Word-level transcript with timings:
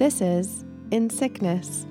This 0.00 0.22
is 0.22 0.64
In 0.92 1.10
Sickness. 1.10 1.84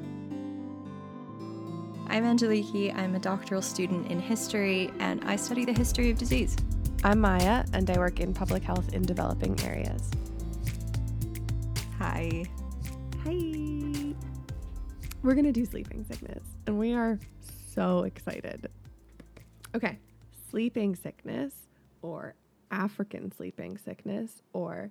I'm 2.07 2.23
Angeliki. 2.23 2.91
I'm 2.91 3.13
a 3.13 3.19
doctoral 3.19 3.61
student 3.61 4.09
in 4.11 4.19
history 4.19 4.91
and 4.97 5.23
I 5.25 5.35
study 5.35 5.63
the 5.63 5.73
history 5.73 6.09
of 6.09 6.17
disease. 6.17 6.57
I'm 7.03 7.21
Maya, 7.21 7.65
and 7.71 7.87
I 7.87 7.99
work 7.99 8.19
in 8.19 8.33
public 8.33 8.63
health 8.63 8.95
in 8.95 9.03
developing 9.03 9.61
areas. 9.61 10.09
Hi. 11.99 12.45
Hi. 13.25 14.15
We're 15.21 15.35
going 15.35 15.45
to 15.45 15.51
do 15.51 15.65
sleeping 15.65 16.03
sickness, 16.03 16.41
and 16.65 16.79
we 16.79 16.93
are 16.93 17.19
so 17.75 18.05
excited. 18.05 18.71
Okay, 19.75 19.99
sleeping 20.49 20.95
sickness, 20.95 21.53
or 22.01 22.33
African 22.71 23.31
sleeping 23.31 23.77
sickness, 23.77 24.41
or 24.53 24.89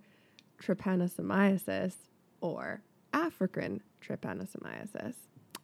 trypanosomiasis, 0.62 1.94
or 2.40 2.80
African 3.12 3.82
trypanosomiasis. 4.02 5.14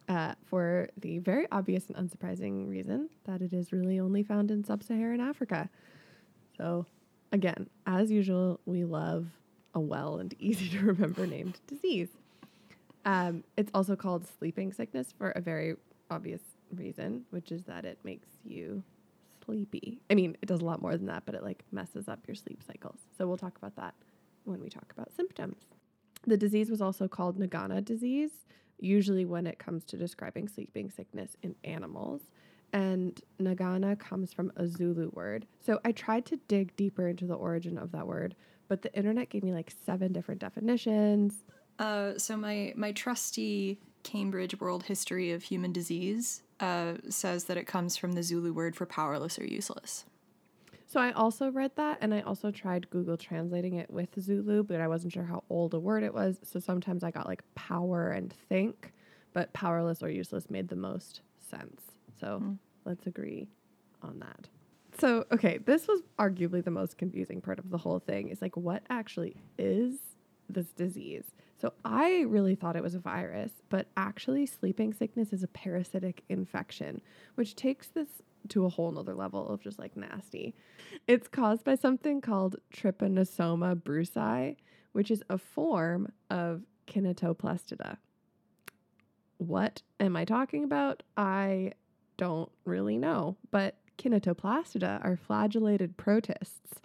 Uh, 0.07 0.35
for 0.45 0.87
the 0.97 1.17
very 1.17 1.47
obvious 1.51 1.89
and 1.89 1.95
unsurprising 1.95 2.69
reason 2.69 3.09
that 3.23 3.41
it 3.41 3.51
is 3.53 3.71
really 3.71 3.99
only 3.99 4.21
found 4.21 4.51
in 4.51 4.63
sub 4.63 4.83
Saharan 4.83 5.19
Africa. 5.19 5.67
So, 6.57 6.85
again, 7.31 7.67
as 7.87 8.11
usual, 8.11 8.59
we 8.67 8.83
love 8.83 9.25
a 9.73 9.79
well 9.79 10.17
and 10.17 10.35
easy 10.39 10.69
to 10.69 10.79
remember 10.79 11.25
named 11.25 11.59
disease. 11.65 12.09
Um, 13.03 13.43
it's 13.57 13.71
also 13.73 13.95
called 13.95 14.27
sleeping 14.37 14.73
sickness 14.73 15.11
for 15.17 15.31
a 15.31 15.41
very 15.41 15.75
obvious 16.11 16.41
reason, 16.71 17.25
which 17.31 17.51
is 17.51 17.63
that 17.65 17.85
it 17.85 17.99
makes 18.03 18.27
you 18.43 18.83
sleepy. 19.45 19.99
I 20.09 20.15
mean, 20.15 20.37
it 20.41 20.47
does 20.47 20.61
a 20.61 20.65
lot 20.65 20.81
more 20.81 20.97
than 20.97 21.07
that, 21.07 21.23
but 21.25 21.35
it 21.35 21.43
like 21.43 21.63
messes 21.71 22.07
up 22.07 22.19
your 22.27 22.35
sleep 22.35 22.61
cycles. 22.65 22.99
So 23.17 23.27
we'll 23.27 23.37
talk 23.37 23.57
about 23.57 23.75
that 23.75 23.93
when 24.43 24.61
we 24.61 24.69
talk 24.69 24.91
about 24.95 25.15
symptoms. 25.15 25.57
The 26.27 26.37
disease 26.37 26.69
was 26.69 26.81
also 26.81 27.07
called 27.07 27.39
Nagana 27.39 27.83
disease, 27.83 28.31
usually 28.79 29.25
when 29.25 29.47
it 29.47 29.59
comes 29.59 29.83
to 29.85 29.97
describing 29.97 30.47
sleeping 30.47 30.89
sickness 30.89 31.35
in 31.43 31.55
animals. 31.63 32.21
And 32.73 33.19
Nagana 33.39 33.97
comes 33.97 34.33
from 34.33 34.51
a 34.57 34.67
Zulu 34.67 35.09
word. 35.13 35.45
So 35.61 35.79
I 35.85 35.91
tried 35.91 36.25
to 36.25 36.37
dig 36.47 36.75
deeper 36.75 37.07
into 37.07 37.25
the 37.25 37.35
origin 37.35 37.77
of 37.77 37.91
that 37.91 38.07
word, 38.07 38.35
but 38.67 38.81
the 38.81 38.93
internet 38.95 39.29
gave 39.29 39.43
me 39.43 39.53
like 39.53 39.71
seven 39.85 40.11
different 40.11 40.41
definitions. 40.41 41.43
Uh, 41.77 42.17
so 42.17 42.35
my 42.35 42.73
my 42.75 42.91
trusty 42.91 43.79
Cambridge 44.03 44.59
World 44.59 44.83
History 44.83 45.31
of 45.31 45.43
Human 45.43 45.73
Disease 45.73 46.43
uh, 46.59 46.93
says 47.09 47.45
that 47.45 47.57
it 47.57 47.67
comes 47.67 47.97
from 47.97 48.13
the 48.13 48.23
Zulu 48.23 48.53
word 48.53 48.75
for 48.75 48.85
powerless 48.85 49.37
or 49.37 49.45
useless. 49.45 50.05
So 50.95 51.01
I 51.01 51.11
also 51.11 51.51
read 51.51 51.71
that 51.75 51.97
and 51.99 52.13
I 52.13 52.21
also 52.21 52.51
tried 52.51 52.89
Google 52.89 53.17
translating 53.17 53.73
it 53.73 53.91
with 53.91 54.07
Zulu, 54.17 54.63
but 54.63 54.79
I 54.79 54.87
wasn't 54.87 55.11
sure 55.11 55.25
how 55.25 55.43
old 55.49 55.73
a 55.73 55.79
word 55.79 56.03
it 56.03 56.13
was. 56.13 56.39
So 56.43 56.57
sometimes 56.57 57.03
I 57.03 57.11
got 57.11 57.27
like 57.27 57.43
power 57.53 58.11
and 58.11 58.31
think, 58.47 58.93
but 59.33 59.51
powerless 59.51 60.01
or 60.01 60.09
useless 60.09 60.49
made 60.49 60.69
the 60.69 60.77
most 60.77 61.19
sense. 61.37 61.81
So 62.17 62.39
mm. 62.41 62.57
let's 62.85 63.07
agree 63.07 63.49
on 64.01 64.19
that. 64.19 64.47
So, 64.97 65.25
okay, 65.33 65.57
this 65.57 65.85
was 65.85 66.01
arguably 66.17 66.63
the 66.63 66.71
most 66.71 66.97
confusing 66.97 67.41
part 67.41 67.59
of 67.59 67.71
the 67.71 67.77
whole 67.77 67.99
thing 67.99 68.29
is 68.29 68.41
like, 68.41 68.55
what 68.55 68.81
actually 68.89 69.35
is 69.57 69.97
this 70.47 70.67
disease? 70.67 71.25
So, 71.59 71.73
I 71.83 72.21
really 72.21 72.55
thought 72.55 72.77
it 72.77 72.83
was 72.83 72.95
a 72.95 72.99
virus, 72.99 73.51
but 73.67 73.87
actually, 73.97 74.45
sleeping 74.45 74.93
sickness 74.93 75.33
is 75.33 75.43
a 75.43 75.47
parasitic 75.47 76.23
infection, 76.29 77.01
which 77.35 77.55
takes 77.55 77.87
this 77.87 78.07
to 78.49 78.65
a 78.65 78.69
whole 78.69 78.91
nother 78.91 79.15
level 79.15 79.47
of 79.47 79.61
just 79.61 79.79
like 79.79 79.95
nasty. 79.95 80.55
It's 81.07 81.27
caused 81.27 81.63
by 81.63 81.75
something 81.75 82.21
called 82.21 82.57
Trypanosoma 82.73 83.83
brucei, 83.83 84.57
which 84.91 85.11
is 85.11 85.23
a 85.29 85.37
form 85.37 86.11
of 86.29 86.63
Kinetoplastida. 86.87 87.97
What 89.37 89.81
am 89.99 90.15
I 90.15 90.25
talking 90.25 90.63
about? 90.63 91.03
I 91.17 91.73
don't 92.17 92.49
really 92.63 92.97
know, 92.97 93.37
but 93.51 93.75
kinetoplastida 93.97 95.03
are 95.03 95.17
flagellated 95.17 95.97
protists, 95.97 96.79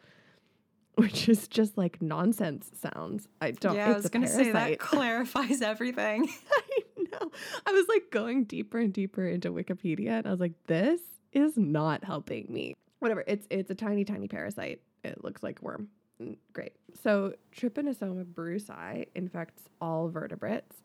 which 0.96 1.28
is 1.28 1.48
just 1.48 1.78
like 1.78 2.02
nonsense 2.02 2.70
sounds. 2.80 3.28
I 3.40 3.52
don't. 3.52 3.76
Yeah, 3.76 3.90
I 3.90 3.92
was 3.92 4.08
going 4.08 4.22
to 4.22 4.28
say 4.28 4.52
that 4.52 4.78
clarifies 4.80 5.62
everything. 5.62 6.28
I 6.52 7.02
know. 7.12 7.30
I 7.66 7.72
was 7.72 7.86
like 7.88 8.10
going 8.10 8.44
deeper 8.44 8.78
and 8.78 8.92
deeper 8.92 9.26
into 9.26 9.50
Wikipedia, 9.50 10.10
and 10.10 10.26
I 10.26 10.30
was 10.30 10.40
like, 10.40 10.54
this 10.66 11.00
is 11.32 11.56
not 11.56 12.04
helping 12.04 12.46
me. 12.48 12.74
Whatever. 12.98 13.24
It's 13.26 13.46
it's 13.50 13.70
a 13.70 13.74
tiny, 13.74 14.04
tiny 14.04 14.28
parasite. 14.28 14.80
It 15.04 15.24
looks 15.24 15.42
like 15.42 15.62
worm. 15.62 15.88
Mm, 16.20 16.36
great. 16.52 16.74
So 17.02 17.34
Trypanosoma 17.56 18.26
brucei 18.26 19.06
infects 19.14 19.64
all 19.80 20.08
vertebrates. 20.08 20.76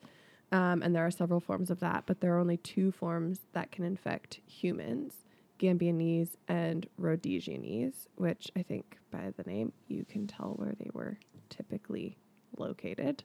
Um, 0.51 0.81
and 0.83 0.95
there 0.95 1.05
are 1.05 1.11
several 1.11 1.39
forms 1.39 1.69
of 1.69 1.79
that, 1.79 2.03
but 2.05 2.21
there 2.21 2.35
are 2.35 2.39
only 2.39 2.57
two 2.57 2.91
forms 2.91 3.39
that 3.53 3.71
can 3.71 3.83
infect 3.83 4.39
humans. 4.45 5.13
Gambianese 5.59 6.35
and 6.47 6.87
Rhodesianese, 6.99 8.07
which 8.15 8.51
I 8.55 8.61
think 8.61 8.97
by 9.09 9.33
the 9.37 9.43
name 9.43 9.71
you 9.87 10.05
can 10.05 10.27
tell 10.27 10.53
where 10.57 10.73
they 10.77 10.89
were 10.93 11.17
typically 11.49 12.17
located. 12.57 13.23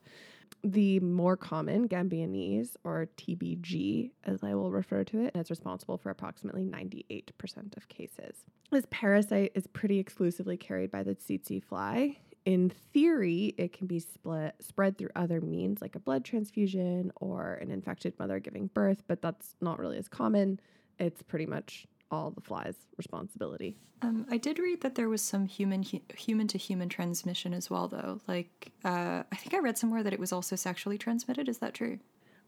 The 0.62 1.00
more 1.00 1.36
common 1.36 1.88
Gambianese, 1.88 2.76
or 2.84 3.08
TBG, 3.16 4.10
as 4.24 4.42
I 4.42 4.54
will 4.54 4.70
refer 4.70 5.04
to 5.04 5.24
it, 5.24 5.34
is 5.34 5.48
responsible 5.50 5.96
for 5.96 6.10
approximately 6.10 6.64
98% 6.64 7.76
of 7.76 7.88
cases. 7.88 8.44
This 8.70 8.84
parasite 8.90 9.52
is 9.54 9.66
pretty 9.68 9.98
exclusively 9.98 10.56
carried 10.56 10.90
by 10.90 11.02
the 11.02 11.14
tsetse 11.14 11.62
fly. 11.64 12.18
In 12.44 12.70
theory, 12.92 13.54
it 13.58 13.72
can 13.72 13.86
be 13.86 14.00
split, 14.00 14.54
spread 14.60 14.98
through 14.98 15.10
other 15.16 15.40
means 15.40 15.80
like 15.80 15.94
a 15.94 16.00
blood 16.00 16.24
transfusion 16.24 17.12
or 17.16 17.54
an 17.54 17.70
infected 17.70 18.18
mother 18.18 18.38
giving 18.38 18.66
birth, 18.68 19.02
but 19.06 19.22
that's 19.22 19.56
not 19.60 19.78
really 19.78 19.98
as 19.98 20.08
common. 20.08 20.60
It's 20.98 21.22
pretty 21.22 21.46
much 21.46 21.86
all 22.10 22.30
the 22.30 22.40
flies' 22.40 22.86
responsibility. 22.96 23.76
Um, 24.02 24.26
I 24.30 24.38
did 24.38 24.58
read 24.58 24.80
that 24.80 24.94
there 24.94 25.08
was 25.08 25.22
some 25.22 25.46
human 25.46 25.82
hu- 25.82 26.00
human 26.16 26.48
to 26.48 26.58
human 26.58 26.88
transmission 26.88 27.52
as 27.52 27.68
well, 27.68 27.88
though. 27.88 28.20
Like, 28.26 28.72
uh, 28.84 29.22
I 29.30 29.36
think 29.36 29.54
I 29.54 29.58
read 29.58 29.76
somewhere 29.76 30.02
that 30.02 30.12
it 30.12 30.18
was 30.18 30.32
also 30.32 30.56
sexually 30.56 30.98
transmitted. 30.98 31.48
Is 31.48 31.58
that 31.58 31.74
true? 31.74 31.98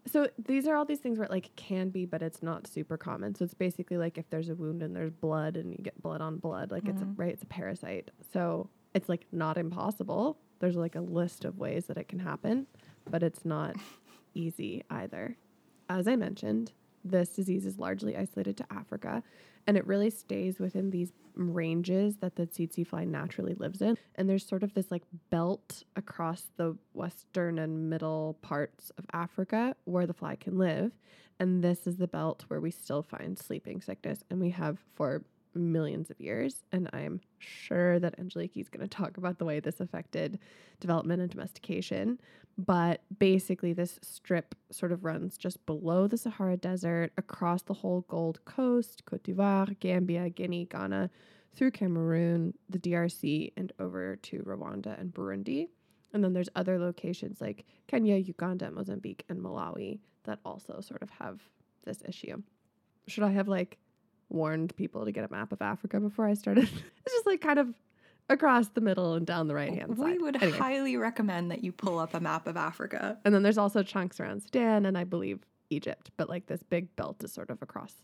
So 0.06 0.28
these 0.36 0.66
are 0.66 0.74
all 0.74 0.84
these 0.84 0.98
things 0.98 1.18
where 1.18 1.26
it 1.26 1.30
like 1.30 1.54
can 1.54 1.90
be, 1.90 2.06
but 2.06 2.22
it's 2.22 2.42
not 2.42 2.66
super 2.66 2.96
common. 2.96 3.34
So 3.34 3.44
it's 3.44 3.54
basically 3.54 3.98
like 3.98 4.18
if 4.18 4.28
there's 4.30 4.48
a 4.48 4.54
wound 4.54 4.82
and 4.82 4.96
there's 4.96 5.12
blood 5.12 5.56
and 5.56 5.70
you 5.70 5.78
get 5.78 6.00
blood 6.02 6.20
on 6.20 6.38
blood, 6.38 6.70
like 6.72 6.82
mm-hmm. 6.82 6.90
it's 6.90 7.02
a, 7.02 7.04
mm-hmm. 7.04 7.20
right, 7.20 7.32
it's 7.32 7.44
a 7.44 7.46
parasite. 7.46 8.10
So 8.32 8.68
it's 8.94 9.08
like 9.08 9.26
not 9.30 9.56
impossible. 9.58 10.38
There's 10.58 10.76
like 10.76 10.96
a 10.96 11.00
list 11.00 11.44
of 11.44 11.58
ways 11.58 11.86
that 11.86 11.98
it 11.98 12.08
can 12.08 12.18
happen, 12.18 12.66
but 13.10 13.22
it's 13.22 13.44
not 13.44 13.76
easy 14.34 14.82
either. 14.90 15.36
As 15.88 16.08
I 16.08 16.16
mentioned, 16.16 16.72
this 17.04 17.30
disease 17.30 17.66
is 17.66 17.78
largely 17.78 18.16
isolated 18.16 18.56
to 18.56 18.66
Africa 18.72 19.22
and 19.66 19.76
it 19.76 19.86
really 19.86 20.10
stays 20.10 20.58
within 20.58 20.90
these 20.90 21.12
ranges 21.34 22.16
that 22.16 22.36
the 22.36 22.46
tsetse 22.46 22.86
fly 22.86 23.04
naturally 23.04 23.54
lives 23.54 23.80
in. 23.80 23.96
And 24.16 24.28
there's 24.28 24.46
sort 24.46 24.62
of 24.62 24.74
this 24.74 24.90
like 24.90 25.02
belt 25.30 25.82
across 25.96 26.50
the 26.56 26.76
western 26.92 27.58
and 27.58 27.88
middle 27.88 28.38
parts 28.42 28.90
of 28.98 29.06
Africa 29.12 29.74
where 29.84 30.06
the 30.06 30.14
fly 30.14 30.36
can 30.36 30.58
live. 30.58 30.92
And 31.38 31.62
this 31.62 31.86
is 31.86 31.96
the 31.96 32.08
belt 32.08 32.44
where 32.48 32.60
we 32.60 32.70
still 32.70 33.02
find 33.02 33.38
sleeping 33.38 33.80
sickness. 33.80 34.22
And 34.30 34.40
we 34.40 34.50
have 34.50 34.78
for 34.94 35.24
millions 35.54 36.10
of 36.10 36.20
years. 36.20 36.62
And 36.72 36.88
I'm 36.92 37.20
sure 37.38 37.98
that 37.98 38.18
Angeliki 38.18 38.60
is 38.60 38.68
going 38.68 38.86
to 38.86 38.96
talk 38.96 39.16
about 39.16 39.38
the 39.38 39.44
way 39.44 39.60
this 39.60 39.80
affected 39.80 40.38
development 40.80 41.22
and 41.22 41.30
domestication. 41.30 42.18
But 42.58 43.02
basically, 43.18 43.72
this 43.72 43.98
strip 44.02 44.54
sort 44.70 44.92
of 44.92 45.04
runs 45.04 45.38
just 45.38 45.64
below 45.64 46.06
the 46.06 46.18
Sahara 46.18 46.56
Desert, 46.56 47.12
across 47.16 47.62
the 47.62 47.74
whole 47.74 48.02
Gold 48.08 48.44
Coast, 48.44 49.04
Cote 49.06 49.22
d'Ivoire, 49.22 49.78
Gambia, 49.80 50.28
Guinea, 50.28 50.66
Ghana, 50.66 51.10
through 51.54 51.70
Cameroon, 51.70 52.54
the 52.68 52.78
DRC, 52.78 53.52
and 53.56 53.72
over 53.78 54.16
to 54.16 54.38
Rwanda 54.40 54.98
and 55.00 55.12
Burundi. 55.12 55.68
And 56.12 56.22
then 56.22 56.32
there's 56.32 56.48
other 56.54 56.78
locations 56.78 57.40
like 57.40 57.64
Kenya, 57.86 58.16
Uganda, 58.16 58.70
Mozambique, 58.70 59.24
and 59.28 59.38
Malawi 59.40 60.00
that 60.24 60.38
also 60.44 60.80
sort 60.80 61.02
of 61.02 61.10
have 61.10 61.40
this 61.84 62.02
issue. 62.06 62.42
Should 63.08 63.24
I 63.24 63.30
have 63.30 63.48
like 63.48 63.78
warned 64.32 64.74
people 64.76 65.04
to 65.04 65.12
get 65.12 65.24
a 65.24 65.32
map 65.32 65.52
of 65.52 65.62
Africa 65.62 66.00
before 66.00 66.26
I 66.26 66.34
started. 66.34 66.64
it's 67.04 67.14
just 67.14 67.26
like 67.26 67.40
kind 67.40 67.58
of 67.58 67.68
across 68.28 68.68
the 68.68 68.80
middle 68.80 69.14
and 69.14 69.26
down 69.26 69.48
the 69.48 69.54
right 69.54 69.72
hand 69.72 69.96
side. 69.96 70.06
We 70.06 70.18
would 70.18 70.42
anyway. 70.42 70.58
highly 70.58 70.96
recommend 70.96 71.50
that 71.50 71.62
you 71.62 71.72
pull 71.72 71.98
up 71.98 72.14
a 72.14 72.20
map 72.20 72.46
of 72.46 72.56
Africa. 72.56 73.18
And 73.24 73.34
then 73.34 73.42
there's 73.42 73.58
also 73.58 73.82
chunks 73.82 74.20
around 74.20 74.42
Sudan 74.42 74.86
and 74.86 74.96
I 74.96 75.04
believe 75.04 75.40
Egypt, 75.70 76.10
but 76.16 76.28
like 76.28 76.46
this 76.46 76.62
big 76.62 76.94
belt 76.96 77.22
is 77.24 77.32
sort 77.32 77.50
of 77.50 77.60
across 77.62 77.94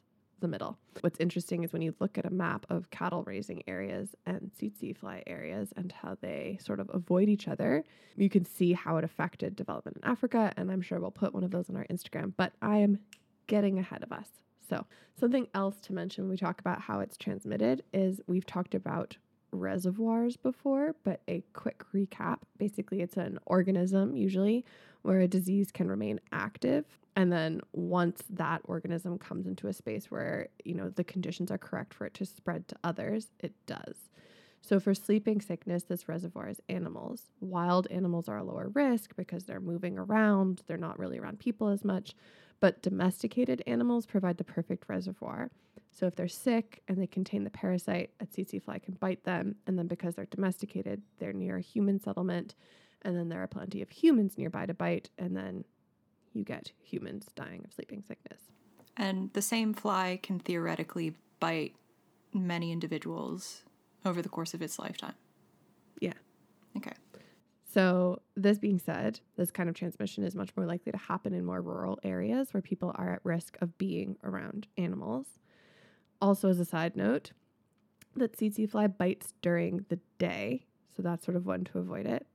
the 0.40 0.48
middle. 0.48 0.78
What's 1.00 1.18
interesting 1.18 1.64
is 1.64 1.72
when 1.72 1.82
you 1.82 1.94
look 1.98 2.16
at 2.16 2.24
a 2.24 2.30
map 2.30 2.66
of 2.70 2.90
cattle 2.90 3.24
raising 3.24 3.62
areas 3.66 4.14
and 4.26 4.50
tsetse 4.56 4.96
fly 4.96 5.22
areas 5.26 5.72
and 5.76 5.90
how 5.90 6.16
they 6.20 6.58
sort 6.60 6.80
of 6.80 6.90
avoid 6.92 7.28
each 7.28 7.48
other, 7.48 7.84
you 8.16 8.28
can 8.28 8.44
see 8.44 8.72
how 8.72 8.96
it 8.98 9.04
affected 9.04 9.56
development 9.56 9.98
in 10.02 10.08
Africa. 10.08 10.52
And 10.56 10.70
I'm 10.70 10.82
sure 10.82 11.00
we'll 11.00 11.10
put 11.10 11.34
one 11.34 11.44
of 11.44 11.50
those 11.50 11.68
on 11.68 11.76
our 11.76 11.86
Instagram, 11.90 12.34
but 12.36 12.52
I 12.62 12.78
am 12.78 13.00
getting 13.46 13.78
ahead 13.78 14.02
of 14.02 14.12
us. 14.12 14.28
So, 14.68 14.86
something 15.18 15.46
else 15.54 15.76
to 15.82 15.92
mention 15.92 16.28
we 16.28 16.36
talk 16.36 16.60
about 16.60 16.80
how 16.80 17.00
it's 17.00 17.16
transmitted 17.16 17.82
is 17.92 18.20
we've 18.26 18.46
talked 18.46 18.74
about 18.74 19.16
reservoirs 19.50 20.36
before, 20.36 20.94
but 21.04 21.20
a 21.28 21.42
quick 21.54 21.82
recap. 21.94 22.38
Basically, 22.58 23.00
it's 23.00 23.16
an 23.16 23.38
organism, 23.46 24.16
usually, 24.16 24.64
where 25.02 25.20
a 25.20 25.28
disease 25.28 25.70
can 25.72 25.88
remain 25.88 26.20
active. 26.32 26.84
And 27.16 27.32
then 27.32 27.60
once 27.72 28.22
that 28.30 28.60
organism 28.64 29.18
comes 29.18 29.46
into 29.46 29.68
a 29.68 29.72
space 29.72 30.10
where, 30.10 30.48
you 30.64 30.74
know, 30.74 30.90
the 30.90 31.04
conditions 31.04 31.50
are 31.50 31.58
correct 31.58 31.94
for 31.94 32.06
it 32.06 32.14
to 32.14 32.26
spread 32.26 32.68
to 32.68 32.76
others, 32.84 33.28
it 33.40 33.54
does. 33.66 34.10
So 34.60 34.78
for 34.80 34.94
sleeping 34.94 35.40
sickness, 35.40 35.84
this 35.84 36.08
reservoir 36.08 36.48
is 36.48 36.60
animals. 36.68 37.22
Wild 37.40 37.86
animals 37.90 38.28
are 38.28 38.38
a 38.38 38.44
lower 38.44 38.68
risk 38.68 39.16
because 39.16 39.44
they're 39.44 39.60
moving 39.60 39.98
around, 39.98 40.62
they're 40.66 40.76
not 40.76 40.98
really 40.98 41.18
around 41.18 41.38
people 41.38 41.68
as 41.68 41.84
much, 41.84 42.14
but 42.60 42.82
domesticated 42.82 43.62
animals 43.66 44.06
provide 44.06 44.36
the 44.36 44.44
perfect 44.44 44.88
reservoir. 44.88 45.50
So 45.90 46.06
if 46.06 46.16
they're 46.16 46.28
sick 46.28 46.82
and 46.88 46.98
they 46.98 47.06
contain 47.06 47.44
the 47.44 47.50
parasite, 47.50 48.10
a 48.20 48.26
tsetse 48.26 48.62
fly 48.62 48.78
can 48.78 48.94
bite 48.94 49.24
them, 49.24 49.56
and 49.66 49.78
then 49.78 49.86
because 49.86 50.14
they're 50.14 50.26
domesticated, 50.26 51.02
they're 51.18 51.32
near 51.32 51.56
a 51.56 51.62
human 51.62 52.00
settlement, 52.00 52.54
and 53.02 53.16
then 53.16 53.28
there 53.28 53.42
are 53.42 53.46
plenty 53.46 53.82
of 53.82 53.90
humans 53.90 54.36
nearby 54.36 54.66
to 54.66 54.74
bite, 54.74 55.10
and 55.18 55.36
then 55.36 55.64
you 56.32 56.44
get 56.44 56.72
humans 56.82 57.26
dying 57.34 57.62
of 57.64 57.72
sleeping 57.72 58.02
sickness. 58.06 58.40
And 58.96 59.32
the 59.32 59.42
same 59.42 59.72
fly 59.74 60.18
can 60.22 60.40
theoretically 60.40 61.14
bite 61.40 61.74
many 62.34 62.72
individuals 62.72 63.62
over 64.04 64.20
the 64.20 64.28
course 64.28 64.54
of 64.54 64.62
its 64.62 64.78
lifetime. 64.78 65.14
Yeah. 66.00 66.14
Okay. 66.76 66.92
So, 67.78 68.22
this 68.34 68.58
being 68.58 68.80
said, 68.80 69.20
this 69.36 69.52
kind 69.52 69.68
of 69.68 69.74
transmission 69.76 70.24
is 70.24 70.34
much 70.34 70.50
more 70.56 70.66
likely 70.66 70.90
to 70.90 70.98
happen 70.98 71.32
in 71.32 71.44
more 71.44 71.62
rural 71.62 71.96
areas 72.02 72.52
where 72.52 72.60
people 72.60 72.90
are 72.96 73.12
at 73.12 73.20
risk 73.22 73.56
of 73.60 73.78
being 73.78 74.16
around 74.24 74.66
animals. 74.76 75.26
Also, 76.20 76.48
as 76.48 76.58
a 76.58 76.64
side 76.64 76.96
note, 76.96 77.30
that 78.16 78.36
tsetse 78.36 78.68
fly 78.68 78.88
bites 78.88 79.32
during 79.42 79.84
the 79.90 80.00
day, 80.18 80.66
so 80.96 81.02
that's 81.02 81.24
sort 81.24 81.36
of 81.36 81.46
one 81.46 81.62
to 81.66 81.78
avoid 81.78 82.06
it. 82.06 82.26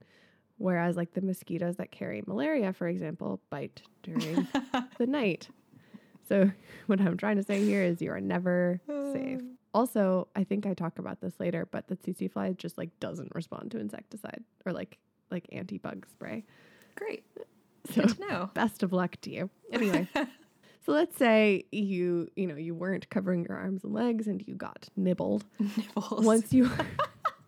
Whereas, 0.59 0.95
like 0.95 1.13
the 1.13 1.19
mosquitoes 1.19 1.75
that 1.75 1.91
carry 1.91 2.23
malaria, 2.25 2.71
for 2.71 2.87
example, 2.87 3.41
bite 3.49 3.81
during 4.01 4.47
the 4.97 5.07
night. 5.07 5.49
So, 6.25 6.49
what 6.87 7.01
I'm 7.01 7.17
trying 7.17 7.35
to 7.35 7.43
say 7.43 7.65
here 7.65 7.83
is 7.83 8.01
you 8.01 8.11
are 8.11 8.21
never 8.21 8.79
safe. 9.11 9.41
Also, 9.75 10.27
I 10.35 10.43
think 10.43 10.67
I 10.67 10.75
talk 10.75 10.99
about 10.99 11.19
this 11.19 11.39
later, 11.39 11.67
but 11.71 11.87
the 11.87 11.95
tsetse 11.95 12.31
fly 12.31 12.51
just 12.53 12.77
like 12.77 12.91
doesn't 12.99 13.33
respond 13.33 13.71
to 13.71 13.79
insecticide 13.79 14.43
or 14.67 14.71
like 14.71 14.99
like 15.31 15.45
anti 15.51 15.77
bug 15.77 16.05
spray. 16.11 16.43
Great. 16.95 17.23
So 17.91 18.01
Good 18.01 18.17
to 18.17 18.27
know. 18.27 18.49
best 18.53 18.83
of 18.83 18.93
luck 18.93 19.17
to 19.21 19.29
you. 19.29 19.49
Anyway, 19.71 20.07
so 20.85 20.91
let's 20.91 21.17
say 21.17 21.65
you 21.71 22.29
you 22.35 22.47
know 22.47 22.55
you 22.55 22.73
weren't 22.73 23.09
covering 23.09 23.43
your 23.43 23.57
arms 23.57 23.83
and 23.83 23.93
legs 23.93 24.27
and 24.27 24.43
you 24.47 24.55
got 24.55 24.89
nibbled. 24.95 25.45
Nibbles. 25.59 26.25
Once 26.25 26.53
you 26.53 26.69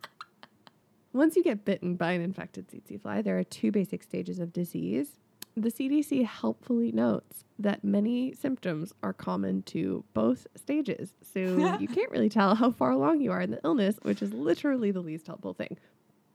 once 1.12 1.36
you 1.36 1.42
get 1.42 1.64
bitten 1.64 1.96
by 1.96 2.12
an 2.12 2.20
infected 2.20 2.68
tsetse 2.68 3.00
fly, 3.00 3.22
there 3.22 3.38
are 3.38 3.44
two 3.44 3.70
basic 3.70 4.02
stages 4.02 4.38
of 4.38 4.52
disease. 4.52 5.18
The 5.58 5.70
CDC 5.70 6.26
helpfully 6.26 6.92
notes 6.92 7.44
that 7.58 7.82
many 7.82 8.34
symptoms 8.34 8.92
are 9.02 9.14
common 9.14 9.62
to 9.62 10.04
both 10.12 10.46
stages. 10.54 11.14
So 11.22 11.78
you 11.80 11.88
can't 11.88 12.10
really 12.10 12.28
tell 12.28 12.54
how 12.54 12.70
far 12.70 12.90
along 12.90 13.22
you 13.22 13.32
are 13.32 13.40
in 13.40 13.52
the 13.52 13.60
illness, 13.64 13.96
which 14.02 14.20
is 14.20 14.34
literally 14.34 14.90
the 14.90 15.00
least 15.00 15.26
helpful 15.26 15.54
thing. 15.54 15.78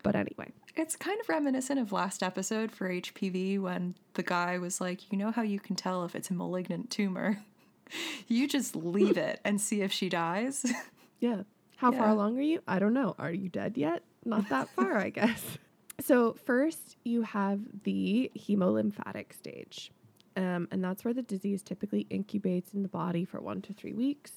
But 0.04 0.16
anyway, 0.16 0.52
It's 0.76 0.96
kind 0.96 1.20
of 1.20 1.30
reminiscent 1.30 1.80
of 1.80 1.92
last 1.92 2.24
episode 2.24 2.72
for 2.72 2.90
HPV 2.90 3.60
when 3.60 3.96
the 4.14 4.24
guy 4.24 4.58
was 4.58 4.82
like, 4.82 5.12
You 5.12 5.18
know 5.18 5.32
how 5.32 5.42
you 5.44 5.60
can 5.60 5.76
tell 5.76 6.04
if 6.06 6.16
it's 6.16 6.30
a 6.30 6.34
malignant 6.34 6.90
tumor? 6.90 7.44
you 8.28 8.48
just 8.48 8.76
leave 8.76 9.18
it 9.18 9.40
and 9.44 9.60
see 9.62 9.82
if 9.82 9.92
she 9.92 10.10
dies. 10.10 10.66
Yeah. 11.20 11.44
How 11.78 11.92
far 11.92 12.10
along 12.10 12.40
are 12.40 12.42
you? 12.42 12.62
I 12.68 12.80
don't 12.80 12.96
know. 12.96 13.16
Are 13.20 13.32
you 13.32 13.48
dead 13.48 13.78
yet? 13.78 14.02
Not 14.26 14.50
that 14.50 14.70
far, 14.76 14.98
I 14.98 15.12
guess. 15.12 15.60
So, 16.00 16.34
first, 16.46 16.98
you 17.04 17.22
have 17.22 17.60
the 17.84 18.32
hemolymphatic 18.36 19.32
stage. 19.34 19.92
Um, 20.36 20.68
and 20.72 20.84
that's 20.84 21.06
where 21.06 21.14
the 21.14 21.22
disease 21.22 21.62
typically 21.62 22.08
incubates 22.10 22.74
in 22.74 22.82
the 22.82 22.88
body 22.90 23.24
for 23.24 23.40
one 23.40 23.62
to 23.62 23.74
three 23.74 23.94
weeks. 23.94 24.32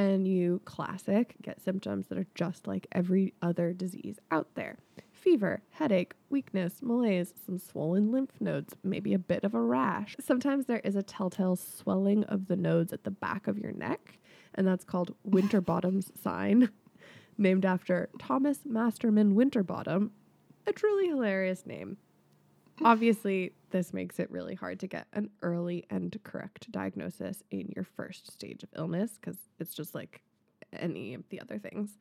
And 0.00 0.26
you, 0.26 0.62
classic, 0.64 1.34
get 1.42 1.60
symptoms 1.60 2.06
that 2.06 2.16
are 2.16 2.26
just 2.34 2.66
like 2.66 2.86
every 2.90 3.34
other 3.42 3.74
disease 3.74 4.18
out 4.30 4.54
there 4.54 4.78
fever, 5.12 5.60
headache, 5.68 6.14
weakness, 6.30 6.80
malaise, 6.80 7.34
some 7.44 7.58
swollen 7.58 8.10
lymph 8.10 8.40
nodes, 8.40 8.74
maybe 8.82 9.12
a 9.12 9.18
bit 9.18 9.44
of 9.44 9.54
a 9.54 9.60
rash. 9.60 10.16
Sometimes 10.18 10.64
there 10.64 10.80
is 10.82 10.96
a 10.96 11.02
telltale 11.02 11.54
swelling 11.54 12.24
of 12.24 12.46
the 12.46 12.56
nodes 12.56 12.94
at 12.94 13.04
the 13.04 13.10
back 13.10 13.46
of 13.46 13.58
your 13.58 13.72
neck, 13.72 14.18
and 14.54 14.66
that's 14.66 14.86
called 14.86 15.14
Winterbottom's 15.22 16.10
sign, 16.22 16.70
named 17.36 17.66
after 17.66 18.08
Thomas 18.18 18.60
Masterman 18.64 19.34
Winterbottom, 19.34 20.12
a 20.66 20.72
truly 20.72 21.08
hilarious 21.08 21.66
name. 21.66 21.98
Obviously, 22.82 23.52
this 23.70 23.92
makes 23.92 24.18
it 24.18 24.30
really 24.30 24.54
hard 24.54 24.80
to 24.80 24.86
get 24.86 25.06
an 25.12 25.30
early 25.42 25.84
and 25.90 26.16
correct 26.24 26.70
diagnosis 26.72 27.42
in 27.50 27.72
your 27.74 27.84
first 27.84 28.32
stage 28.32 28.62
of 28.62 28.68
illness 28.76 29.18
because 29.20 29.36
it's 29.58 29.74
just 29.74 29.94
like 29.94 30.22
any 30.72 31.14
of 31.14 31.28
the 31.30 31.40
other 31.40 31.58
things. 31.58 31.98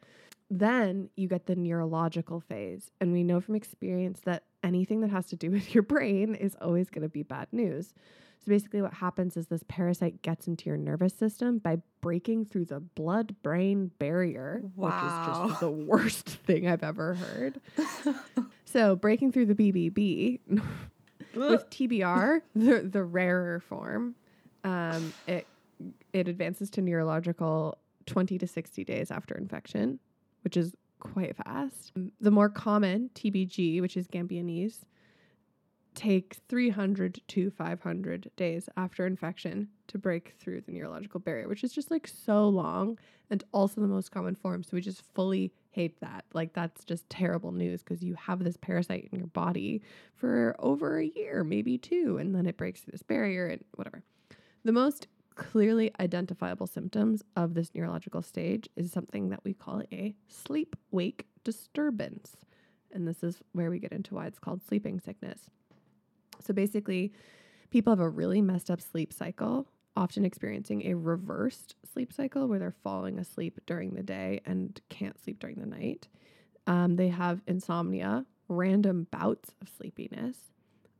Then 0.49 1.09
you 1.15 1.27
get 1.27 1.45
the 1.45 1.55
neurological 1.55 2.39
phase, 2.39 2.89
and 2.99 3.13
we 3.13 3.23
know 3.23 3.39
from 3.39 3.55
experience 3.55 4.21
that 4.21 4.43
anything 4.63 5.01
that 5.01 5.11
has 5.11 5.27
to 5.27 5.35
do 5.35 5.51
with 5.51 5.73
your 5.75 5.83
brain 5.83 6.33
is 6.33 6.55
always 6.61 6.89
going 6.89 7.03
to 7.03 7.09
be 7.09 7.23
bad 7.23 7.47
news. 7.51 7.93
So 8.39 8.49
basically, 8.49 8.81
what 8.81 8.93
happens 8.93 9.35
is 9.35 9.47
this 9.47 9.63
parasite 9.67 10.21
gets 10.21 10.47
into 10.47 10.69
your 10.69 10.77
nervous 10.77 11.13
system 11.13 11.57
by 11.57 11.79
breaking 12.01 12.45
through 12.45 12.65
the 12.65 12.79
blood 12.79 13.35
brain 13.43 13.91
barrier, 13.99 14.63
which 14.75 14.93
is 14.93 15.49
just 15.49 15.59
the 15.59 15.69
worst 15.69 16.25
thing 16.45 16.67
I've 16.67 16.83
ever 16.83 17.15
heard. 17.15 17.59
so, 18.71 18.95
breaking 18.95 19.31
through 19.31 19.47
the 19.47 19.55
BBB 19.55 20.39
with 21.35 21.69
TBR, 21.69 22.41
the, 22.55 22.81
the 22.81 23.03
rarer 23.03 23.59
form, 23.61 24.15
um, 24.63 25.13
it, 25.27 25.47
it 26.13 26.27
advances 26.27 26.69
to 26.71 26.81
neurological 26.81 27.77
20 28.05 28.37
to 28.37 28.47
60 28.47 28.83
days 28.83 29.09
after 29.09 29.35
infection, 29.35 29.99
which 30.43 30.55
is 30.55 30.75
quite 30.99 31.35
fast. 31.35 31.93
The 32.21 32.31
more 32.31 32.49
common 32.49 33.09
TBG, 33.15 33.81
which 33.81 33.97
is 33.97 34.07
Gambianese, 34.07 34.81
takes 35.95 36.39
300 36.47 37.21
to 37.27 37.49
500 37.49 38.31
days 38.35 38.69
after 38.77 39.05
infection 39.05 39.69
to 39.87 39.97
break 39.97 40.35
through 40.39 40.61
the 40.61 40.71
neurological 40.71 41.19
barrier, 41.19 41.47
which 41.47 41.63
is 41.63 41.73
just 41.73 41.89
like 41.89 42.07
so 42.07 42.47
long 42.47 42.97
and 43.29 43.43
also 43.51 43.81
the 43.81 43.87
most 43.87 44.11
common 44.11 44.35
form. 44.35 44.63
So 44.63 44.71
we 44.73 44.81
just 44.81 45.01
fully 45.13 45.51
hate 45.71 45.99
that. 46.01 46.25
Like 46.33 46.53
that's 46.53 46.83
just 46.83 47.09
terrible 47.09 47.51
news 47.51 47.83
because 47.83 48.03
you 48.03 48.15
have 48.15 48.43
this 48.43 48.57
parasite 48.57 49.09
in 49.11 49.19
your 49.19 49.27
body 49.27 49.81
for 50.15 50.55
over 50.59 50.99
a 50.99 51.05
year, 51.05 51.43
maybe 51.43 51.77
two, 51.77 52.17
and 52.17 52.35
then 52.35 52.45
it 52.45 52.57
breaks 52.57 52.81
through 52.81 52.91
this 52.91 53.03
barrier 53.03 53.47
and 53.47 53.63
whatever. 53.75 54.03
The 54.63 54.71
most 54.71 55.07
clearly 55.35 55.91
identifiable 55.99 56.67
symptoms 56.67 57.23
of 57.35 57.53
this 57.53 57.71
neurological 57.73 58.21
stage 58.21 58.67
is 58.75 58.91
something 58.91 59.29
that 59.29 59.43
we 59.43 59.53
call 59.53 59.81
a 59.91 60.13
sleep 60.27 60.75
wake 60.91 61.27
disturbance. 61.43 62.35
And 62.91 63.07
this 63.07 63.23
is 63.23 63.39
where 63.53 63.69
we 63.69 63.79
get 63.79 63.93
into 63.93 64.15
why 64.15 64.25
it's 64.25 64.39
called 64.39 64.61
sleeping 64.67 64.99
sickness. 64.99 65.49
So 66.45 66.53
basically, 66.53 67.13
people 67.69 67.91
have 67.91 67.99
a 67.99 68.09
really 68.09 68.41
messed 68.41 68.69
up 68.69 68.81
sleep 68.81 69.13
cycle, 69.13 69.67
often 69.99 70.23
experiencing 70.23 70.87
a 70.87 70.93
reversed 70.93 71.75
sleep 71.91 72.13
cycle 72.13 72.47
where 72.47 72.57
they're 72.57 72.71
falling 72.71 73.19
asleep 73.19 73.59
during 73.65 73.95
the 73.95 74.01
day 74.01 74.39
and 74.45 74.79
can't 74.87 75.19
sleep 75.21 75.39
during 75.39 75.57
the 75.57 75.65
night. 75.65 76.07
Um, 76.67 76.95
they 76.95 77.09
have 77.09 77.41
insomnia, 77.47 78.25
random 78.47 79.07
bouts 79.11 79.53
of 79.61 79.67
sleepiness. 79.67 80.37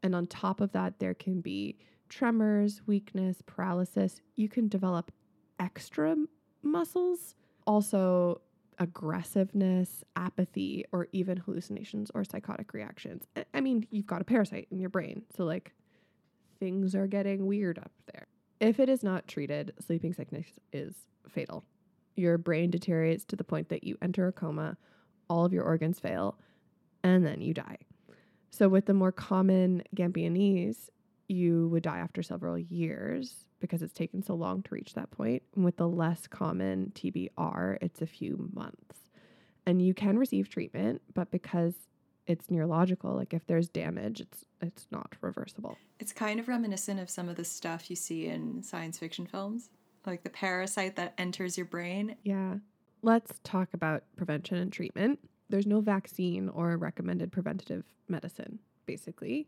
And 0.04 0.14
on 0.14 0.28
top 0.28 0.60
of 0.60 0.74
that, 0.74 1.00
there 1.00 1.14
can 1.14 1.40
be 1.40 1.78
tremors, 2.10 2.82
weakness, 2.88 3.42
paralysis. 3.46 4.20
You 4.36 4.50
can 4.50 4.68
develop 4.68 5.12
extra 5.60 6.18
muscles, 6.62 7.36
also 7.66 8.42
aggressiveness, 8.80 10.04
apathy, 10.18 10.84
or 10.92 11.08
even 11.14 11.38
hallucinations 11.38 12.12
or 12.14 12.26
psychotic 12.26 12.74
reactions. 12.74 13.26
I- 13.54 13.62
mean, 13.62 13.88
you've 13.92 14.08
got 14.08 14.22
a 14.22 14.26
parasite 14.26 14.68
in 14.72 14.80
your 14.80 14.90
brain. 14.90 15.24
So, 15.36 15.46
like, 15.46 15.74
things 16.60 16.96
are 16.96 17.08
getting 17.08 17.46
weird 17.46 17.78
up 17.80 17.92
there. 18.12 18.29
If 18.60 18.80
it 18.80 18.90
is 18.90 19.04
not 19.04 19.28
treated, 19.28 19.74
sleeping 19.80 20.14
sickness 20.14 20.48
is 20.74 20.94
fatal. 21.30 21.64
Your 22.16 22.38
brain 22.38 22.70
deteriorates 22.70 23.24
to 23.26 23.36
the 23.36 23.44
point 23.44 23.70
that 23.70 23.86
you 23.86 23.98
enter 24.02 24.28
a 24.28 24.34
coma, 24.34 24.78
all 25.30 25.46
of 25.46 25.54
your 25.54 25.64
organs 25.64 26.00
fail, 26.00 26.38
and 27.04 27.26
then 27.26 27.42
you 27.42 27.54
die. 27.54 27.78
So, 28.50 28.68
with 28.68 28.86
the 28.86 28.94
more 28.94 29.12
common 29.12 29.84
Gambianese, 29.96 30.90
you 31.30 31.70
would 31.70 31.84
die 31.84 32.00
after 32.00 32.22
several 32.22 32.58
years 32.58 33.46
because 33.60 33.82
it's 33.82 33.94
taken 33.94 34.24
so 34.24 34.34
long 34.34 34.64
to 34.64 34.74
reach 34.74 34.94
that 34.94 35.12
point. 35.12 35.44
And 35.56 35.64
with 35.64 35.78
the 35.78 35.88
less 35.88 36.28
common 36.28 36.92
TBR, 36.96 37.78
it's 37.82 38.02
a 38.02 38.08
few 38.08 38.50
months. 38.54 38.98
And 39.66 39.82
you 39.82 39.94
can 39.94 40.18
receive 40.18 40.50
treatment, 40.50 41.02
but 41.14 41.30
because 41.32 41.76
it's 42.30 42.52
neurological, 42.52 43.16
like 43.16 43.34
if 43.34 43.46
there's 43.48 43.68
damage, 43.70 44.22
it's 44.22 44.46
it's 44.62 44.86
not 44.92 45.16
reversible. 45.20 45.78
It's 46.00 46.14
kind 46.14 46.40
of 46.40 46.48
reminiscent 46.48 47.00
of 47.00 47.10
some 47.10 47.28
of 47.28 47.36
the 47.36 47.44
stuff 47.44 47.90
you 47.90 47.96
see 47.96 48.28
in 48.28 48.62
science 48.62 49.00
fiction 49.00 49.26
films, 49.26 49.70
like 50.06 50.24
the 50.24 50.30
parasite 50.30 50.96
that 50.98 51.16
enters 51.18 51.58
your 51.58 51.66
brain. 51.66 52.16
Yeah. 52.24 52.56
let's 53.02 53.40
talk 53.44 53.70
about 53.74 54.04
prevention 54.16 54.58
and 54.58 54.72
treatment. 54.72 55.20
There's 55.50 55.66
no 55.66 55.82
vaccine 55.82 56.50
or 56.50 56.78
recommended 56.78 57.32
preventative 57.32 57.84
medicine, 58.08 58.60
basically. 58.90 59.46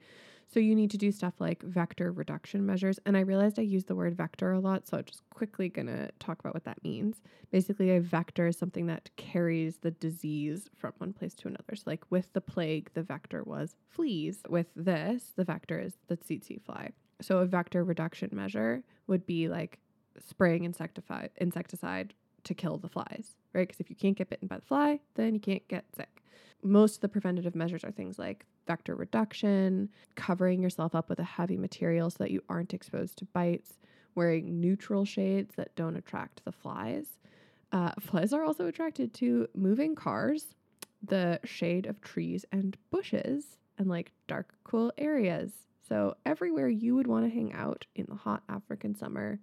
So 0.53 0.59
you 0.59 0.75
need 0.75 0.91
to 0.91 0.97
do 0.97 1.11
stuff 1.11 1.33
like 1.39 1.63
vector 1.63 2.11
reduction 2.11 2.63
measures. 2.63 2.99
And 3.05 3.17
I 3.17 3.21
realized 3.21 3.57
I 3.57 3.63
use 3.63 3.85
the 3.85 3.95
word 3.95 4.15
vector 4.15 4.51
a 4.51 4.59
lot, 4.59 4.85
so 4.87 4.97
I'm 4.97 5.05
just 5.05 5.23
quickly 5.31 5.67
gonna 5.67 6.11
talk 6.19 6.39
about 6.39 6.53
what 6.53 6.65
that 6.65 6.83
means. 6.83 7.21
Basically, 7.49 7.89
a 7.95 8.01
vector 8.01 8.45
is 8.47 8.57
something 8.57 8.85
that 8.85 9.09
carries 9.15 9.77
the 9.77 9.91
disease 9.91 10.69
from 10.77 10.93
one 10.99 11.13
place 11.13 11.33
to 11.35 11.47
another. 11.47 11.75
So, 11.75 11.83
like 11.87 12.03
with 12.11 12.31
the 12.33 12.41
plague, 12.41 12.91
the 12.93 13.01
vector 13.01 13.41
was 13.43 13.75
fleas. 13.89 14.39
With 14.47 14.67
this, 14.75 15.33
the 15.35 15.45
vector 15.45 15.79
is 15.79 15.93
the 16.07 16.17
tsetse 16.17 16.61
fly. 16.61 16.91
So, 17.21 17.39
a 17.39 17.45
vector 17.45 17.83
reduction 17.83 18.29
measure 18.31 18.83
would 19.07 19.25
be 19.25 19.47
like 19.47 19.79
spraying 20.19 20.65
insecticide, 20.65 21.31
insecticide 21.37 22.13
to 22.43 22.53
kill 22.53 22.77
the 22.77 22.89
flies, 22.89 23.35
right? 23.53 23.67
Because 23.67 23.79
if 23.79 23.89
you 23.89 23.95
can't 23.95 24.17
get 24.17 24.29
bitten 24.29 24.47
by 24.47 24.57
the 24.57 24.65
fly, 24.65 24.99
then 25.15 25.33
you 25.33 25.39
can't 25.39 25.67
get 25.67 25.85
sick. 25.95 26.21
Most 26.61 26.95
of 26.95 27.01
the 27.01 27.09
preventative 27.09 27.55
measures 27.55 27.83
are 27.83 27.91
things 27.91 28.19
like 28.19 28.45
vector 28.67 28.95
reduction, 28.95 29.89
covering 30.15 30.61
yourself 30.61 30.95
up 30.95 31.09
with 31.09 31.19
a 31.19 31.23
heavy 31.23 31.57
material 31.57 32.09
so 32.09 32.17
that 32.19 32.31
you 32.31 32.43
aren't 32.49 32.73
exposed 32.73 33.17
to 33.17 33.25
bites, 33.25 33.79
wearing 34.15 34.59
neutral 34.59 35.05
shades 35.05 35.55
that 35.55 35.75
don't 35.75 35.95
attract 35.95 36.43
the 36.45 36.51
flies. 36.51 37.05
Uh, 37.71 37.91
flies 37.99 38.33
are 38.33 38.43
also 38.43 38.67
attracted 38.67 39.13
to 39.15 39.47
moving 39.55 39.95
cars, 39.95 40.55
the 41.03 41.39
shade 41.43 41.85
of 41.85 42.01
trees 42.01 42.45
and 42.51 42.77
bushes, 42.91 43.57
and 43.77 43.87
like 43.87 44.11
dark, 44.27 44.53
cool 44.63 44.91
areas. 44.97 45.51
So, 45.87 46.15
everywhere 46.25 46.69
you 46.69 46.95
would 46.95 47.07
want 47.07 47.25
to 47.25 47.29
hang 47.29 47.51
out 47.51 47.85
in 47.95 48.05
the 48.07 48.15
hot 48.15 48.43
African 48.47 48.95
summer, 48.95 49.39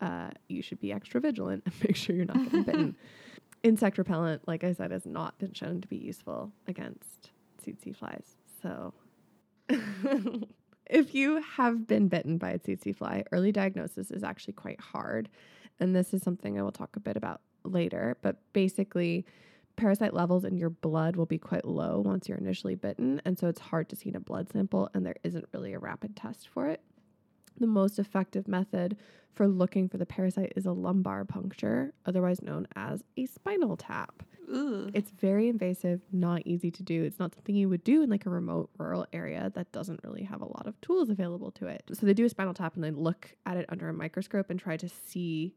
uh, 0.00 0.30
you 0.48 0.62
should 0.62 0.80
be 0.80 0.92
extra 0.92 1.20
vigilant 1.20 1.62
and 1.64 1.74
make 1.82 1.96
sure 1.96 2.14
you're 2.14 2.26
not 2.26 2.44
getting 2.44 2.62
bitten. 2.62 2.96
Insect 3.62 3.98
repellent, 3.98 4.46
like 4.46 4.64
I 4.64 4.72
said, 4.72 4.90
has 4.90 5.04
not 5.04 5.38
been 5.38 5.52
shown 5.52 5.80
to 5.80 5.88
be 5.88 5.96
useful 5.96 6.52
against 6.66 7.30
tsetse 7.62 7.94
flies. 7.94 8.36
So, 8.62 8.94
if 10.86 11.14
you 11.14 11.40
have 11.42 11.86
been 11.86 12.08
bitten 12.08 12.38
by 12.38 12.50
a 12.50 12.58
tsetse 12.58 12.96
fly, 12.96 13.24
early 13.32 13.52
diagnosis 13.52 14.10
is 14.10 14.22
actually 14.22 14.54
quite 14.54 14.80
hard. 14.80 15.28
And 15.78 15.94
this 15.94 16.12
is 16.12 16.22
something 16.22 16.58
I 16.58 16.62
will 16.62 16.72
talk 16.72 16.96
a 16.96 17.00
bit 17.00 17.16
about 17.16 17.40
later. 17.64 18.16
But 18.22 18.36
basically, 18.52 19.24
parasite 19.76 20.12
levels 20.12 20.44
in 20.44 20.58
your 20.58 20.70
blood 20.70 21.16
will 21.16 21.26
be 21.26 21.38
quite 21.38 21.64
low 21.64 22.00
once 22.00 22.28
you're 22.28 22.38
initially 22.38 22.74
bitten. 22.74 23.22
And 23.24 23.38
so 23.38 23.48
it's 23.48 23.60
hard 23.60 23.88
to 23.90 23.96
see 23.96 24.10
in 24.10 24.16
a 24.16 24.20
blood 24.20 24.50
sample, 24.52 24.90
and 24.94 25.06
there 25.06 25.16
isn't 25.24 25.48
really 25.52 25.72
a 25.72 25.78
rapid 25.78 26.16
test 26.16 26.48
for 26.48 26.68
it. 26.68 26.82
The 27.58 27.66
most 27.66 27.98
effective 27.98 28.46
method 28.46 28.96
for 29.32 29.46
looking 29.46 29.88
for 29.88 29.96
the 29.96 30.06
parasite 30.06 30.52
is 30.56 30.66
a 30.66 30.72
lumbar 30.72 31.24
puncture, 31.24 31.92
otherwise 32.04 32.42
known 32.42 32.66
as 32.76 33.02
a 33.16 33.26
spinal 33.26 33.76
tap. 33.76 34.22
Ugh. 34.52 34.90
It's 34.94 35.10
very 35.10 35.48
invasive, 35.48 36.00
not 36.12 36.42
easy 36.44 36.70
to 36.70 36.82
do. 36.82 37.04
It's 37.04 37.18
not 37.18 37.34
something 37.34 37.54
you 37.54 37.68
would 37.68 37.84
do 37.84 38.02
in 38.02 38.10
like 38.10 38.26
a 38.26 38.30
remote 38.30 38.70
rural 38.78 39.06
area 39.12 39.52
that 39.54 39.70
doesn't 39.72 40.00
really 40.02 40.24
have 40.24 40.40
a 40.40 40.46
lot 40.46 40.66
of 40.66 40.80
tools 40.80 41.08
available 41.08 41.50
to 41.52 41.66
it. 41.66 41.84
So 41.92 42.06
they 42.06 42.14
do 42.14 42.24
a 42.24 42.28
spinal 42.28 42.54
tap 42.54 42.74
and 42.74 42.82
they 42.82 42.90
look 42.90 43.34
at 43.46 43.56
it 43.56 43.66
under 43.68 43.88
a 43.88 43.92
microscope 43.92 44.50
and 44.50 44.58
try 44.58 44.76
to 44.76 44.88
see 44.88 45.54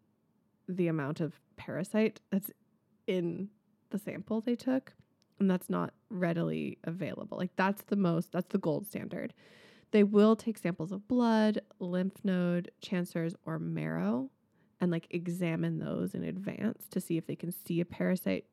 the 0.67 0.87
amount 0.87 1.19
of 1.19 1.39
parasite 1.57 2.19
that's 2.29 2.51
in 3.07 3.49
the 3.89 3.97
sample 3.97 4.41
they 4.41 4.55
took. 4.55 4.93
And 5.39 5.49
that's 5.49 5.69
not 5.69 5.93
readily 6.09 6.77
available. 6.83 7.37
Like 7.37 7.55
that's 7.55 7.81
the 7.83 7.95
most, 7.95 8.31
that's 8.31 8.51
the 8.51 8.59
gold 8.59 8.85
standard. 8.85 9.33
They 9.91 10.03
will 10.03 10.35
take 10.35 10.57
samples 10.57 10.91
of 10.91 11.07
blood, 11.07 11.61
lymph 11.79 12.23
node, 12.23 12.71
chancers, 12.81 13.35
or 13.45 13.59
marrow 13.59 14.29
and 14.79 14.91
like 14.91 15.07
examine 15.11 15.79
those 15.79 16.13
in 16.13 16.23
advance 16.23 16.87
to 16.89 16.99
see 16.99 17.17
if 17.17 17.25
they 17.25 17.35
can 17.35 17.51
see 17.51 17.79
a 17.79 17.85
parasite 17.85 18.45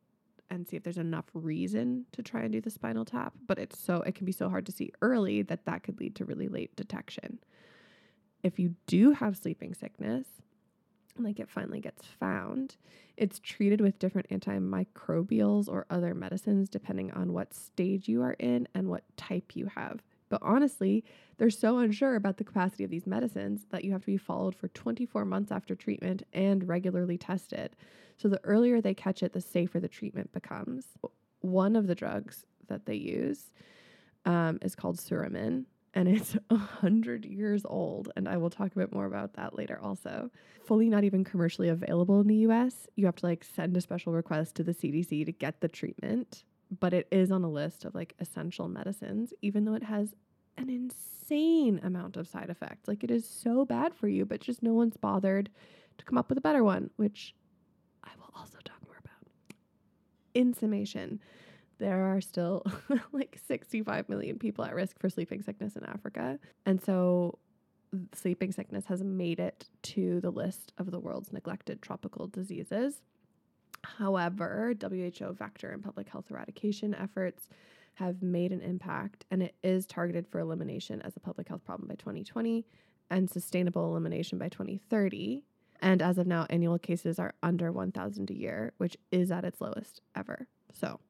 and 0.50 0.66
see 0.66 0.76
if 0.76 0.83
there's 0.83 0.99
enough 0.99 1.26
reason 1.35 2.07
to 2.12 2.23
try 2.23 2.42
and 2.42 2.52
do 2.52 2.61
the 2.61 2.71
spinal 2.71 3.04
tap 3.04 3.33
but 3.47 3.59
it's 3.59 3.78
so 3.78 3.97
it 4.02 4.14
can 4.14 4.26
be 4.26 4.33
so 4.33 4.49
hard 4.49 4.66
to 4.66 4.73
see 4.73 4.92
early 5.02 5.42
that 5.42 5.64
that 5.64 5.83
could 5.83 5.99
lead 6.00 6.14
to 6.14 6.25
really 6.25 6.49
late 6.49 6.75
detection. 6.76 7.38
If 8.42 8.59
you 8.59 8.75
do 8.87 9.12
have 9.12 9.37
sleeping 9.37 9.75
sickness 9.75 10.26
like 11.19 11.40
it 11.40 11.50
finally 11.50 11.80
gets 11.80 12.04
found 12.04 12.76
it's 13.16 13.38
treated 13.40 13.80
with 13.80 13.99
different 13.99 14.28
antimicrobials 14.30 15.69
or 15.69 15.87
other 15.90 16.14
medicines 16.14 16.69
depending 16.69 17.11
on 17.12 17.33
what 17.33 17.52
stage 17.52 18.09
you 18.09 18.23
are 18.23 18.37
in 18.38 18.66
and 18.75 18.88
what 18.88 19.04
type 19.16 19.54
you 19.54 19.66
have 19.75 20.00
but 20.30 20.40
honestly, 20.42 21.04
they're 21.37 21.50
so 21.50 21.78
unsure 21.78 22.14
about 22.14 22.38
the 22.38 22.44
capacity 22.44 22.84
of 22.84 22.90
these 22.90 23.06
medicines 23.06 23.66
that 23.70 23.84
you 23.84 23.92
have 23.92 24.02
to 24.02 24.06
be 24.06 24.16
followed 24.16 24.54
for 24.54 24.68
24 24.68 25.26
months 25.26 25.52
after 25.52 25.75
treatment 25.75 26.22
and 26.32 26.66
regularly 26.66 27.18
tested. 27.18 27.76
So 28.16 28.28
the 28.28 28.40
earlier 28.44 28.80
they 28.80 28.94
catch 28.94 29.22
it, 29.22 29.32
the 29.32 29.40
safer 29.40 29.80
the 29.80 29.88
treatment 29.88 30.32
becomes. 30.32 30.87
One 31.40 31.76
of 31.76 31.88
the 31.88 31.94
drugs 31.94 32.46
that 32.68 32.87
they 32.87 32.94
use 32.94 33.50
um, 34.25 34.58
is 34.62 34.75
called 34.76 34.99
Suramin, 34.99 35.64
and 35.94 36.08
it's 36.08 36.32
100 36.49 37.25
years 37.25 37.62
old. 37.64 38.10
And 38.16 38.28
I 38.28 38.37
will 38.37 38.50
talk 38.50 38.72
a 38.72 38.78
bit 38.78 38.92
more 38.92 39.06
about 39.06 39.34
that 39.34 39.56
later 39.58 39.80
also. 39.82 40.30
Fully 40.64 40.88
not 40.88 41.02
even 41.02 41.25
commercially 41.25 41.68
available 41.68 42.20
in 42.20 42.28
the 42.28 42.46
US. 42.46 42.87
You 42.94 43.06
have 43.06 43.16
to 43.16 43.26
like 43.26 43.42
send 43.42 43.76
a 43.76 43.80
special 43.80 44.12
request 44.12 44.54
to 44.56 44.62
the 44.62 44.75
CDC 44.75 45.26
to 45.26 45.32
get 45.32 45.60
the 45.60 45.68
treatment 45.68 46.44
but 46.79 46.93
it 46.93 47.09
is 47.11 47.31
on 47.31 47.43
a 47.43 47.50
list 47.50 47.85
of 47.85 47.95
like 47.95 48.15
essential 48.19 48.69
medicines, 48.69 49.33
even 49.43 49.65
though 49.65 49.75
it 49.75 49.83
has 49.83 50.15
an 50.57 50.71
insane 50.71 51.81
amount 51.83 52.17
of 52.17 52.29
side 52.29 52.50
effects. 52.50 52.87
Like 52.87 53.03
it 53.03 53.11
is 53.11 53.29
so 53.29 53.65
bad 53.65 53.95
for 53.95 54.09
you, 54.09 54.25
but 54.25 54.41
just 54.41 54.62
no 54.62 54.75
one's 54.75 54.97
bothered 54.97 55.50
to 55.99 56.05
come 56.05 56.19
up 56.19 56.29
with 56.29 56.39
a 56.39 56.43
better 56.43 56.62
one, 56.62 56.91
which 56.97 57.35
I 58.05 58.11
will 58.19 58.33
also 58.37 58.59
talk 58.65 58.79
more 58.87 58.99
about. 58.99 59.57
In 60.35 60.55
summation, 60.55 61.21
there 61.79 62.05
are 62.05 62.21
still 62.21 62.65
like 63.12 63.39
65 63.49 64.09
million 64.09 64.39
people 64.39 64.65
at 64.65 64.75
risk 64.75 64.99
for 65.00 65.09
sleeping 65.09 65.43
sickness 65.43 65.77
in 65.77 65.85
Africa. 65.85 66.39
And 66.67 66.81
so 66.83 67.39
sleeping 68.15 68.53
sickness 68.53 68.85
has 68.87 69.03
made 69.03 69.41
it 69.41 69.69
to 69.83 70.21
the 70.21 70.31
list 70.31 70.73
of 70.79 70.91
the 70.91 71.00
world's 71.00 71.33
neglected 71.33 71.83
tropical 71.83 72.29
diseases. 72.29 73.03
However, 73.84 74.75
WHO 74.80 75.32
vector 75.32 75.70
and 75.70 75.82
public 75.82 76.08
health 76.08 76.26
eradication 76.30 76.94
efforts 76.94 77.49
have 77.94 78.22
made 78.22 78.52
an 78.52 78.60
impact, 78.60 79.25
and 79.30 79.42
it 79.42 79.54
is 79.62 79.87
targeted 79.87 80.26
for 80.26 80.40
elimination 80.40 81.02
as 81.02 81.16
a 81.16 81.20
public 81.20 81.49
health 81.49 81.64
problem 81.64 81.88
by 81.88 81.94
2020 81.94 82.64
and 83.10 83.28
sustainable 83.28 83.90
elimination 83.90 84.38
by 84.38 84.49
2030. 84.49 85.42
And 85.82 86.02
as 86.02 86.18
of 86.18 86.26
now, 86.26 86.46
annual 86.50 86.78
cases 86.78 87.18
are 87.18 87.34
under 87.42 87.72
1,000 87.72 88.30
a 88.30 88.34
year, 88.34 88.72
which 88.78 88.96
is 89.10 89.30
at 89.30 89.44
its 89.44 89.60
lowest 89.60 90.02
ever. 90.14 90.46
So 90.72 91.00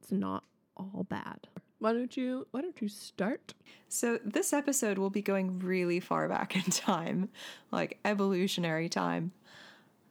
it's 0.00 0.12
not 0.12 0.44
all 0.76 1.06
bad. 1.08 1.48
Why 1.78 1.92
don't 1.92 2.16
you 2.16 2.46
why 2.50 2.62
don't 2.62 2.80
you 2.80 2.88
start? 2.88 3.52
So 3.88 4.18
this 4.24 4.52
episode 4.52 4.96
will 4.96 5.10
be 5.10 5.20
going 5.20 5.58
really 5.58 6.00
far 6.00 6.28
back 6.28 6.56
in 6.56 6.62
time, 6.62 7.28
like 7.70 7.98
evolutionary 8.04 8.88
time. 8.88 9.32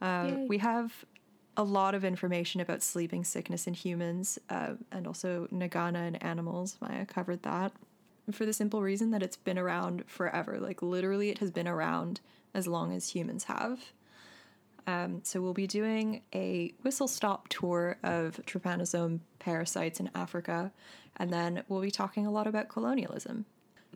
Uh, 0.02 0.36
we 0.48 0.58
have 0.60 1.06
a 1.56 1.64
lot 1.64 1.94
of 1.94 2.04
information 2.04 2.62
about 2.62 2.82
sleeping 2.82 3.24
sickness 3.24 3.68
in 3.68 3.74
humans 3.74 4.40
uh, 4.50 4.74
and 4.92 5.06
also 5.06 5.48
Nagana 5.54 6.08
in 6.08 6.16
animals. 6.18 6.78
Maya 6.82 7.06
covered 7.06 7.44
that 7.44 7.72
for 8.32 8.46
the 8.46 8.54
simple 8.54 8.82
reason 8.82 9.12
that 9.12 9.22
it's 9.22 9.38
been 9.38 9.60
around 9.60 10.04
forever. 10.08 10.60
Like, 10.60 10.82
literally, 10.82 11.30
it 11.30 11.40
has 11.40 11.52
been 11.52 11.68
around 11.68 12.22
as 12.54 12.68
long 12.68 12.94
as 12.94 13.10
humans 13.10 13.46
have. 13.46 13.92
Um, 14.88 15.22
so, 15.24 15.42
we'll 15.42 15.54
be 15.54 15.68
doing 15.68 16.24
a 16.34 16.74
whistle 16.82 17.08
stop 17.08 17.48
tour 17.50 17.98
of 18.04 18.40
trypanosome 18.46 19.20
parasites 19.40 20.00
in 20.00 20.10
Africa, 20.16 20.72
and 21.18 21.32
then 21.32 21.64
we'll 21.68 21.82
be 21.82 21.92
talking 21.92 22.26
a 22.26 22.32
lot 22.32 22.48
about 22.48 22.70
colonialism. 22.70 23.46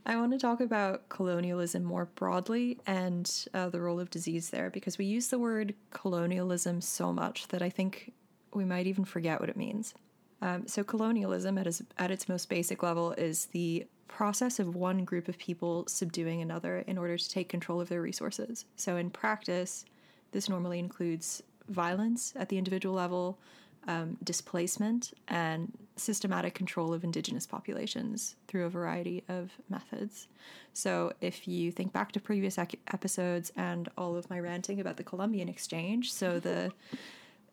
I 0.08 0.16
want 0.16 0.32
to 0.32 0.38
talk 0.40 0.62
about 0.62 1.10
colonialism 1.10 1.84
more 1.84 2.06
broadly 2.06 2.80
and 2.88 3.30
uh, 3.54 3.68
the 3.68 3.82
role 3.82 4.00
of 4.00 4.10
disease 4.10 4.50
there 4.52 4.70
because 4.70 4.98
we 4.98 5.04
use 5.04 5.28
the 5.28 5.38
word 5.38 5.76
colonialism 5.92 6.80
so 6.80 7.12
much 7.12 7.50
that 7.50 7.62
I 7.62 7.70
think 7.70 8.14
we 8.54 8.64
might 8.64 8.88
even 8.88 9.04
forget 9.04 9.42
what 9.42 9.50
it 9.50 9.58
means. 9.58 9.94
Um, 10.42 10.66
so, 10.66 10.82
colonialism 10.82 11.58
at 11.58 11.68
its, 11.68 11.82
at 11.98 12.10
its 12.10 12.30
most 12.30 12.48
basic 12.48 12.84
level 12.84 13.12
is 13.12 13.48
the 13.48 13.86
process 14.08 14.60
of 14.60 14.76
one 14.76 15.04
group 15.04 15.28
of 15.28 15.38
people 15.38 15.84
subduing 15.88 16.42
another 16.42 16.86
in 16.88 16.98
order 16.98 17.18
to 17.18 17.30
take 17.30 17.50
control 17.50 17.82
of 17.82 17.90
their 17.90 18.02
resources. 18.02 18.64
So, 18.78 18.96
in 18.96 19.10
practice, 19.10 19.84
this 20.32 20.48
normally 20.48 20.80
includes 20.80 21.44
violence 21.68 22.32
at 22.38 22.48
the 22.48 22.58
individual 22.58 22.96
level, 22.96 23.40
um, 23.88 24.18
displacement, 24.24 25.14
and 25.28 25.72
systematic 25.96 26.54
control 26.54 26.94
of 26.94 27.04
indigenous 27.04 27.46
populations 27.46 28.36
through 28.48 28.66
a 28.66 28.70
variety 28.70 29.24
of 29.28 29.52
methods. 29.70 30.28
So, 30.74 31.14
if 31.22 31.48
you 31.48 31.72
think 31.72 31.94
back 31.94 32.12
to 32.14 32.20
previous 32.20 32.58
ec- 32.58 32.80
episodes 32.94 33.52
and 33.56 33.90
all 33.98 34.16
of 34.16 34.30
my 34.30 34.40
ranting 34.40 34.80
about 34.80 34.98
the 34.98 35.04
Columbian 35.04 35.50
Exchange, 35.50 36.14
so 36.14 36.40
the 36.40 36.72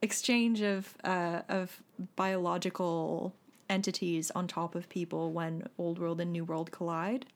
exchange 0.03 0.61
of 0.61 0.95
uh, 1.05 1.41
of 1.49 1.83
biological 2.17 3.35
entities 3.69 4.31
on 4.33 4.47
top 4.47 4.75
of 4.75 4.89
people 4.89 5.33
when 5.33 5.67
old 5.79 5.99
world 5.99 6.21
and 6.21 6.33
new 6.33 6.45
world 6.45 6.71
collide, 6.71 7.27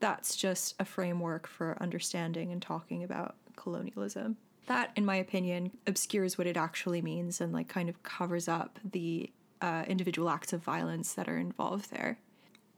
that's 0.00 0.36
just 0.36 0.74
a 0.78 0.84
framework 0.84 1.46
for 1.46 1.76
understanding 1.80 2.52
and 2.52 2.60
talking 2.60 3.04
about 3.04 3.36
colonialism. 3.56 4.36
That, 4.68 4.92
in 4.96 5.06
my 5.06 5.16
opinion, 5.16 5.70
obscures 5.86 6.36
what 6.36 6.46
it 6.46 6.58
actually 6.58 7.00
means 7.00 7.40
and 7.40 7.54
like 7.54 7.68
kind 7.68 7.88
of 7.88 8.02
covers 8.02 8.48
up 8.48 8.78
the 8.84 9.30
uh, 9.62 9.84
individual 9.88 10.28
acts 10.28 10.52
of 10.52 10.62
violence 10.62 11.14
that 11.14 11.26
are 11.26 11.38
involved 11.38 11.90
there. 11.90 12.18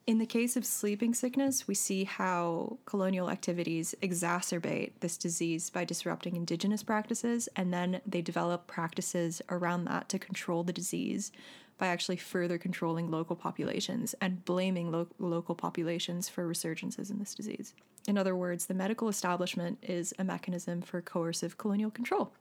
In 0.06 0.18
the 0.18 0.26
case 0.26 0.56
of 0.56 0.64
sleeping 0.64 1.14
sickness, 1.14 1.66
we 1.66 1.74
see 1.74 2.04
how 2.04 2.78
colonial 2.84 3.28
activities 3.28 3.94
exacerbate 4.02 4.92
this 5.00 5.16
disease 5.16 5.68
by 5.68 5.84
disrupting 5.84 6.36
indigenous 6.36 6.84
practices, 6.84 7.48
and 7.56 7.74
then 7.74 8.00
they 8.06 8.22
develop 8.22 8.68
practices 8.68 9.42
around 9.50 9.84
that 9.86 10.08
to 10.10 10.18
control 10.18 10.62
the 10.62 10.72
disease 10.72 11.32
by 11.76 11.88
actually 11.88 12.16
further 12.16 12.56
controlling 12.56 13.10
local 13.10 13.34
populations 13.34 14.14
and 14.20 14.44
blaming 14.44 14.92
lo- 14.92 15.08
local 15.18 15.56
populations 15.56 16.28
for 16.28 16.48
resurgences 16.48 17.10
in 17.10 17.18
this 17.18 17.34
disease. 17.34 17.74
In 18.08 18.16
other 18.18 18.34
words, 18.34 18.66
the 18.66 18.74
medical 18.74 19.08
establishment 19.08 19.78
is 19.82 20.14
a 20.18 20.24
mechanism 20.24 20.82
for 20.82 21.00
coercive 21.00 21.58
colonial 21.58 21.90
control. 21.90 22.32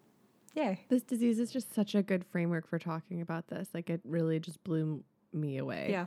Yay. 0.55 0.85
This 0.89 1.03
disease 1.03 1.39
is 1.39 1.51
just 1.51 1.73
such 1.73 1.95
a 1.95 2.01
good 2.01 2.25
framework 2.25 2.67
for 2.67 2.79
talking 2.79 3.21
about 3.21 3.47
this. 3.47 3.69
Like 3.73 3.89
it 3.89 4.01
really 4.03 4.39
just 4.39 4.63
blew 4.63 5.03
me 5.33 5.57
away. 5.57 5.87
Yeah. 5.91 6.05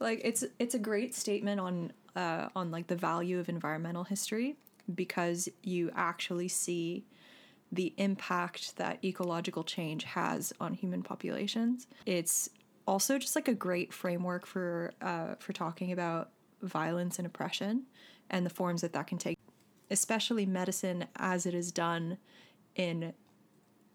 Like 0.00 0.20
it's 0.24 0.44
it's 0.58 0.74
a 0.74 0.78
great 0.78 1.14
statement 1.14 1.60
on 1.60 1.92
uh, 2.16 2.48
on 2.54 2.70
like 2.70 2.88
the 2.88 2.96
value 2.96 3.38
of 3.38 3.48
environmental 3.48 4.04
history 4.04 4.56
because 4.94 5.48
you 5.62 5.90
actually 5.94 6.48
see 6.48 7.06
the 7.72 7.94
impact 7.96 8.76
that 8.76 9.04
ecological 9.04 9.64
change 9.64 10.04
has 10.04 10.52
on 10.60 10.74
human 10.74 11.02
populations. 11.02 11.86
It's 12.06 12.50
also 12.86 13.18
just 13.18 13.34
like 13.34 13.48
a 13.48 13.54
great 13.54 13.92
framework 13.92 14.46
for 14.46 14.92
uh, 15.00 15.36
for 15.38 15.52
talking 15.52 15.92
about 15.92 16.30
violence 16.62 17.18
and 17.18 17.26
oppression 17.26 17.84
and 18.30 18.44
the 18.44 18.50
forms 18.50 18.80
that 18.80 18.92
that 18.92 19.06
can 19.06 19.18
take, 19.18 19.38
especially 19.90 20.46
medicine 20.46 21.06
as 21.16 21.46
it 21.46 21.54
is 21.54 21.72
done 21.72 22.18
in 22.76 23.12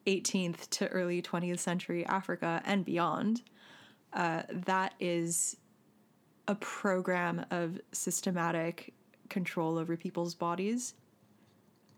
18th 0.05 0.69
to 0.69 0.87
early 0.87 1.21
20th 1.21 1.59
century 1.59 2.05
Africa 2.05 2.61
and 2.65 2.85
beyond. 2.85 3.41
Uh, 4.13 4.43
that 4.49 4.93
is 4.99 5.57
a 6.47 6.55
program 6.55 7.45
of 7.51 7.79
systematic 7.91 8.93
control 9.29 9.77
over 9.77 9.95
people's 9.95 10.33
bodies. 10.33 10.95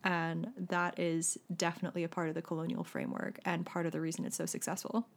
And 0.03 0.51
that 0.57 0.99
is 0.99 1.37
definitely 1.55 2.03
a 2.03 2.09
part 2.09 2.27
of 2.27 2.35
the 2.35 2.41
colonial 2.41 2.83
framework 2.83 3.39
and 3.45 3.65
part 3.65 3.85
of 3.85 3.91
the 3.91 4.01
reason 4.01 4.25
it's 4.25 4.35
so 4.35 4.45
successful. 4.45 5.07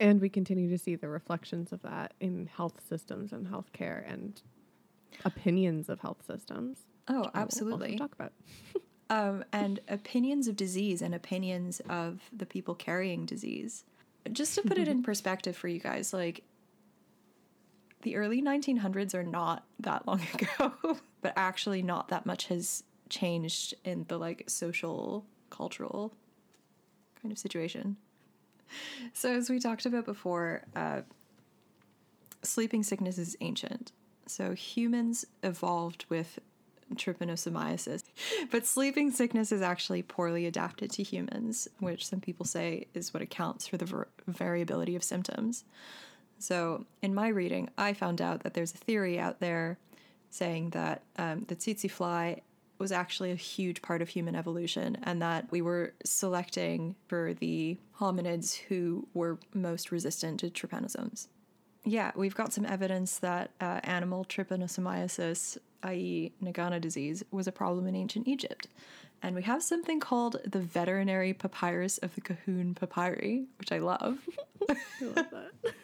And 0.00 0.20
we 0.20 0.30
continue 0.30 0.70
to 0.70 0.78
see 0.78 0.94
the 0.94 1.08
reflections 1.08 1.72
of 1.72 1.82
that 1.82 2.14
in 2.20 2.46
health 2.46 2.80
systems 2.88 3.32
and 3.32 3.46
healthcare 3.46 4.10
and 4.10 4.40
opinions 5.24 5.88
of 5.88 6.00
health 6.00 6.24
systems. 6.26 6.78
Oh, 7.08 7.30
absolutely. 7.34 7.96
talk 7.96 8.12
about. 8.12 8.32
um, 9.10 9.44
and 9.52 9.80
opinions 9.88 10.48
of 10.48 10.56
disease 10.56 11.02
and 11.02 11.14
opinions 11.14 11.80
of 11.88 12.20
the 12.32 12.46
people 12.46 12.74
carrying 12.74 13.26
disease. 13.26 13.84
Just 14.32 14.54
to 14.54 14.62
put 14.62 14.78
it 14.78 14.86
in 14.86 15.02
perspective 15.02 15.56
for 15.56 15.66
you 15.68 15.80
guys, 15.80 16.12
like 16.12 16.44
the 18.02 18.16
early 18.16 18.42
1900s 18.42 19.14
are 19.14 19.22
not 19.22 19.64
that 19.80 20.06
long 20.06 20.20
ago, 20.34 20.98
but 21.22 21.32
actually 21.36 21.82
not 21.82 22.08
that 22.08 22.26
much 22.26 22.46
has 22.46 22.84
changed 23.08 23.74
in 23.84 24.04
the 24.08 24.18
like 24.18 24.44
social 24.46 25.24
cultural 25.50 26.14
kind 27.20 27.32
of 27.32 27.38
situation. 27.38 27.96
So 29.12 29.32
as 29.32 29.50
we 29.50 29.58
talked 29.58 29.84
about 29.84 30.04
before, 30.04 30.62
uh, 30.76 31.00
sleeping 32.42 32.82
sickness 32.82 33.18
is 33.18 33.36
ancient. 33.40 33.92
So 34.30 34.54
humans 34.54 35.26
evolved 35.42 36.06
with 36.08 36.38
trypanosomiasis, 36.94 38.04
but 38.50 38.64
sleeping 38.64 39.10
sickness 39.10 39.50
is 39.50 39.60
actually 39.60 40.02
poorly 40.02 40.46
adapted 40.46 40.90
to 40.92 41.02
humans, 41.02 41.68
which 41.78 42.06
some 42.06 42.20
people 42.20 42.46
say 42.46 42.86
is 42.94 43.12
what 43.12 43.22
accounts 43.22 43.66
for 43.66 43.76
the 43.76 43.84
ver- 43.84 44.08
variability 44.26 44.94
of 44.94 45.02
symptoms. 45.02 45.64
So, 46.38 46.86
in 47.02 47.14
my 47.14 47.28
reading, 47.28 47.70
I 47.76 47.92
found 47.92 48.22
out 48.22 48.42
that 48.44 48.54
there's 48.54 48.72
a 48.72 48.78
theory 48.78 49.18
out 49.18 49.40
there 49.40 49.78
saying 50.30 50.70
that 50.70 51.02
um, 51.16 51.44
the 51.48 51.56
tsetse 51.56 51.90
fly 51.90 52.40
was 52.78 52.92
actually 52.92 53.30
a 53.30 53.36
huge 53.36 53.82
part 53.82 54.00
of 54.00 54.08
human 54.08 54.34
evolution 54.34 54.96
and 55.02 55.20
that 55.20 55.50
we 55.50 55.60
were 55.60 55.92
selecting 56.02 56.94
for 57.08 57.34
the 57.34 57.76
hominids 57.98 58.56
who 58.56 59.06
were 59.12 59.38
most 59.52 59.92
resistant 59.92 60.40
to 60.40 60.50
trypanosomes. 60.50 61.26
Yeah, 61.84 62.12
we've 62.14 62.34
got 62.34 62.52
some 62.52 62.66
evidence 62.66 63.18
that 63.18 63.50
uh, 63.60 63.80
animal 63.84 64.24
trypanosomiasis, 64.24 65.58
i.e., 65.84 66.32
Nagana 66.42 66.80
disease, 66.80 67.24
was 67.30 67.46
a 67.46 67.52
problem 67.52 67.86
in 67.86 67.96
ancient 67.96 68.28
Egypt. 68.28 68.66
And 69.22 69.34
we 69.34 69.42
have 69.42 69.62
something 69.62 70.00
called 70.00 70.36
the 70.44 70.60
veterinary 70.60 71.34
papyrus 71.34 71.98
of 71.98 72.14
the 72.14 72.20
Kahun 72.20 72.74
papyri, 72.74 73.46
which 73.58 73.72
I 73.72 73.78
love. 73.78 74.18
I 74.70 74.74
love 75.00 75.26
that. 75.30 75.74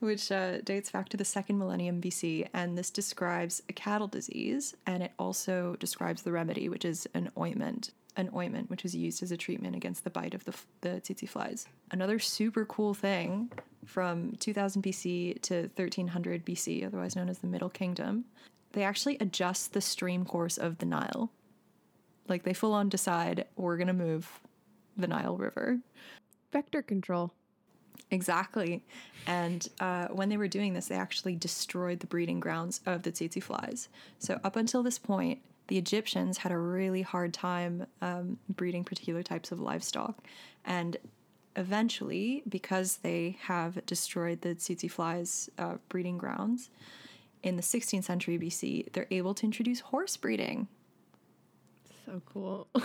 which 0.00 0.30
uh, 0.30 0.60
dates 0.60 0.90
back 0.90 1.08
to 1.10 1.16
the 1.16 1.24
second 1.24 1.58
millennium 1.58 2.00
BC. 2.00 2.48
And 2.52 2.76
this 2.76 2.90
describes 2.90 3.62
a 3.68 3.72
cattle 3.72 4.08
disease, 4.08 4.74
and 4.86 5.02
it 5.02 5.12
also 5.18 5.76
describes 5.76 6.22
the 6.22 6.32
remedy, 6.32 6.68
which 6.68 6.84
is 6.84 7.06
an 7.14 7.30
ointment. 7.38 7.92
An 8.16 8.30
ointment 8.34 8.70
which 8.70 8.82
was 8.82 8.94
used 8.94 9.22
as 9.22 9.30
a 9.30 9.36
treatment 9.36 9.76
against 9.76 10.04
the 10.04 10.10
bite 10.10 10.34
of 10.34 10.44
the, 10.44 10.54
the 10.80 11.00
tsetse 11.00 11.28
flies. 11.28 11.66
Another 11.90 12.18
super 12.18 12.64
cool 12.64 12.94
thing 12.94 13.50
from 13.84 14.32
2000 14.40 14.82
BC 14.82 15.40
to 15.42 15.70
1300 15.76 16.44
BC, 16.44 16.86
otherwise 16.86 17.14
known 17.14 17.28
as 17.28 17.38
the 17.38 17.46
Middle 17.46 17.68
Kingdom, 17.68 18.24
they 18.72 18.82
actually 18.82 19.16
adjust 19.20 19.72
the 19.72 19.80
stream 19.80 20.24
course 20.24 20.58
of 20.58 20.78
the 20.78 20.86
Nile. 20.86 21.30
Like 22.28 22.42
they 22.42 22.54
full 22.54 22.72
on 22.72 22.88
decide 22.88 23.46
we're 23.56 23.76
going 23.76 23.86
to 23.86 23.92
move 23.92 24.40
the 24.96 25.06
Nile 25.06 25.36
River. 25.36 25.78
Vector 26.52 26.82
control. 26.82 27.32
Exactly. 28.10 28.84
And 29.26 29.68
uh, 29.80 30.08
when 30.08 30.28
they 30.28 30.36
were 30.36 30.48
doing 30.48 30.74
this, 30.74 30.86
they 30.86 30.94
actually 30.96 31.34
destroyed 31.34 32.00
the 32.00 32.06
breeding 32.06 32.40
grounds 32.40 32.80
of 32.86 33.02
the 33.02 33.10
tsetse 33.10 33.42
flies. 33.42 33.88
So, 34.18 34.38
up 34.44 34.56
until 34.56 34.82
this 34.82 34.98
point, 34.98 35.40
the 35.68 35.78
Egyptians 35.78 36.38
had 36.38 36.52
a 36.52 36.58
really 36.58 37.02
hard 37.02 37.34
time 37.34 37.86
um, 38.00 38.38
breeding 38.48 38.84
particular 38.84 39.22
types 39.22 39.50
of 39.52 39.60
livestock. 39.60 40.22
And 40.64 40.96
eventually, 41.56 42.42
because 42.48 42.98
they 42.98 43.38
have 43.42 43.84
destroyed 43.86 44.42
the 44.42 44.54
tsetse 44.54 44.90
flies' 44.90 45.50
uh, 45.58 45.76
breeding 45.88 46.18
grounds, 46.18 46.70
in 47.42 47.56
the 47.56 47.62
16th 47.62 48.04
century 48.04 48.38
BC, 48.38 48.92
they're 48.92 49.06
able 49.10 49.34
to 49.34 49.44
introduce 49.44 49.80
horse 49.80 50.16
breeding. 50.16 50.66
So 52.04 52.20
cool. 52.26 52.68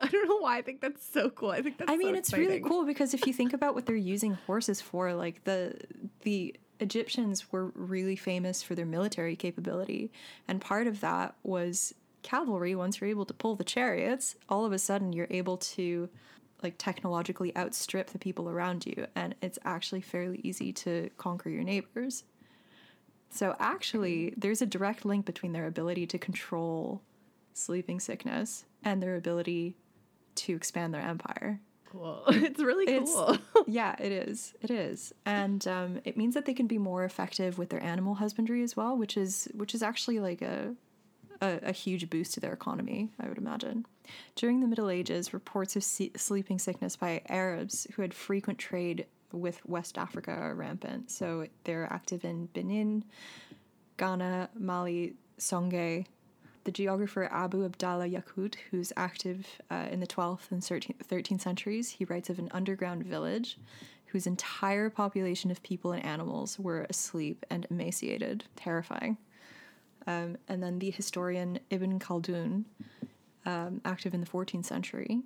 I 0.00 0.06
don't 0.06 0.26
know 0.26 0.38
why 0.38 0.58
I 0.58 0.62
think 0.62 0.80
that's 0.80 1.06
so 1.06 1.28
cool. 1.28 1.50
I 1.50 1.60
think 1.60 1.76
that's 1.76 1.90
I 1.90 1.96
mean, 1.96 2.14
so 2.14 2.18
it's 2.18 2.32
really 2.32 2.60
cool 2.60 2.86
because 2.86 3.12
if 3.12 3.26
you 3.26 3.34
think 3.34 3.52
about 3.54 3.74
what 3.74 3.84
they're 3.84 3.96
using 3.96 4.32
horses 4.46 4.80
for, 4.80 5.12
like 5.12 5.44
the 5.44 5.74
the 6.22 6.54
Egyptians 6.80 7.52
were 7.52 7.66
really 7.74 8.16
famous 8.16 8.62
for 8.62 8.74
their 8.74 8.86
military 8.86 9.36
capability, 9.36 10.10
and 10.48 10.60
part 10.60 10.86
of 10.86 11.00
that 11.00 11.34
was 11.42 11.94
cavalry. 12.22 12.74
Once 12.74 13.00
you're 13.00 13.10
able 13.10 13.24
to 13.26 13.34
pull 13.34 13.56
the 13.56 13.64
chariots, 13.64 14.36
all 14.48 14.64
of 14.64 14.72
a 14.72 14.78
sudden 14.78 15.12
you're 15.12 15.26
able 15.30 15.56
to 15.56 16.08
like 16.62 16.76
technologically 16.78 17.56
outstrip 17.56 18.10
the 18.10 18.18
people 18.18 18.48
around 18.48 18.84
you, 18.86 19.06
and 19.14 19.34
it's 19.40 19.58
actually 19.64 20.00
fairly 20.00 20.40
easy 20.42 20.72
to 20.72 21.10
conquer 21.16 21.48
your 21.48 21.64
neighbors. 21.64 22.24
So 23.30 23.56
actually, 23.58 24.34
there's 24.36 24.60
a 24.60 24.66
direct 24.66 25.04
link 25.04 25.24
between 25.24 25.52
their 25.52 25.66
ability 25.66 26.06
to 26.08 26.18
control 26.18 27.00
sleeping 27.54 28.00
sickness 28.00 28.64
and 28.84 29.02
their 29.02 29.16
ability 29.16 29.76
to 30.34 30.54
expand 30.54 30.92
their 30.92 31.02
empire. 31.02 31.60
Cool. 31.90 32.22
It's 32.28 32.60
really 32.60 32.86
cool. 32.86 33.30
It's, 33.30 33.40
yeah, 33.66 33.96
it 33.98 34.12
is. 34.12 34.54
It 34.60 34.70
is, 34.70 35.12
and 35.26 35.66
um, 35.66 36.00
it 36.04 36.16
means 36.16 36.34
that 36.34 36.44
they 36.44 36.54
can 36.54 36.66
be 36.66 36.78
more 36.78 37.04
effective 37.04 37.58
with 37.58 37.70
their 37.70 37.82
animal 37.82 38.14
husbandry 38.14 38.62
as 38.62 38.76
well, 38.76 38.96
which 38.96 39.16
is 39.16 39.48
which 39.54 39.74
is 39.74 39.82
actually 39.82 40.20
like 40.20 40.40
a, 40.42 40.74
a, 41.40 41.58
a 41.62 41.72
huge 41.72 42.10
boost 42.10 42.34
to 42.34 42.40
their 42.40 42.52
economy. 42.52 43.10
I 43.18 43.28
would 43.28 43.38
imagine. 43.38 43.86
During 44.34 44.60
the 44.60 44.66
Middle 44.66 44.90
Ages, 44.90 45.32
reports 45.32 45.76
of 45.76 45.84
sleeping 45.84 46.58
sickness 46.58 46.96
by 46.96 47.22
Arabs 47.28 47.86
who 47.94 48.02
had 48.02 48.12
frequent 48.12 48.58
trade 48.58 49.06
with 49.32 49.64
West 49.64 49.96
Africa 49.96 50.32
are 50.32 50.54
rampant. 50.54 51.10
So 51.10 51.46
they're 51.64 51.90
active 51.92 52.24
in 52.24 52.46
Benin, 52.46 53.04
Ghana, 53.96 54.50
Mali, 54.58 55.14
Songhai, 55.38 56.06
the 56.64 56.72
geographer 56.72 57.28
Abu 57.32 57.64
Abdallah 57.64 58.08
Yaqut, 58.08 58.56
who's 58.70 58.92
active 58.96 59.46
uh, 59.70 59.86
in 59.90 60.00
the 60.00 60.06
12th 60.06 60.50
and 60.50 60.60
13th, 60.60 60.96
13th 61.08 61.40
centuries, 61.40 61.90
he 61.90 62.04
writes 62.04 62.28
of 62.28 62.38
an 62.38 62.50
underground 62.52 63.04
village 63.04 63.58
whose 64.06 64.26
entire 64.26 64.90
population 64.90 65.50
of 65.50 65.62
people 65.62 65.92
and 65.92 66.04
animals 66.04 66.58
were 66.58 66.86
asleep 66.90 67.46
and 67.48 67.66
emaciated. 67.70 68.44
Terrifying. 68.56 69.16
Um, 70.06 70.36
and 70.48 70.62
then 70.62 70.78
the 70.78 70.90
historian 70.90 71.60
Ibn 71.70 71.98
Khaldun, 71.98 72.64
um, 73.46 73.80
active 73.84 74.14
in 74.14 74.20
the 74.20 74.26
14th 74.26 74.64
century, 74.64 75.22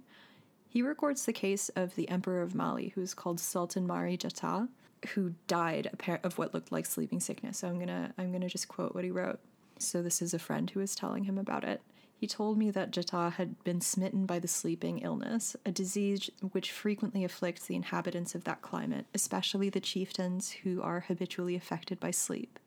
he 0.68 0.82
records 0.82 1.24
the 1.24 1.32
case 1.32 1.68
of 1.76 1.94
the 1.94 2.08
emperor 2.08 2.42
of 2.42 2.54
Mali, 2.54 2.88
who 2.94 3.00
is 3.00 3.14
called 3.14 3.38
Sultan 3.38 3.86
Mari 3.86 4.16
Jata, 4.16 4.68
who 5.14 5.34
died 5.46 5.90
of 6.22 6.38
what 6.38 6.54
looked 6.54 6.72
like 6.72 6.86
sleeping 6.86 7.20
sickness. 7.20 7.58
So 7.58 7.68
I'm 7.68 7.78
gonna 7.78 8.12
I'm 8.18 8.32
gonna 8.32 8.48
just 8.48 8.68
quote 8.68 8.94
what 8.94 9.04
he 9.04 9.10
wrote. 9.10 9.38
So, 9.78 10.02
this 10.02 10.22
is 10.22 10.32
a 10.32 10.38
friend 10.38 10.70
who 10.70 10.80
is 10.80 10.94
telling 10.94 11.24
him 11.24 11.38
about 11.38 11.64
it. 11.64 11.82
He 12.16 12.26
told 12.26 12.56
me 12.56 12.70
that 12.70 12.90
Jata 12.90 13.32
had 13.32 13.62
been 13.64 13.80
smitten 13.80 14.24
by 14.24 14.38
the 14.38 14.48
sleeping 14.48 15.00
illness, 15.00 15.56
a 15.66 15.72
disease 15.72 16.30
which 16.52 16.72
frequently 16.72 17.24
afflicts 17.24 17.66
the 17.66 17.74
inhabitants 17.74 18.34
of 18.34 18.44
that 18.44 18.62
climate, 18.62 19.06
especially 19.12 19.68
the 19.68 19.80
chieftains 19.80 20.50
who 20.50 20.80
are 20.80 21.00
habitually 21.00 21.54
affected 21.54 22.00
by 22.00 22.12
sleep. 22.12 22.58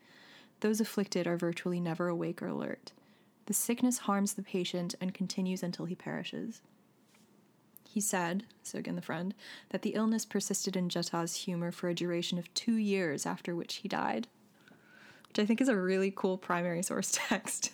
Those 0.59 0.81
afflicted 0.81 1.27
are 1.27 1.37
virtually 1.37 1.79
never 1.79 2.07
awake 2.07 2.41
or 2.41 2.47
alert. 2.47 2.91
The 3.45 3.53
sickness 3.53 3.99
harms 3.99 4.33
the 4.33 4.43
patient 4.43 4.95
and 4.99 5.13
continues 5.13 5.63
until 5.63 5.85
he 5.85 5.95
perishes. 5.95 6.61
He 7.87 8.01
said, 8.01 8.43
so 8.63 8.77
again 8.77 8.95
the 8.95 9.01
friend, 9.01 9.33
that 9.69 9.81
the 9.81 9.91
illness 9.91 10.25
persisted 10.25 10.75
in 10.75 10.89
Jata's 10.89 11.35
humor 11.35 11.71
for 11.71 11.89
a 11.89 11.95
duration 11.95 12.37
of 12.37 12.53
two 12.53 12.75
years, 12.75 13.25
after 13.25 13.55
which 13.55 13.75
he 13.75 13.87
died. 13.87 14.27
Which 15.29 15.39
I 15.39 15.45
think 15.45 15.61
is 15.61 15.69
a 15.69 15.75
really 15.75 16.11
cool 16.15 16.37
primary 16.37 16.83
source 16.83 17.11
text. 17.29 17.71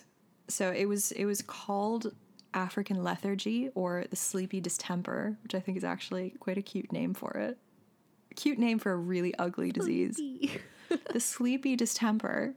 So 0.48 0.70
it 0.70 0.86
was 0.86 1.12
it 1.12 1.24
was 1.24 1.42
called 1.42 2.14
African 2.52 3.02
lethargy 3.02 3.70
or 3.74 4.04
the 4.08 4.16
sleepy 4.16 4.60
distemper, 4.60 5.36
which 5.42 5.54
I 5.54 5.60
think 5.60 5.76
is 5.76 5.84
actually 5.84 6.34
quite 6.38 6.58
a 6.58 6.62
cute 6.62 6.92
name 6.92 7.14
for 7.14 7.32
it. 7.32 7.58
A 8.30 8.34
cute 8.34 8.58
name 8.58 8.78
for 8.78 8.92
a 8.92 8.96
really 8.96 9.34
ugly 9.36 9.72
disease. 9.72 10.20
the 11.12 11.20
sleepy 11.20 11.76
distemper 11.76 12.54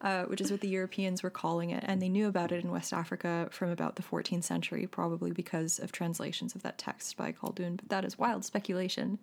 uh, 0.00 0.24
which 0.24 0.40
is 0.40 0.50
what 0.50 0.60
the 0.60 0.68
Europeans 0.68 1.22
were 1.22 1.30
calling 1.30 1.70
it, 1.70 1.82
and 1.86 2.00
they 2.00 2.08
knew 2.08 2.28
about 2.28 2.52
it 2.52 2.62
in 2.62 2.70
West 2.70 2.92
Africa 2.92 3.48
from 3.50 3.70
about 3.70 3.96
the 3.96 4.02
14th 4.02 4.44
century, 4.44 4.86
probably 4.86 5.32
because 5.32 5.78
of 5.80 5.90
translations 5.90 6.54
of 6.54 6.62
that 6.62 6.78
text 6.78 7.16
by 7.16 7.32
Khaldun. 7.32 7.78
But 7.78 7.88
that 7.88 8.04
is 8.04 8.16
wild 8.16 8.44
speculation, 8.44 9.18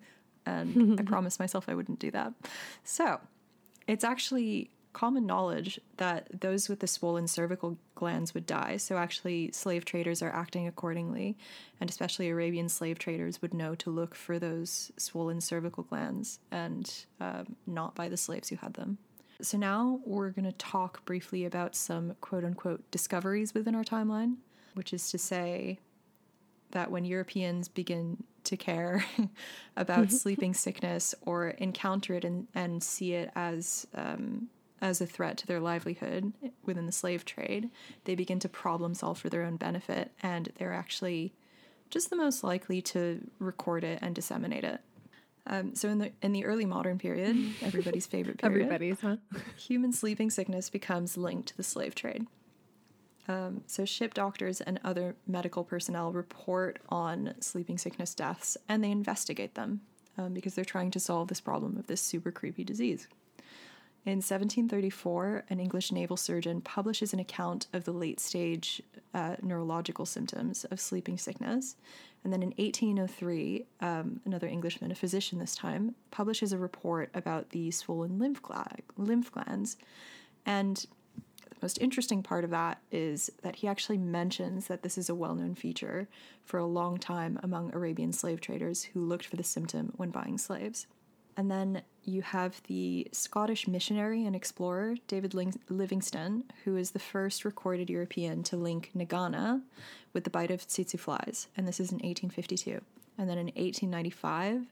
and 0.45 0.99
I 0.99 1.03
promised 1.05 1.39
myself 1.39 1.69
I 1.69 1.75
wouldn't 1.75 1.99
do 1.99 2.11
that. 2.11 2.33
So, 2.83 3.21
it's 3.87 4.03
actually 4.03 4.69
common 4.95 5.25
knowledge 5.25 5.77
that 5.97 6.27
those 6.39 6.69
with 6.69 6.79
the 6.79 6.87
swollen 6.87 7.27
cervical 7.27 7.77
glands 7.95 8.33
would 8.33 8.45
die. 8.45 8.77
So, 8.77 8.97
actually, 8.97 9.51
slave 9.51 9.83
traders 9.83 10.21
are 10.21 10.31
acting 10.31 10.67
accordingly, 10.67 11.37
and 11.81 11.89
especially 11.89 12.29
Arabian 12.29 12.69
slave 12.69 12.97
traders 12.97 13.41
would 13.41 13.53
know 13.53 13.75
to 13.75 13.89
look 13.89 14.15
for 14.15 14.39
those 14.39 14.93
swollen 14.95 15.41
cervical 15.41 15.83
glands 15.83 16.39
and 16.49 17.05
um, 17.19 17.57
not 17.67 17.93
buy 17.93 18.07
the 18.07 18.15
slaves 18.15 18.47
who 18.47 18.55
had 18.55 18.75
them. 18.75 18.97
So 19.41 19.57
now 19.57 19.99
we're 20.05 20.29
going 20.29 20.45
to 20.45 20.53
talk 20.53 21.03
briefly 21.03 21.43
about 21.43 21.75
some 21.75 22.15
quote 22.21 22.45
unquote 22.45 22.89
discoveries 22.89 23.53
within 23.53 23.75
our 23.75 23.83
timeline, 23.83 24.35
which 24.75 24.93
is 24.93 25.11
to 25.11 25.17
say 25.17 25.77
that 26.71 26.89
when 26.89 27.03
Europeans 27.03 27.67
begin 27.67 28.23
to 28.45 28.55
care 28.55 29.03
about 29.75 30.09
sleeping 30.11 30.53
sickness 30.53 31.13
or 31.21 31.49
encounter 31.49 32.13
it 32.13 32.23
and, 32.23 32.47
and 32.55 32.81
see 32.81 33.13
it 33.13 33.29
as 33.35 33.85
um, 33.93 34.47
as 34.85 35.01
a 35.01 35.07
threat 35.07 35.35
to 35.35 35.47
their 35.47 35.59
livelihood 35.59 36.31
within 36.63 36.85
the 36.85 36.91
slave 36.91 37.25
trade, 37.25 37.71
they 38.03 38.13
begin 38.13 38.39
to 38.39 38.47
problem 38.47 38.93
solve 38.93 39.17
for 39.17 39.29
their 39.29 39.41
own 39.41 39.55
benefit, 39.55 40.11
and 40.21 40.51
they're 40.57 40.73
actually 40.73 41.33
just 41.89 42.11
the 42.11 42.15
most 42.15 42.43
likely 42.43 42.83
to 42.83 43.19
record 43.39 43.83
it 43.83 43.97
and 44.03 44.13
disseminate 44.13 44.63
it. 44.63 44.81
Um, 45.47 45.73
so 45.75 45.89
in 45.89 45.97
the 45.97 46.11
in 46.21 46.33
the 46.33 46.45
early 46.45 46.65
modern 46.65 46.99
period, 46.99 47.35
everybody's 47.63 48.05
favorite 48.05 48.37
period, 48.37 48.65
Everybody's, 48.65 49.01
huh? 49.01 49.17
human 49.57 49.91
sleeping 49.91 50.29
sickness 50.29 50.69
becomes 50.69 51.17
linked 51.17 51.49
to 51.49 51.57
the 51.57 51.63
slave 51.63 51.95
trade. 51.95 52.27
Um, 53.27 53.63
so 53.65 53.85
ship 53.85 54.13
doctors 54.13 54.61
and 54.61 54.79
other 54.83 55.15
medical 55.25 55.63
personnel 55.63 56.11
report 56.11 56.77
on 56.89 57.33
sleeping 57.39 57.79
sickness 57.79 58.13
deaths, 58.13 58.55
and 58.69 58.83
they 58.83 58.91
investigate 58.91 59.55
them 59.55 59.81
um, 60.15 60.33
because 60.35 60.53
they're 60.53 60.63
trying 60.63 60.91
to 60.91 60.99
solve 60.99 61.27
this 61.27 61.41
problem 61.41 61.75
of 61.75 61.87
this 61.87 62.01
super 62.01 62.31
creepy 62.31 62.63
disease. 62.63 63.07
In 64.05 64.17
1734, 64.17 65.45
an 65.49 65.59
English 65.59 65.91
naval 65.91 66.15
surgeon 66.15 66.61
publishes 66.61 67.11
an 67.11 67.19
account 67.19 67.65
of 67.73 67.85
the 67.85 67.91
late 67.91 68.19
stage 68.19 68.79
uh, 69.15 69.35
neurological 69.41 70.05
symptoms 70.05 70.63
of 70.65 70.79
sleeping 70.79 71.17
sickness. 71.17 71.75
And 72.23 72.31
then 72.31 72.43
in 72.43 72.49
1803, 72.49 73.65
um, 73.81 74.21
another 74.23 74.45
Englishman, 74.45 74.91
a 74.91 74.95
physician 74.95 75.39
this 75.39 75.55
time, 75.55 75.95
publishes 76.11 76.53
a 76.53 76.59
report 76.59 77.09
about 77.15 77.49
the 77.49 77.71
swollen 77.71 78.19
lymph, 78.19 78.43
gla- 78.43 78.77
lymph 78.95 79.31
glands. 79.31 79.75
And 80.45 80.85
the 81.49 81.55
most 81.63 81.81
interesting 81.81 82.21
part 82.21 82.43
of 82.43 82.51
that 82.51 82.81
is 82.91 83.31
that 83.41 83.55
he 83.55 83.67
actually 83.67 83.97
mentions 83.97 84.67
that 84.67 84.83
this 84.83 84.99
is 84.99 85.09
a 85.09 85.15
well 85.15 85.33
known 85.33 85.55
feature 85.55 86.07
for 86.43 86.59
a 86.59 86.65
long 86.67 86.99
time 86.99 87.39
among 87.41 87.73
Arabian 87.73 88.13
slave 88.13 88.39
traders 88.39 88.83
who 88.83 88.99
looked 88.99 89.25
for 89.25 89.35
the 89.35 89.43
symptom 89.43 89.93
when 89.95 90.11
buying 90.11 90.37
slaves. 90.37 90.85
And 91.37 91.51
then 91.51 91.81
you 92.03 92.21
have 92.21 92.61
the 92.67 93.07
Scottish 93.11 93.67
missionary 93.67 94.25
and 94.25 94.35
explorer 94.35 94.95
David 95.07 95.33
Livingstone, 95.69 96.45
who 96.63 96.77
is 96.77 96.91
the 96.91 96.99
first 96.99 97.43
recorded 97.43 97.89
European 97.89 98.43
to 98.43 98.55
link 98.57 98.91
Nagana 98.95 99.61
with 100.13 100.23
the 100.23 100.29
bite 100.29 100.51
of 100.51 100.65
tsetse 100.67 100.97
flies, 100.99 101.47
and 101.57 101.67
this 101.67 101.79
is 101.79 101.91
in 101.91 101.95
1852. 101.95 102.81
And 103.17 103.29
then 103.29 103.37
in 103.37 103.47
1895, 103.47 104.67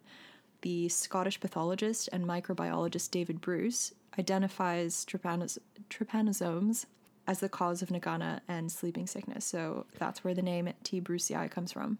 the 0.62 0.88
Scottish 0.90 1.40
pathologist 1.40 2.08
and 2.14 2.26
microbiologist 2.26 3.12
David 3.12 3.42
Bruce 3.42 3.94
identifies 4.18 5.06
trypanos- 5.06 5.58
trypanosomes 5.90 6.86
as 7.28 7.40
the 7.40 7.50
cause 7.50 7.82
of 7.82 7.90
Nagana 7.90 8.42
and 8.48 8.72
sleeping 8.72 9.08
sickness. 9.08 9.46
So 9.46 9.86
that's 9.98 10.24
where 10.24 10.34
the 10.34 10.42
name 10.42 10.72
T. 10.84 11.02
brucei 11.02 11.50
comes 11.50 11.72
from. 11.72 11.98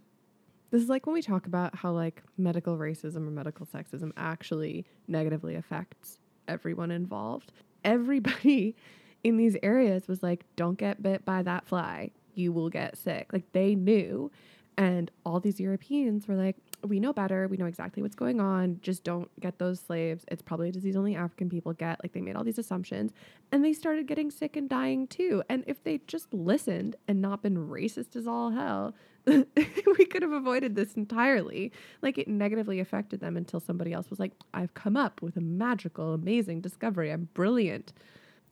This 0.74 0.82
is 0.82 0.90
like 0.90 1.06
when 1.06 1.14
we 1.14 1.22
talk 1.22 1.46
about 1.46 1.76
how 1.76 1.92
like 1.92 2.24
medical 2.36 2.80
racism 2.80 3.28
or 3.28 3.30
medical 3.30 3.64
sexism 3.64 4.12
actually 4.18 4.88
negatively 5.08 5.54
affects 5.54 6.18
everyone 6.48 6.90
involved. 6.90 7.52
Everybody 7.84 8.76
in 9.24 9.38
these 9.38 9.56
areas 9.62 10.08
was 10.08 10.24
like, 10.24 10.46
don't 10.56 10.76
get 10.76 11.04
bit 11.04 11.24
by 11.26 11.44
that 11.44 11.68
fly. 11.68 12.10
You 12.34 12.52
will 12.52 12.72
get 12.72 12.98
sick. 12.98 13.32
Like 13.32 13.44
they 13.52 13.76
knew. 13.76 14.32
And 14.76 15.12
all 15.24 15.40
these 15.40 15.60
Europeans 15.60 16.28
were 16.28 16.34
like, 16.34 16.56
we 16.84 17.00
know 17.00 17.14
better. 17.14 17.48
We 17.48 17.58
know 17.58 17.66
exactly 17.66 18.04
what's 18.04 18.16
going 18.16 18.40
on. 18.40 18.80
Just 18.82 19.04
don't 19.04 19.30
get 19.40 19.60
those 19.60 19.80
slaves. 19.80 20.26
It's 20.28 20.42
probably 20.42 20.70
a 20.70 20.72
disease 20.72 20.96
only 20.96 21.16
African 21.16 21.50
people 21.50 21.74
get. 21.74 22.04
Like 22.04 22.14
they 22.14 22.22
made 22.22 22.36
all 22.36 22.44
these 22.44 22.58
assumptions 22.58 23.12
and 23.52 23.64
they 23.64 23.74
started 23.74 24.08
getting 24.08 24.32
sick 24.32 24.56
and 24.56 24.70
dying 24.70 25.08
too. 25.08 25.44
And 25.50 25.64
if 25.68 25.84
they 25.84 26.02
just 26.08 26.34
listened 26.34 26.96
and 27.08 27.22
not 27.22 27.42
been 27.42 27.58
racist 27.70 28.16
as 28.16 28.28
all 28.28 28.52
hell, 28.52 28.94
we 29.26 30.06
could 30.06 30.22
have 30.22 30.32
avoided 30.32 30.76
this 30.76 30.94
entirely. 30.94 31.72
Like 32.02 32.18
it 32.18 32.28
negatively 32.28 32.80
affected 32.80 33.22
them 33.22 33.38
until 33.38 33.60
somebody 33.60 33.94
else 33.94 34.10
was 34.10 34.20
like, 34.20 34.34
I've 34.54 34.74
come 34.74 34.98
up 34.98 35.22
with 35.22 35.38
a 35.38 35.42
magical, 35.42 36.14
amazing 36.14 36.62
discovery. 36.62 37.12
I'm 37.12 37.30
brilliant. 37.34 37.94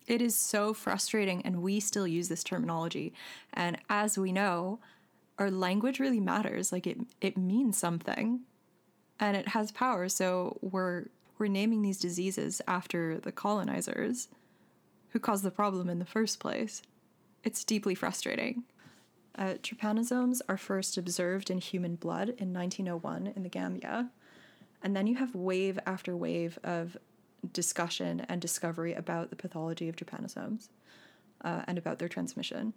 It 0.07 0.21
is 0.21 0.35
so 0.35 0.73
frustrating, 0.73 1.43
and 1.43 1.61
we 1.61 1.79
still 1.79 2.07
use 2.07 2.27
this 2.27 2.43
terminology. 2.43 3.13
And 3.53 3.77
as 3.87 4.17
we 4.17 4.31
know, 4.31 4.79
our 5.41 5.49
language 5.49 5.99
really 5.99 6.19
matters. 6.19 6.71
Like 6.71 6.86
it, 6.86 6.99
it 7.19 7.36
means 7.36 7.75
something, 7.75 8.41
and 9.19 9.36
it 9.36 9.49
has 9.49 9.71
power. 9.71 10.08
So 10.08 10.60
we're 10.62 11.06
we're 11.39 11.47
naming 11.47 11.82
these 11.82 11.97
diseases 11.97 12.62
after 12.67 13.19
the 13.19 13.32
colonizers, 13.32 14.27
who 15.10 15.19
caused 15.19 15.43
the 15.43 15.49
problem 15.49 15.89
in 15.89 15.97
the 15.97 16.06
first 16.06 16.39
place. 16.39 16.84
It's 17.43 17.63
deeply 17.63 17.95
frustrating. 17.95 18.65
Uh, 19.36 19.56
trypanosomes 19.63 20.41
are 20.47 20.58
first 20.58 20.95
observed 20.95 21.49
in 21.49 21.58
human 21.58 21.95
blood 21.95 22.30
in 22.38 22.54
1901 22.54 23.34
in 23.36 23.41
the 23.41 23.49
Gambia. 23.49 24.12
And 24.84 24.95
then 24.95 25.08
you 25.08 25.15
have 25.15 25.34
wave 25.34 25.80
after 25.88 26.15
wave 26.15 26.60
of 26.63 26.97
discussion 27.51 28.23
and 28.30 28.39
discovery 28.39 28.93
about 28.93 29.32
the 29.32 29.36
pathology 29.36 29.89
of 29.89 29.95
trypanosomes 29.95 30.69
uh, 31.43 31.63
and 31.65 31.80
about 31.80 31.97
their 31.97 32.10
transmission. 32.10 32.73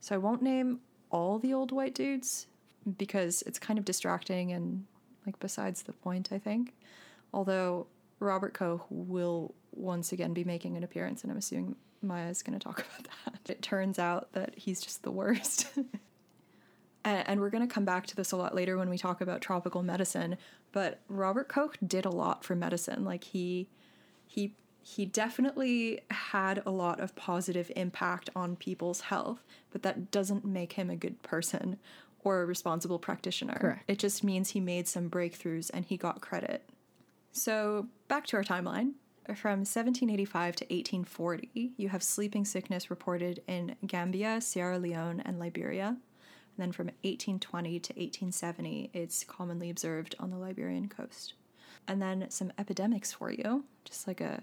So 0.00 0.14
I 0.14 0.18
won't 0.18 0.42
name 0.42 0.78
all 1.10 1.38
the 1.38 1.52
old 1.52 1.72
white 1.72 1.94
dudes 1.94 2.46
because 2.98 3.42
it's 3.42 3.58
kind 3.58 3.78
of 3.78 3.84
distracting 3.84 4.52
and 4.52 4.84
like 5.26 5.38
besides 5.40 5.82
the 5.82 5.92
point, 5.92 6.30
I 6.32 6.38
think. 6.38 6.74
Although 7.32 7.86
Robert 8.20 8.54
Koch 8.54 8.84
will 8.90 9.54
once 9.72 10.12
again 10.12 10.32
be 10.32 10.44
making 10.44 10.76
an 10.76 10.84
appearance, 10.84 11.22
and 11.22 11.32
I'm 11.32 11.38
assuming 11.38 11.76
Maya 12.02 12.28
is 12.28 12.42
going 12.42 12.58
to 12.58 12.62
talk 12.62 12.78
about 12.98 13.08
that. 13.24 13.50
It 13.50 13.62
turns 13.62 13.98
out 13.98 14.32
that 14.32 14.54
he's 14.56 14.80
just 14.80 15.02
the 15.02 15.10
worst. 15.10 15.68
and, 17.04 17.28
and 17.28 17.40
we're 17.40 17.50
going 17.50 17.66
to 17.66 17.72
come 17.72 17.84
back 17.84 18.06
to 18.08 18.16
this 18.16 18.32
a 18.32 18.36
lot 18.36 18.54
later 18.54 18.76
when 18.76 18.90
we 18.90 18.98
talk 18.98 19.20
about 19.20 19.40
tropical 19.40 19.82
medicine. 19.82 20.36
But 20.72 21.00
Robert 21.08 21.48
Koch 21.48 21.76
did 21.84 22.04
a 22.04 22.10
lot 22.10 22.44
for 22.44 22.54
medicine. 22.54 23.04
Like 23.04 23.24
he, 23.24 23.68
he, 24.26 24.54
he 24.86 25.06
definitely 25.06 26.02
had 26.10 26.62
a 26.66 26.70
lot 26.70 27.00
of 27.00 27.16
positive 27.16 27.72
impact 27.74 28.28
on 28.36 28.54
people's 28.54 29.00
health, 29.00 29.42
but 29.70 29.82
that 29.82 30.10
doesn't 30.10 30.44
make 30.44 30.74
him 30.74 30.90
a 30.90 30.96
good 30.96 31.22
person 31.22 31.78
or 32.20 32.42
a 32.42 32.46
responsible 32.46 32.98
practitioner. 32.98 33.56
Correct. 33.58 33.84
It 33.88 33.98
just 33.98 34.22
means 34.22 34.50
he 34.50 34.60
made 34.60 34.86
some 34.86 35.08
breakthroughs 35.08 35.70
and 35.72 35.86
he 35.86 35.96
got 35.96 36.20
credit. 36.20 36.68
So, 37.32 37.88
back 38.08 38.26
to 38.26 38.36
our 38.36 38.44
timeline. 38.44 38.92
From 39.24 39.60
1785 39.60 40.56
to 40.56 40.64
1840, 40.64 41.72
you 41.78 41.88
have 41.88 42.02
sleeping 42.02 42.44
sickness 42.44 42.90
reported 42.90 43.42
in 43.48 43.76
Gambia, 43.86 44.42
Sierra 44.42 44.78
Leone, 44.78 45.22
and 45.24 45.38
Liberia. 45.38 45.86
And 45.86 46.58
then 46.58 46.72
from 46.72 46.88
1820 47.04 47.80
to 47.80 47.92
1870, 47.94 48.90
it's 48.92 49.24
commonly 49.24 49.70
observed 49.70 50.14
on 50.20 50.30
the 50.30 50.36
Liberian 50.36 50.90
coast. 50.90 51.32
And 51.88 52.02
then 52.02 52.26
some 52.28 52.52
epidemics 52.58 53.14
for 53.14 53.30
you, 53.32 53.64
just 53.86 54.06
like 54.06 54.20
a 54.20 54.42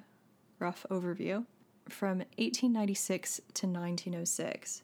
rough 0.62 0.86
overview. 0.90 1.46
From 1.90 2.20
1896 2.38 3.38
to 3.56 3.68
1906, 3.68 4.84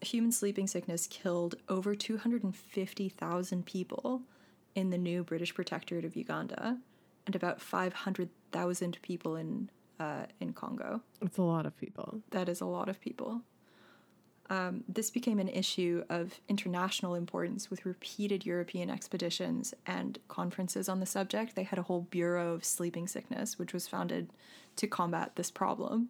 Human 0.00 0.32
sleeping 0.32 0.66
sickness 0.66 1.06
killed 1.06 1.54
over 1.68 1.94
250,000 1.94 3.66
people 3.66 4.22
in 4.74 4.90
the 4.90 4.98
new 4.98 5.22
British 5.22 5.54
Protectorate 5.54 6.04
of 6.04 6.16
Uganda 6.16 6.78
and 7.26 7.36
about 7.36 7.60
500,000 7.60 8.98
people 9.02 9.36
in 9.36 9.70
uh, 10.00 10.26
in 10.40 10.52
Congo. 10.52 11.02
It's 11.20 11.38
a 11.38 11.42
lot 11.42 11.66
of 11.66 11.76
people. 11.76 12.20
That 12.30 12.48
is 12.48 12.60
a 12.60 12.66
lot 12.66 12.88
of 12.88 13.00
people. 13.00 13.42
Um, 14.50 14.84
this 14.88 15.10
became 15.10 15.38
an 15.38 15.48
issue 15.48 16.04
of 16.08 16.40
international 16.48 17.14
importance 17.14 17.70
with 17.70 17.84
repeated 17.84 18.46
European 18.46 18.88
expeditions 18.88 19.74
and 19.86 20.18
conferences 20.28 20.88
on 20.88 21.00
the 21.00 21.06
subject. 21.06 21.54
They 21.54 21.64
had 21.64 21.78
a 21.78 21.82
whole 21.82 22.02
Bureau 22.02 22.54
of 22.54 22.64
Sleeping 22.64 23.06
Sickness, 23.06 23.58
which 23.58 23.74
was 23.74 23.86
founded 23.86 24.30
to 24.76 24.86
combat 24.86 25.32
this 25.36 25.50
problem. 25.50 26.08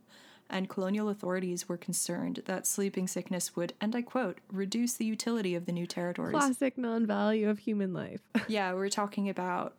And 0.51 0.69
colonial 0.69 1.09
authorities 1.09 1.69
were 1.69 1.77
concerned 1.77 2.43
that 2.47 2.67
sleeping 2.67 3.07
sickness 3.07 3.55
would, 3.55 3.75
and 3.83 3.95
I 3.95 4.01
quote, 4.01 4.39
reduce 4.51 4.95
the 4.95 5.05
utility 5.05 5.55
of 5.55 5.67
the 5.67 5.73
new 5.73 5.87
territories. 5.87 6.33
Classic 6.33 6.79
non 6.79 7.07
value 7.07 7.51
of 7.51 7.59
human 7.59 7.93
life. 7.93 8.23
yeah, 8.49 8.73
we're 8.73 8.89
talking 8.89 9.29
about 9.29 9.75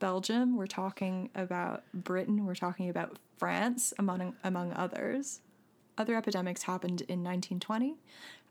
Belgium, 0.00 0.56
we're 0.56 0.66
talking 0.66 1.30
about 1.36 1.84
Britain, 1.94 2.46
we're 2.46 2.56
talking 2.56 2.88
about 2.88 3.18
France, 3.36 3.94
among, 3.96 4.34
among 4.42 4.72
others. 4.72 5.40
Other 5.96 6.16
epidemics 6.16 6.62
happened 6.62 7.02
in 7.02 7.22
1920 7.22 7.96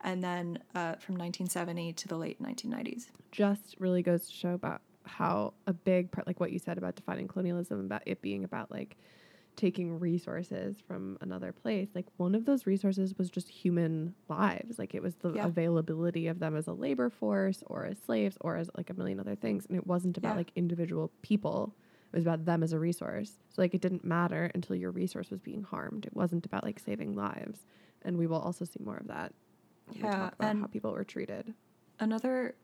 and 0.01 0.23
then 0.23 0.59
uh, 0.75 0.95
from 0.95 1.15
1970 1.15 1.93
to 1.93 2.07
the 2.07 2.17
late 2.17 2.41
1990s. 2.41 3.07
Just 3.31 3.75
really 3.79 4.01
goes 4.01 4.27
to 4.27 4.33
show 4.33 4.53
about 4.53 4.81
how 5.05 5.53
a 5.67 5.73
big 5.73 6.11
part, 6.11 6.25
like 6.27 6.39
what 6.39 6.51
you 6.53 6.59
said 6.59 6.77
about 6.77 6.95
defining 6.95 7.27
colonialism, 7.27 7.79
about 7.81 8.01
it 8.05 8.21
being 8.21 8.43
about 8.45 8.71
like 8.71 8.95
taking 9.55 9.99
resources 9.99 10.77
from 10.87 11.15
another 11.21 11.51
place 11.51 11.87
like 11.93 12.07
one 12.17 12.33
of 12.33 12.43
those 12.43 12.65
resources 12.65 13.15
was 13.19 13.29
just 13.29 13.47
human 13.47 14.15
lives 14.27 14.79
like 14.79 14.95
it 14.95 15.03
was 15.03 15.13
the 15.17 15.31
Yeah. 15.33 15.45
availability 15.45 16.25
of 16.25 16.39
them 16.39 16.55
as 16.55 16.65
a 16.65 16.73
labor 16.73 17.11
force 17.11 17.61
or 17.67 17.85
as 17.85 17.99
slaves 17.99 18.35
or 18.41 18.55
as 18.57 18.67
like 18.75 18.89
a 18.89 18.95
million 18.95 19.19
other 19.19 19.35
things 19.35 19.67
and 19.67 19.77
it 19.77 19.85
wasn't 19.85 20.17
about 20.17 20.29
Yeah. 20.31 20.37
like 20.37 20.51
individual 20.55 21.11
people 21.21 21.75
it 22.13 22.17
was 22.17 22.23
about 22.25 22.45
them 22.45 22.61
as 22.63 22.73
a 22.73 22.79
resource. 22.79 23.31
So 23.49 23.61
like 23.61 23.73
it 23.73 23.81
didn't 23.81 24.05
matter 24.05 24.51
until 24.53 24.75
your 24.75 24.91
resource 24.91 25.31
was 25.31 25.41
being 25.41 25.63
harmed. 25.63 26.05
It 26.05 26.15
wasn't 26.15 26.45
about 26.45 26.63
like 26.63 26.79
saving 26.79 27.15
lives. 27.15 27.65
And 28.03 28.17
we 28.17 28.27
will 28.27 28.39
also 28.39 28.65
see 28.65 28.79
more 28.83 28.97
of 28.97 29.07
that 29.07 29.33
Yeah, 29.91 30.11
talk 30.11 30.33
about 30.35 30.49
and- 30.49 30.61
how 30.61 30.67
people 30.67 30.91
were 30.91 31.03
treated. 31.03 31.53
Another, 31.99 32.55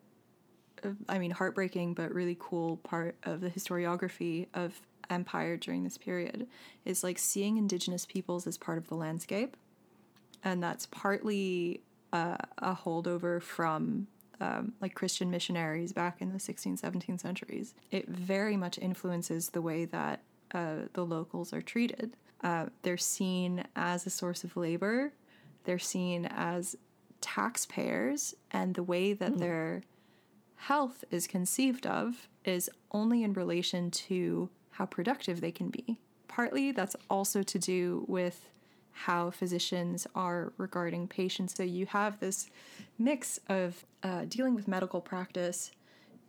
uh, 0.84 0.90
I 1.08 1.18
mean, 1.20 1.32
heartbreaking 1.32 1.94
but 1.96 2.14
really 2.14 2.38
cool 2.40 2.78
part 2.78 3.16
of 3.24 3.42
the 3.42 3.50
historiography 3.50 4.48
of 4.54 4.80
empire 5.10 5.58
during 5.58 5.84
this 5.84 5.98
period 5.98 6.48
is 6.86 7.04
like 7.04 7.18
seeing 7.18 7.58
indigenous 7.58 8.06
peoples 8.06 8.46
as 8.46 8.58
part 8.58 8.78
of 8.78 8.88
the 8.88 8.96
landscape. 8.96 9.58
And 10.44 10.62
that's 10.62 10.86
partly 10.86 11.82
uh, 12.14 12.38
a 12.60 12.76
holdover 12.76 13.42
from 13.42 14.08
um, 14.40 14.74
like 14.82 14.96
Christian 14.96 15.30
missionaries 15.30 15.94
back 15.94 16.22
in 16.22 16.32
the 16.32 16.40
16th, 16.40 16.82
17th 16.82 17.20
centuries. 17.20 17.74
It 17.92 18.08
very 18.08 18.58
much 18.58 18.78
influences 18.78 19.50
the 19.50 19.62
way 19.62 19.86
that 19.86 20.22
uh, 20.54 20.76
the 20.94 21.06
locals 21.06 21.54
are 21.54 21.62
treated. 21.62 22.16
Uh, 22.42 22.68
they're 22.84 22.98
seen 22.98 23.64
as 23.76 24.06
a 24.06 24.10
source 24.10 24.44
of 24.44 24.56
labor, 24.56 25.12
they're 25.66 25.78
seen 25.78 26.26
as 26.26 26.76
taxpayers, 27.22 28.34
and 28.52 28.76
the 28.76 28.84
way 28.84 29.14
that 29.14 29.38
their 29.38 29.84
health 30.56 31.04
is 31.12 31.28
conceived 31.28 31.86
of 31.86 32.28
is 32.46 32.70
only 32.92 33.24
in 33.24 33.34
relation 33.34 33.92
to 33.92 34.50
how 34.72 34.86
productive 34.86 35.42
they 35.42 35.52
can 35.52 35.70
be. 35.70 36.00
Partly 36.28 36.72
that's 36.72 36.96
also 37.10 37.44
to 37.44 37.60
do 37.60 38.06
with 38.08 38.50
how 39.06 39.32
physicians 39.32 40.06
are 40.14 40.52
regarding 40.58 41.08
patients. 41.08 41.56
So 41.56 41.64
you 41.64 41.86
have 41.86 42.20
this 42.20 42.50
mix 42.98 43.40
of 43.48 43.86
uh, 44.04 44.26
dealing 44.28 44.56
with 44.56 44.68
medical 44.68 45.00
practice 45.00 45.72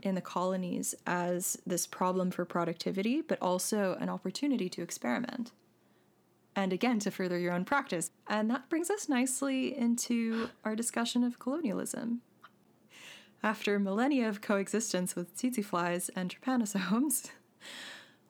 in 0.02 0.14
the 0.14 0.20
colonies 0.20 0.94
as 1.04 1.58
this 1.66 1.86
problem 1.88 2.30
for 2.30 2.44
productivity, 2.44 3.22
but 3.22 3.38
also 3.42 3.96
an 4.00 4.08
opportunity 4.08 4.68
to 4.68 4.82
experiment. 4.82 5.50
And 6.54 6.72
again, 6.72 7.00
to 7.00 7.10
further 7.10 7.38
your 7.38 7.52
own 7.52 7.64
practice. 7.64 8.12
And 8.28 8.48
that 8.50 8.68
brings 8.68 8.88
us 8.88 9.08
nicely 9.08 9.76
into 9.76 10.50
our 10.64 10.76
discussion 10.76 11.24
of 11.24 11.40
colonialism. 11.40 12.20
After 13.42 13.80
millennia 13.80 14.28
of 14.28 14.40
coexistence 14.40 15.16
with 15.16 15.34
tsetse 15.36 15.64
flies 15.64 16.08
and 16.14 16.32
trypanosomes, 16.32 17.30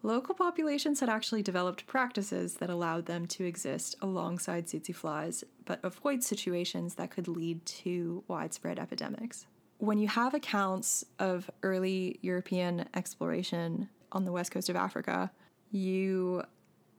local 0.02 0.34
populations 0.34 1.00
had 1.00 1.08
actually 1.08 1.42
developed 1.42 1.86
practices 1.86 2.54
that 2.54 2.70
allowed 2.70 3.06
them 3.06 3.26
to 3.26 3.44
exist 3.44 3.96
alongside 4.00 4.66
tsetse 4.66 4.94
flies, 4.94 5.44
but 5.64 5.80
avoid 5.82 6.22
situations 6.22 6.94
that 6.94 7.10
could 7.10 7.28
lead 7.28 7.64
to 7.66 8.24
widespread 8.28 8.78
epidemics. 8.78 9.46
When 9.78 9.98
you 9.98 10.08
have 10.08 10.34
accounts 10.34 11.04
of 11.18 11.50
early 11.62 12.18
European 12.22 12.86
exploration 12.94 13.88
on 14.12 14.24
the 14.24 14.32
west 14.32 14.50
coast 14.50 14.68
of 14.68 14.76
Africa, 14.76 15.30
you 15.70 16.42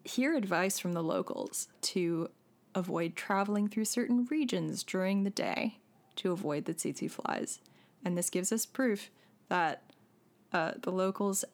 hear 0.03 0.35
advice 0.35 0.79
from 0.79 0.93
the 0.93 1.03
locals 1.03 1.67
to 1.81 2.29
avoid 2.73 3.15
traveling 3.15 3.67
through 3.67 3.85
certain 3.85 4.25
regions 4.31 4.83
during 4.83 5.23
the 5.23 5.29
day 5.29 5.77
to 6.15 6.31
avoid 6.31 6.65
the 6.65 6.73
tsetse 6.73 7.09
flies. 7.09 7.59
And 8.03 8.17
this 8.17 8.29
gives 8.29 8.51
us 8.51 8.65
proof 8.65 9.11
that 9.49 9.83
uh, 10.53 10.73
the 10.81 10.91
locals 10.91 11.45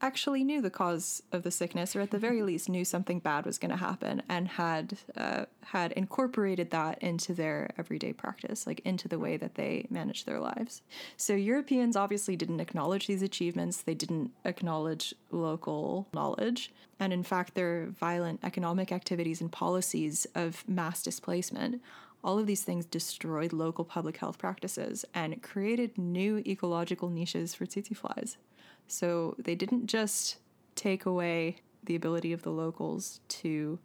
actually 0.00 0.44
knew 0.44 0.60
the 0.60 0.70
cause 0.70 1.22
of 1.32 1.42
the 1.42 1.50
sickness, 1.50 1.96
or 1.96 2.00
at 2.00 2.10
the 2.10 2.18
very 2.18 2.42
least 2.42 2.68
knew 2.68 2.84
something 2.84 3.20
bad 3.20 3.46
was 3.46 3.58
going 3.58 3.70
to 3.70 3.76
happen, 3.76 4.22
and 4.28 4.48
had 4.48 4.98
uh, 5.16 5.44
had 5.66 5.92
incorporated 5.92 6.70
that 6.70 6.98
into 7.02 7.32
their 7.32 7.70
everyday 7.78 8.12
practice, 8.12 8.66
like 8.66 8.80
into 8.84 9.08
the 9.08 9.18
way 9.18 9.36
that 9.36 9.54
they 9.54 9.86
managed 9.90 10.26
their 10.26 10.40
lives. 10.40 10.82
So 11.16 11.34
Europeans 11.34 11.96
obviously 11.96 12.36
didn't 12.36 12.60
acknowledge 12.60 13.06
these 13.06 13.22
achievements. 13.22 13.82
They 13.82 13.94
didn't 13.94 14.32
acknowledge 14.44 15.14
local 15.30 16.08
knowledge, 16.12 16.72
and 17.00 17.12
in 17.12 17.22
fact, 17.22 17.54
their 17.54 17.86
violent 17.86 18.40
economic 18.42 18.92
activities 18.92 19.40
and 19.40 19.50
policies 19.50 20.26
of 20.34 20.68
mass 20.68 21.02
displacement. 21.02 21.80
All 22.22 22.38
of 22.38 22.46
these 22.46 22.62
things 22.62 22.86
destroyed 22.86 23.52
local 23.52 23.84
public 23.84 24.16
health 24.16 24.38
practices 24.38 25.04
and 25.12 25.42
created 25.42 25.98
new 25.98 26.38
ecological 26.46 27.10
niches 27.10 27.54
for 27.54 27.66
tsetse 27.66 27.94
flies. 27.94 28.38
So 28.86 29.34
they 29.38 29.54
didn't 29.54 29.86
just 29.86 30.36
take 30.74 31.06
away 31.06 31.56
the 31.82 31.94
ability 31.94 32.32
of 32.32 32.42
the 32.42 32.50
locals 32.50 33.20
to 33.28 33.78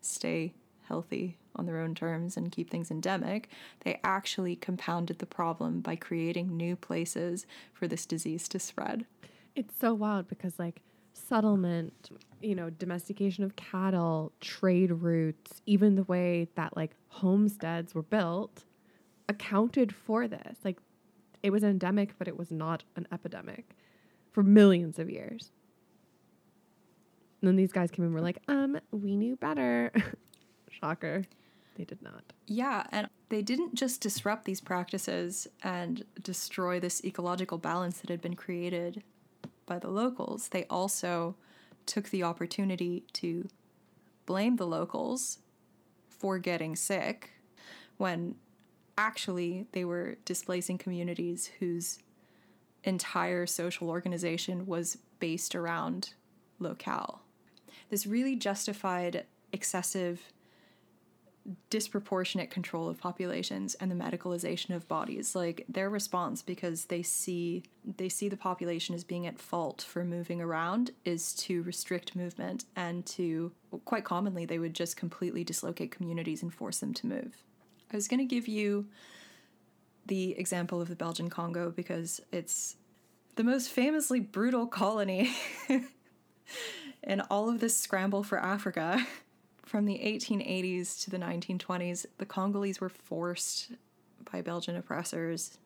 stay 0.00 0.54
healthy 0.88 1.38
on 1.54 1.66
their 1.66 1.78
own 1.78 1.94
terms 1.94 2.36
and 2.36 2.50
keep 2.50 2.70
things 2.70 2.90
endemic. 2.90 3.48
They 3.84 4.00
actually 4.04 4.56
compounded 4.56 5.18
the 5.18 5.26
problem 5.26 5.80
by 5.80 5.96
creating 5.96 6.56
new 6.56 6.76
places 6.76 7.46
for 7.72 7.86
this 7.86 8.06
disease 8.06 8.48
to 8.48 8.58
spread. 8.58 9.06
It's 9.54 9.74
so 9.78 9.94
wild 9.94 10.28
because 10.28 10.58
like 10.58 10.82
settlement, 11.12 12.10
you 12.40 12.54
know, 12.54 12.70
domestication 12.70 13.44
of 13.44 13.56
cattle, 13.56 14.32
trade 14.40 14.90
routes, 14.90 15.60
even 15.66 15.94
the 15.94 16.04
way 16.04 16.48
that 16.54 16.76
like 16.76 16.92
homesteads 17.08 17.94
were 17.94 18.02
built 18.02 18.64
accounted 19.28 19.94
for 19.94 20.26
this. 20.26 20.58
Like 20.64 20.78
it 21.42 21.50
was 21.50 21.62
endemic, 21.62 22.18
but 22.18 22.28
it 22.28 22.38
was 22.38 22.50
not 22.50 22.84
an 22.96 23.06
epidemic 23.12 23.76
for 24.32 24.42
millions 24.42 24.98
of 24.98 25.10
years. 25.10 25.50
And 27.40 27.48
then 27.48 27.56
these 27.56 27.72
guys 27.72 27.90
came 27.90 28.04
in 28.04 28.06
and 28.06 28.14
were 28.14 28.20
like, 28.20 28.38
um, 28.48 28.78
we 28.90 29.16
knew 29.16 29.36
better. 29.36 29.92
Shocker. 30.70 31.24
They 31.76 31.84
did 31.84 32.02
not. 32.02 32.22
Yeah, 32.46 32.86
and 32.92 33.08
they 33.30 33.42
didn't 33.42 33.74
just 33.74 34.00
disrupt 34.00 34.44
these 34.44 34.60
practices 34.60 35.48
and 35.62 36.04
destroy 36.22 36.78
this 36.78 37.02
ecological 37.04 37.58
balance 37.58 38.00
that 38.00 38.10
had 38.10 38.20
been 38.20 38.36
created 38.36 39.02
by 39.66 39.78
the 39.78 39.88
locals. 39.88 40.48
They 40.48 40.64
also 40.66 41.34
took 41.86 42.10
the 42.10 42.22
opportunity 42.22 43.04
to 43.14 43.48
blame 44.26 44.56
the 44.56 44.66
locals 44.66 45.38
for 46.08 46.38
getting 46.38 46.76
sick 46.76 47.30
when 47.96 48.36
actually 48.98 49.66
they 49.72 49.84
were 49.84 50.16
displacing 50.24 50.78
communities 50.78 51.50
whose 51.58 51.98
entire 52.84 53.46
social 53.46 53.88
organization 53.88 54.66
was 54.66 54.98
based 55.20 55.54
around 55.54 56.14
locale. 56.58 57.22
This 57.90 58.06
really 58.06 58.36
justified 58.36 59.24
excessive 59.52 60.32
disproportionate 61.70 62.50
control 62.50 62.88
of 62.88 62.98
populations 62.98 63.74
and 63.74 63.90
the 63.90 63.94
medicalization 63.96 64.74
of 64.74 64.86
bodies 64.86 65.34
like 65.34 65.64
their 65.68 65.90
response 65.90 66.40
because 66.40 66.84
they 66.84 67.02
see 67.02 67.64
they 67.96 68.08
see 68.08 68.28
the 68.28 68.36
population 68.36 68.94
as 68.94 69.02
being 69.02 69.26
at 69.26 69.40
fault 69.40 69.82
for 69.82 70.04
moving 70.04 70.40
around 70.40 70.92
is 71.04 71.34
to 71.34 71.62
restrict 71.64 72.14
movement 72.14 72.64
and 72.76 73.04
to 73.04 73.50
quite 73.84 74.04
commonly 74.04 74.44
they 74.44 74.60
would 74.60 74.74
just 74.74 74.96
completely 74.96 75.42
dislocate 75.42 75.90
communities 75.90 76.42
and 76.42 76.54
force 76.54 76.78
them 76.78 76.94
to 76.94 77.08
move 77.08 77.42
i 77.92 77.96
was 77.96 78.06
going 78.06 78.20
to 78.20 78.24
give 78.24 78.46
you 78.46 78.86
the 80.06 80.38
example 80.38 80.80
of 80.80 80.88
the 80.88 80.96
belgian 80.96 81.30
congo 81.30 81.70
because 81.70 82.20
it's 82.32 82.76
the 83.36 83.44
most 83.44 83.70
famously 83.70 84.20
brutal 84.20 84.66
colony 84.66 85.34
in 87.02 87.20
all 87.22 87.48
of 87.48 87.60
this 87.60 87.76
scramble 87.76 88.22
for 88.22 88.38
africa. 88.38 89.04
From 89.64 89.86
the 89.86 90.00
1880s 90.00 91.02
to 91.04 91.10
the 91.10 91.16
1920s, 91.16 92.04
the 92.18 92.26
Congolese 92.26 92.78
were 92.78 92.90
forced 92.90 93.72
by 94.30 94.42
Belgian 94.42 94.76
oppressors 94.76 95.56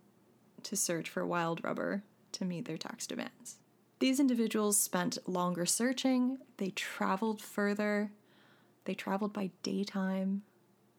to 0.62 0.76
search 0.76 1.08
for 1.08 1.26
wild 1.26 1.64
rubber 1.64 2.04
to 2.32 2.44
meet 2.44 2.66
their 2.66 2.76
tax 2.76 3.08
demands. 3.08 3.56
These 3.98 4.20
individuals 4.20 4.78
spent 4.78 5.18
longer 5.26 5.66
searching, 5.66 6.38
they 6.58 6.70
traveled 6.70 7.40
further, 7.40 8.12
they 8.84 8.94
traveled 8.94 9.32
by 9.32 9.50
daytime, 9.64 10.42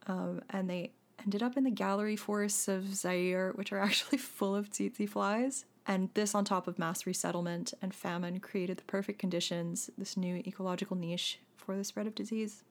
um, 0.08 0.42
and 0.50 0.70
they 0.70 0.92
ended 1.20 1.44
up 1.44 1.58
in 1.58 1.64
the 1.64 1.72
gallery 1.72 2.16
forests 2.16 2.68
of 2.68 2.96
Zaire, 2.96 3.52
which 3.56 3.72
are 3.72 3.80
actually 3.88 4.18
full 4.18 4.56
of 4.56 4.70
tsetse 4.70 5.10
flies. 5.10 5.66
And 5.86 6.10
this, 6.16 6.36
on 6.36 6.44
top 6.44 6.68
of 6.68 6.78
mass 6.78 7.06
resettlement 7.06 7.74
and 7.82 7.94
famine, 7.94 8.40
created 8.42 8.78
the 8.78 8.84
perfect 8.84 9.20
conditions, 9.20 9.90
this 9.98 10.18
new 10.18 10.36
ecological 10.36 10.98
niche 10.98 11.40
for 11.56 11.78
the 11.78 11.84
spread 11.84 12.08
of 12.08 12.16
disease. 12.16 12.64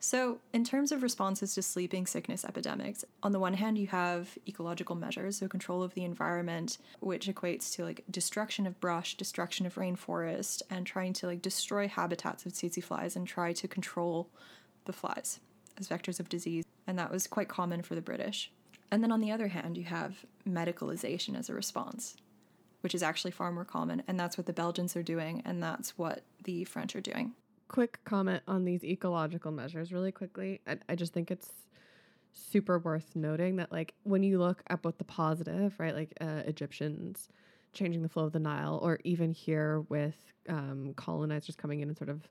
So, 0.00 0.38
in 0.52 0.64
terms 0.64 0.92
of 0.92 1.02
responses 1.02 1.54
to 1.54 1.62
sleeping 1.62 2.06
sickness 2.06 2.44
epidemics, 2.44 3.04
on 3.22 3.32
the 3.32 3.38
one 3.38 3.54
hand, 3.54 3.78
you 3.78 3.86
have 3.88 4.38
ecological 4.48 4.96
measures, 4.96 5.38
so 5.38 5.48
control 5.48 5.82
of 5.82 5.94
the 5.94 6.04
environment, 6.04 6.78
which 7.00 7.28
equates 7.28 7.72
to 7.74 7.84
like 7.84 8.02
destruction 8.10 8.66
of 8.66 8.80
brush, 8.80 9.16
destruction 9.16 9.66
of 9.66 9.74
rainforest, 9.74 10.62
and 10.70 10.86
trying 10.86 11.12
to 11.14 11.26
like 11.26 11.42
destroy 11.42 11.86
habitats 11.86 12.46
of 12.46 12.52
tsetse 12.52 12.82
flies 12.82 13.14
and 13.14 13.26
try 13.26 13.52
to 13.52 13.68
control 13.68 14.30
the 14.86 14.92
flies 14.92 15.40
as 15.78 15.88
vectors 15.88 16.18
of 16.18 16.28
disease. 16.28 16.64
And 16.88 16.98
that 16.98 17.12
was 17.12 17.28
quite 17.28 17.48
common 17.48 17.82
for 17.82 17.94
the 17.94 18.02
British. 18.02 18.50
And 18.90 19.04
then 19.04 19.12
on 19.12 19.20
the 19.20 19.30
other 19.30 19.46
hand, 19.48 19.76
you 19.76 19.84
have 19.84 20.24
medicalization 20.48 21.38
as 21.38 21.48
a 21.48 21.54
response 21.54 22.16
which 22.80 22.94
is 22.94 23.02
actually 23.02 23.30
far 23.30 23.50
more 23.50 23.64
common. 23.64 24.02
And 24.06 24.18
that's 24.18 24.38
what 24.38 24.46
the 24.46 24.52
Belgians 24.52 24.96
are 24.96 25.02
doing, 25.02 25.42
and 25.44 25.62
that's 25.62 25.98
what 25.98 26.22
the 26.44 26.64
French 26.64 26.94
are 26.94 27.00
doing. 27.00 27.32
Quick 27.68 28.00
comment 28.04 28.42
on 28.48 28.64
these 28.64 28.84
ecological 28.84 29.52
measures, 29.52 29.92
really 29.92 30.12
quickly. 30.12 30.60
I, 30.66 30.78
I 30.88 30.94
just 30.94 31.12
think 31.12 31.30
it's 31.30 31.50
super 32.32 32.78
worth 32.78 33.14
noting 33.14 33.56
that, 33.56 33.72
like, 33.72 33.94
when 34.04 34.22
you 34.22 34.38
look 34.38 34.62
at 34.68 34.82
both 34.82 34.98
the 34.98 35.04
positive, 35.04 35.74
right, 35.78 35.94
like 35.94 36.12
uh, 36.20 36.42
Egyptians 36.46 37.28
changing 37.72 38.02
the 38.02 38.08
flow 38.08 38.24
of 38.24 38.32
the 38.32 38.38
Nile, 38.38 38.78
or 38.82 39.00
even 39.04 39.32
here 39.32 39.80
with 39.88 40.16
um, 40.48 40.94
colonizers 40.96 41.56
coming 41.56 41.80
in 41.80 41.88
and 41.88 41.98
sort 41.98 42.10
of 42.10 42.28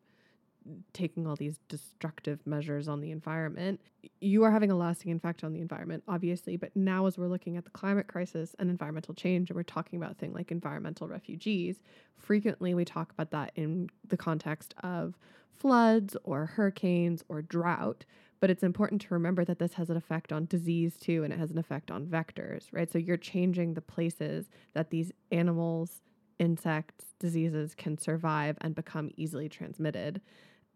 taking 0.93 1.27
all 1.27 1.35
these 1.35 1.59
destructive 1.67 2.45
measures 2.45 2.87
on 2.87 3.01
the 3.01 3.11
environment, 3.11 3.79
you 4.21 4.43
are 4.43 4.51
having 4.51 4.71
a 4.71 4.75
lasting 4.75 5.11
effect 5.11 5.43
on 5.43 5.53
the 5.53 5.61
environment, 5.61 6.03
obviously. 6.07 6.57
But 6.57 6.75
now, 6.75 7.05
as 7.05 7.17
we're 7.17 7.27
looking 7.27 7.57
at 7.57 7.63
the 7.63 7.71
climate 7.71 8.07
crisis 8.07 8.55
and 8.59 8.69
environmental 8.69 9.13
change, 9.13 9.49
and 9.49 9.55
we're 9.55 9.63
talking 9.63 10.01
about 10.01 10.17
things 10.17 10.35
like 10.35 10.51
environmental 10.51 11.07
refugees, 11.07 11.77
frequently 12.15 12.73
we 12.73 12.85
talk 12.85 13.11
about 13.11 13.31
that 13.31 13.51
in 13.55 13.89
the 14.07 14.17
context 14.17 14.73
of 14.83 15.17
floods 15.51 16.15
or 16.23 16.45
hurricanes 16.45 17.23
or 17.29 17.41
drought. 17.41 18.05
But 18.39 18.51
it's 18.51 18.63
important 18.63 19.01
to 19.01 19.13
remember 19.13 19.43
that 19.45 19.57
this 19.57 19.73
has 19.73 19.89
an 19.89 19.97
effect 19.97 20.31
on 20.31 20.45
disease 20.45 20.95
too, 20.97 21.23
and 21.23 21.33
it 21.33 21.39
has 21.39 21.51
an 21.51 21.57
effect 21.57 21.89
on 21.89 22.05
vectors, 22.05 22.65
right? 22.71 22.91
So 22.91 22.99
you're 22.99 23.17
changing 23.17 23.73
the 23.73 23.81
places 23.81 24.49
that 24.73 24.91
these 24.91 25.11
animals, 25.31 26.01
insects, 26.37 27.05
diseases 27.19 27.73
can 27.73 27.97
survive 27.97 28.57
and 28.61 28.75
become 28.75 29.09
easily 29.17 29.49
transmitted 29.49 30.21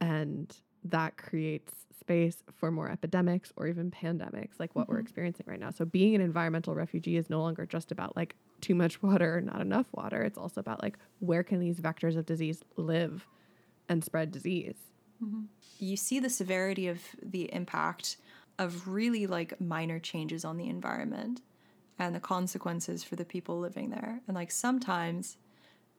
and 0.01 0.53
that 0.83 1.15
creates 1.15 1.73
space 1.97 2.43
for 2.51 2.71
more 2.71 2.89
epidemics 2.89 3.53
or 3.55 3.67
even 3.67 3.91
pandemics 3.91 4.59
like 4.59 4.75
what 4.75 4.83
mm-hmm. 4.83 4.93
we're 4.93 4.99
experiencing 4.99 5.45
right 5.47 5.59
now. 5.59 5.69
So 5.69 5.85
being 5.85 6.15
an 6.15 6.21
environmental 6.21 6.73
refugee 6.73 7.15
is 7.15 7.29
no 7.29 7.39
longer 7.39 7.65
just 7.65 7.91
about 7.91 8.17
like 8.17 8.35
too 8.59 8.75
much 8.75 9.01
water 9.03 9.37
or 9.37 9.41
not 9.41 9.61
enough 9.61 9.85
water. 9.93 10.21
It's 10.23 10.37
also 10.37 10.59
about 10.59 10.81
like 10.81 10.97
where 11.19 11.43
can 11.43 11.59
these 11.59 11.79
vectors 11.79 12.17
of 12.17 12.25
disease 12.25 12.63
live 12.75 13.27
and 13.87 14.03
spread 14.03 14.31
disease. 14.31 14.75
Mm-hmm. 15.23 15.43
You 15.77 15.95
see 15.95 16.19
the 16.19 16.29
severity 16.29 16.87
of 16.87 16.99
the 17.21 17.53
impact 17.53 18.17
of 18.57 18.87
really 18.87 19.27
like 19.27 19.61
minor 19.61 19.99
changes 19.99 20.43
on 20.43 20.57
the 20.57 20.67
environment 20.67 21.41
and 21.99 22.15
the 22.15 22.19
consequences 22.19 23.03
for 23.03 23.15
the 23.15 23.25
people 23.25 23.59
living 23.59 23.91
there. 23.91 24.21
And 24.27 24.35
like 24.35 24.49
sometimes 24.49 25.37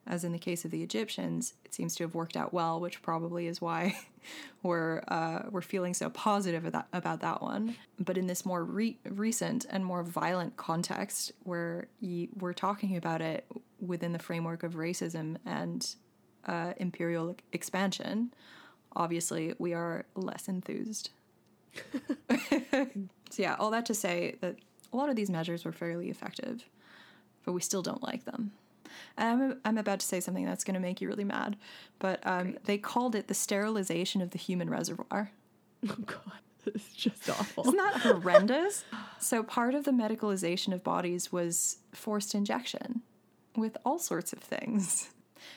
as 0.07 0.25
in 0.25 0.33
the 0.33 0.39
case 0.39 0.65
of 0.65 0.71
the 0.71 0.83
Egyptians, 0.83 1.55
it 1.65 1.73
seems 1.73 1.95
to 1.95 2.05
have 2.05 2.15
worked 2.15 2.37
out 2.37 2.53
well, 2.53 2.81
which 2.81 3.03
probably 3.03 3.47
is 3.47 3.61
why 3.61 3.97
we're 4.63 5.03
uh, 5.09 5.43
we're 5.51 5.63
feeling 5.63 5.95
so 5.95 6.11
positive 6.11 6.65
about, 6.65 6.87
about 6.93 7.21
that 7.21 7.41
one. 7.41 7.77
But 7.99 8.19
in 8.19 8.27
this 8.27 8.45
more 8.45 8.65
re- 8.65 8.99
recent 9.09 9.65
and 9.71 9.85
more 9.85 10.03
violent 10.03 10.57
context, 10.57 11.33
where 11.45 11.87
you, 12.01 12.29
we're 12.37 12.53
talking 12.53 12.97
about 12.97 13.23
it 13.23 13.47
within 13.81 14.13
the 14.13 14.19
framework 14.19 14.63
of 14.63 14.75
racism 14.75 15.37
and 15.47 15.95
uh, 16.47 16.73
imperial 16.79 17.37
expansion, 17.53 18.35
obviously 18.97 19.55
we 19.59 19.73
are 19.73 20.05
less 20.17 20.49
enthused. 20.49 21.11
so 22.71 22.89
yeah, 23.37 23.55
all 23.59 23.71
that 23.71 23.87
to 23.87 23.95
say 23.95 24.37
that 24.41 24.57
a 24.93 24.97
lot 24.97 25.09
of 25.09 25.17
these 25.17 25.31
measures 25.31 25.65
were 25.65 25.73
fairly 25.73 26.11
effective, 26.11 26.65
but 27.45 27.53
we 27.53 27.61
still 27.61 27.83
don't 27.83 28.03
like 28.03 28.25
them. 28.25 28.53
And 29.17 29.43
I'm, 29.43 29.61
I'm 29.65 29.79
about 29.79 30.01
to 30.01 30.07
say 30.07 30.21
something 30.21 30.45
that's 30.45 30.65
going 30.65 30.75
to 30.75 30.81
make 30.81 31.01
you 31.01 31.09
really 31.09 31.25
mad, 31.25 31.57
but 31.99 32.21
um, 32.27 32.57
they 32.65 32.79
called 32.79 33.15
it 33.15 33.29
the 33.29 33.35
sterilization 33.35 34.21
of 34.21 34.31
the 34.31 34.39
human 34.39 34.71
reservoir. 34.71 35.31
Oh, 35.89 35.97
God. 36.07 36.21
It's 36.65 36.95
just 36.95 37.29
awful. 37.29 37.65
Isn't 37.65 37.77
that 37.77 38.03
horrendous? 38.03 38.85
so, 39.19 39.43
part 39.43 39.75
of 39.75 39.83
the 39.83 39.91
medicalization 39.91 40.73
of 40.73 40.85
bodies 40.85 41.33
was 41.33 41.79
forced 41.93 42.37
injection 42.37 43.03
with 43.57 43.77
all 43.85 43.99
sorts 43.99 44.33
of 44.33 44.39
things. 44.39 45.11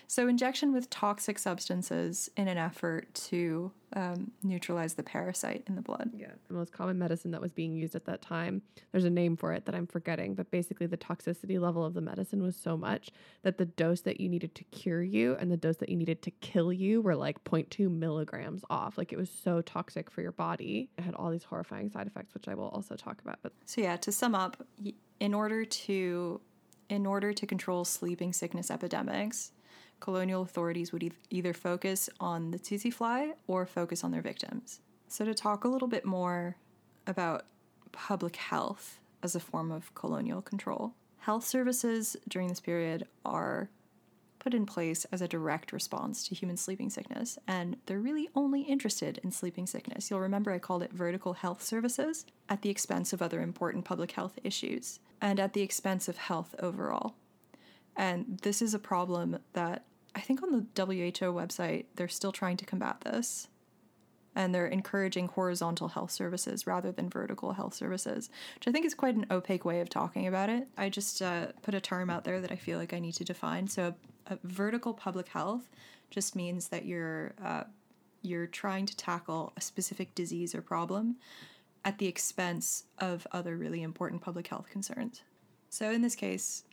So, 0.08 0.28
injection 0.28 0.74
with 0.74 0.90
toxic 0.90 1.40
substances 1.40 2.30
in 2.38 2.48
an 2.48 2.58
effort 2.58 3.14
to 3.30 3.72
um, 3.94 4.32
neutralize 4.44 4.96
the 4.96 5.04
parasite 5.04 5.64
in 5.68 5.76
the 5.76 5.82
blood. 5.82 6.12
Yeah. 6.16 6.32
The 6.48 6.54
most 6.54 6.74
common 6.74 6.98
medicine 6.98 7.32
that 7.32 7.42
was 7.42 7.52
being 7.52 7.76
used 7.76 7.96
at 7.96 8.06
that 8.06 8.22
time, 8.22 8.62
there's 8.92 9.06
a 9.06 9.10
name 9.10 9.38
for 9.38 9.54
it 9.54 9.66
that 9.66 9.76
I'm 9.76 9.88
forgetting, 9.88 10.36
but 10.36 10.52
basically 10.52 10.86
the 10.86 10.98
toxicity 10.98 11.60
level 11.60 11.86
of 11.86 11.94
the 11.94 12.02
medicine 12.02 12.44
was 12.44 12.56
so 12.56 12.76
much 12.76 13.10
that 13.44 13.58
the 13.58 13.66
dose 13.66 14.02
that 14.02 14.20
you 14.20 14.28
needed 14.28 14.54
to 14.56 14.64
cure 14.66 15.02
you 15.02 15.36
and 15.40 15.52
the 15.52 15.58
dose 15.58 15.78
that 15.78 15.90
you 15.90 15.96
needed 15.96 16.22
to 16.24 16.32
kill 16.32 16.74
you 16.74 17.02
were 17.02 17.16
like 17.16 17.44
0.2 17.46 17.90
milligrams 17.90 18.64
off. 18.70 18.98
Like 18.98 19.14
it 19.14 19.18
was 19.18 19.30
so 19.30 19.62
toxic 19.62 20.12
for 20.12 20.22
your 20.22 20.34
body. 20.34 20.90
It 20.98 21.04
had 21.04 21.16
all 21.16 21.32
these 21.32 21.44
horrifying 21.44 21.90
side 21.90 22.08
effects, 22.08 22.34
which 22.34 22.48
I 22.48 22.56
will 22.56 22.70
also 22.70 22.96
talk 22.96 23.22
about. 23.22 23.40
But 23.42 23.54
so 23.66 23.82
yeah, 23.82 23.96
to 23.98 24.12
sum 24.12 24.36
up, 24.36 24.66
in 25.20 25.34
order 25.34 25.64
to 25.64 26.42
in 26.88 27.06
order 27.06 27.34
to 27.34 27.48
control 27.48 27.84
sleeping 27.84 28.32
sickness 28.32 28.70
epidemics, 28.70 29.52
colonial 30.00 30.42
authorities 30.42 30.92
would 30.92 31.04
e- 31.04 31.12
either 31.30 31.54
focus 31.54 32.10
on 32.20 32.52
the 32.52 32.60
tsetse 32.60 32.94
fly 32.94 33.34
or 33.48 33.66
focus 33.66 34.04
on 34.04 34.12
their 34.12 34.22
victims. 34.22 34.82
So, 35.08 35.26
to 35.26 35.34
talk 35.34 35.64
a 35.64 35.68
little 35.68 35.88
bit 35.88 36.06
more 36.06 36.58
about 37.08 37.46
public 37.92 38.36
health 38.36 39.00
as 39.24 39.36
a 39.36 39.40
form 39.40 39.72
of 39.72 39.94
colonial 39.96 40.42
control, 40.42 40.94
health 41.20 41.46
services 41.46 42.16
during 42.28 42.48
this 42.48 42.60
period 42.60 43.08
are 43.24 43.70
put 44.46 44.54
in 44.54 44.66
place 44.66 45.06
as 45.06 45.24
a 45.24 45.28
direct 45.28 45.74
response 45.74 46.28
to 46.28 46.36
human 46.36 46.56
sleeping 46.56 46.88
sickness, 46.88 47.40
and 47.48 47.78
they're 47.88 48.00
really 48.00 48.30
only 48.36 48.62
interested 48.62 49.20
in 49.24 49.32
sleeping 49.32 49.66
sickness. 49.66 50.12
You'll 50.12 50.20
remember 50.20 50.52
I 50.52 50.60
called 50.60 50.84
it 50.84 50.94
vertical 50.94 51.34
health 51.34 51.64
services 51.64 52.28
at 52.48 52.62
the 52.62 52.70
expense 52.70 53.12
of 53.12 53.24
other 53.24 53.42
important 53.42 53.86
public 53.86 54.12
health 54.12 54.38
issues 54.44 55.00
and 55.20 55.40
at 55.40 55.54
the 55.54 55.64
expense 55.64 56.08
of 56.08 56.18
health 56.18 56.54
overall. 56.60 57.16
And 57.96 58.40
this 58.42 58.62
is 58.62 58.74
a 58.74 58.80
problem 58.80 59.40
that 59.54 59.86
I 60.16 60.22
think 60.22 60.42
on 60.44 60.52
the 60.52 60.86
WHO 60.86 61.34
website, 61.34 61.86
they're 61.96 62.08
still 62.08 62.32
trying 62.32 62.58
to 62.58 62.66
combat 62.66 63.02
this. 63.02 63.48
And 64.38 64.54
they're 64.54 64.68
encouraging 64.68 65.30
horizontal 65.30 65.88
health 65.88 66.12
services 66.12 66.68
rather 66.68 66.92
than 66.92 67.10
vertical 67.10 67.54
health 67.54 67.74
services, 67.74 68.30
which 68.56 68.68
I 68.68 68.72
think 68.72 68.86
is 68.86 68.94
quite 68.94 69.16
an 69.16 69.26
opaque 69.32 69.64
way 69.64 69.80
of 69.80 69.88
talking 69.88 70.28
about 70.28 70.50
it. 70.50 70.68
I 70.78 70.90
just 70.90 71.22
uh, 71.22 71.48
put 71.62 71.74
a 71.74 71.80
term 71.80 72.10
out 72.10 72.26
there 72.26 72.42
that 72.42 72.52
I 72.52 72.58
feel 72.58 72.78
like 72.78 72.94
I 72.94 73.00
need 73.00 73.14
to 73.14 73.24
define. 73.24 73.70
So, 73.70 73.94
a, 74.28 74.34
a 74.34 74.40
vertical 74.44 74.94
public 74.94 75.30
health 75.30 75.70
just 76.10 76.36
means 76.36 76.68
that 76.68 76.86
you're 76.86 77.34
uh, 77.42 77.64
you're 78.22 78.48
trying 78.48 78.86
to 78.88 78.98
tackle 78.98 79.54
a 79.56 79.62
specific 79.62 80.14
disease 80.16 80.54
or 80.54 80.62
problem 80.62 81.16
at 81.86 82.00
the 82.00 82.08
expense 82.08 82.86
of 82.98 83.26
other 83.32 83.56
really 83.56 83.84
important 83.84 84.22
public 84.22 84.48
health 84.48 84.70
concerns. 84.70 85.22
So, 85.70 85.92
in 85.92 86.02
this 86.02 86.16
case, 86.16 86.64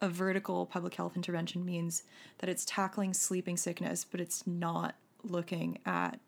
a 0.00 0.08
vertical 0.08 0.66
public 0.66 0.94
health 0.94 1.16
intervention 1.16 1.64
means 1.64 2.02
that 2.38 2.48
it's 2.48 2.64
tackling 2.64 3.14
sleeping 3.14 3.56
sickness, 3.56 4.04
but 4.04 4.20
it's 4.20 4.46
not 4.46 4.94
looking 5.24 5.78
at 5.84 6.20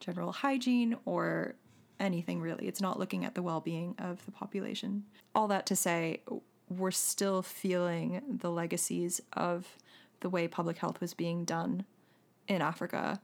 general 0.00 0.32
hygiene 0.32 0.96
or 1.04 1.54
anything 2.00 2.40
really. 2.40 2.66
It's 2.66 2.80
not 2.80 2.98
looking 2.98 3.24
at 3.24 3.34
the 3.34 3.42
well 3.42 3.60
being 3.60 3.94
of 3.98 4.24
the 4.24 4.32
population. 4.32 5.04
All 5.34 5.48
that 5.48 5.66
to 5.66 5.76
say, 5.76 6.22
we're 6.68 6.90
still 6.90 7.42
feeling 7.42 8.22
the 8.28 8.50
legacies 8.50 9.20
of 9.32 9.76
the 10.20 10.28
way 10.28 10.48
public 10.48 10.78
health 10.78 11.00
was 11.00 11.14
being 11.14 11.44
done 11.44 11.84
in 12.46 12.60
Africa 12.62 13.20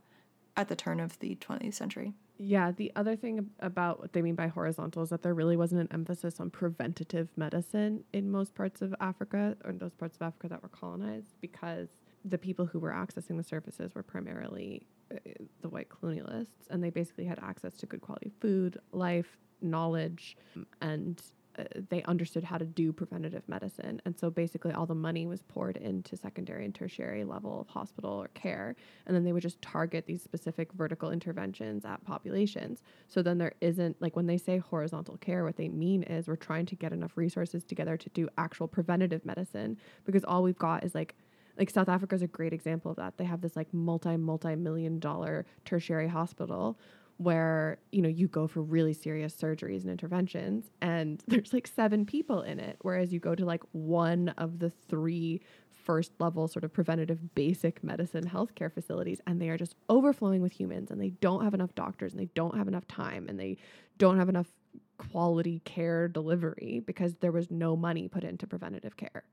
at 0.56 0.68
the 0.68 0.76
turn 0.76 1.00
of 1.00 1.18
the 1.18 1.34
20th 1.36 1.74
century. 1.74 2.12
Yeah, 2.36 2.72
the 2.72 2.90
other 2.96 3.14
thing 3.14 3.50
about 3.60 4.00
what 4.00 4.12
they 4.12 4.20
mean 4.20 4.34
by 4.34 4.48
horizontal 4.48 5.04
is 5.04 5.10
that 5.10 5.22
there 5.22 5.34
really 5.34 5.56
wasn't 5.56 5.82
an 5.82 5.88
emphasis 5.92 6.40
on 6.40 6.50
preventative 6.50 7.28
medicine 7.36 8.02
in 8.12 8.30
most 8.30 8.54
parts 8.56 8.82
of 8.82 8.92
Africa 9.00 9.56
or 9.64 9.70
in 9.70 9.78
those 9.78 9.94
parts 9.94 10.16
of 10.16 10.22
Africa 10.22 10.48
that 10.48 10.62
were 10.62 10.68
colonized 10.68 11.36
because 11.40 11.88
the 12.24 12.38
people 12.38 12.66
who 12.66 12.80
were 12.80 12.90
accessing 12.90 13.36
the 13.36 13.44
services 13.44 13.94
were 13.94 14.02
primarily 14.02 14.84
uh, 15.12 15.18
the 15.62 15.68
white 15.68 15.88
colonialists, 15.88 16.66
and 16.70 16.82
they 16.82 16.90
basically 16.90 17.24
had 17.24 17.38
access 17.40 17.76
to 17.76 17.86
good 17.86 18.00
quality 18.00 18.32
food, 18.40 18.78
life, 18.92 19.38
knowledge, 19.60 20.36
and 20.80 21.22
uh, 21.58 21.64
they 21.88 22.02
understood 22.04 22.44
how 22.44 22.58
to 22.58 22.64
do 22.64 22.92
preventative 22.92 23.42
medicine. 23.48 24.00
And 24.04 24.18
so 24.18 24.30
basically, 24.30 24.72
all 24.72 24.86
the 24.86 24.94
money 24.94 25.26
was 25.26 25.42
poured 25.42 25.76
into 25.76 26.16
secondary 26.16 26.64
and 26.64 26.74
tertiary 26.74 27.24
level 27.24 27.60
of 27.60 27.68
hospital 27.68 28.10
or 28.12 28.28
care. 28.28 28.74
And 29.06 29.14
then 29.14 29.24
they 29.24 29.32
would 29.32 29.42
just 29.42 29.60
target 29.62 30.06
these 30.06 30.22
specific 30.22 30.72
vertical 30.72 31.10
interventions 31.10 31.84
at 31.84 32.04
populations. 32.04 32.82
So 33.08 33.22
then 33.22 33.38
there 33.38 33.54
isn't, 33.60 34.00
like, 34.00 34.16
when 34.16 34.26
they 34.26 34.38
say 34.38 34.58
horizontal 34.58 35.16
care, 35.18 35.44
what 35.44 35.56
they 35.56 35.68
mean 35.68 36.02
is 36.04 36.28
we're 36.28 36.36
trying 36.36 36.66
to 36.66 36.76
get 36.76 36.92
enough 36.92 37.16
resources 37.16 37.64
together 37.64 37.96
to 37.96 38.08
do 38.10 38.28
actual 38.38 38.68
preventative 38.68 39.24
medicine 39.24 39.76
because 40.04 40.24
all 40.24 40.42
we've 40.42 40.58
got 40.58 40.84
is 40.84 40.94
like, 40.94 41.14
like 41.58 41.70
South 41.70 41.88
Africa 41.88 42.14
is 42.14 42.22
a 42.22 42.26
great 42.26 42.52
example 42.52 42.90
of 42.90 42.96
that. 42.96 43.16
They 43.16 43.24
have 43.24 43.40
this 43.40 43.56
like 43.56 43.72
multi 43.72 44.16
multi 44.16 44.56
million 44.56 44.98
dollar 44.98 45.46
tertiary 45.64 46.08
hospital 46.08 46.78
where 47.18 47.78
you 47.92 48.02
know 48.02 48.08
you 48.08 48.26
go 48.26 48.46
for 48.46 48.60
really 48.62 48.92
serious 48.92 49.34
surgeries 49.34 49.82
and 49.82 49.90
interventions 49.90 50.70
and 50.80 51.22
there's 51.28 51.52
like 51.52 51.66
seven 51.66 52.04
people 52.04 52.42
in 52.42 52.58
it 52.58 52.76
whereas 52.82 53.12
you 53.12 53.20
go 53.20 53.34
to 53.34 53.44
like 53.44 53.62
one 53.72 54.30
of 54.30 54.58
the 54.58 54.70
three 54.70 55.40
first 55.70 56.12
level 56.18 56.48
sort 56.48 56.64
of 56.64 56.72
preventative 56.72 57.34
basic 57.34 57.84
medicine 57.84 58.26
healthcare 58.26 58.72
facilities 58.72 59.20
and 59.26 59.40
they 59.40 59.48
are 59.48 59.58
just 59.58 59.76
overflowing 59.88 60.42
with 60.42 60.52
humans 60.52 60.90
and 60.90 61.00
they 61.00 61.10
don't 61.10 61.44
have 61.44 61.54
enough 61.54 61.74
doctors 61.74 62.12
and 62.12 62.20
they 62.20 62.28
don't 62.34 62.56
have 62.56 62.68
enough 62.68 62.86
time 62.88 63.26
and 63.28 63.38
they 63.38 63.56
don't 63.98 64.18
have 64.18 64.28
enough 64.28 64.48
quality 64.96 65.60
care 65.64 66.08
delivery 66.08 66.82
because 66.86 67.14
there 67.16 67.32
was 67.32 67.50
no 67.50 67.76
money 67.76 68.08
put 68.08 68.24
into 68.24 68.46
preventative 68.46 68.96
care 68.96 69.24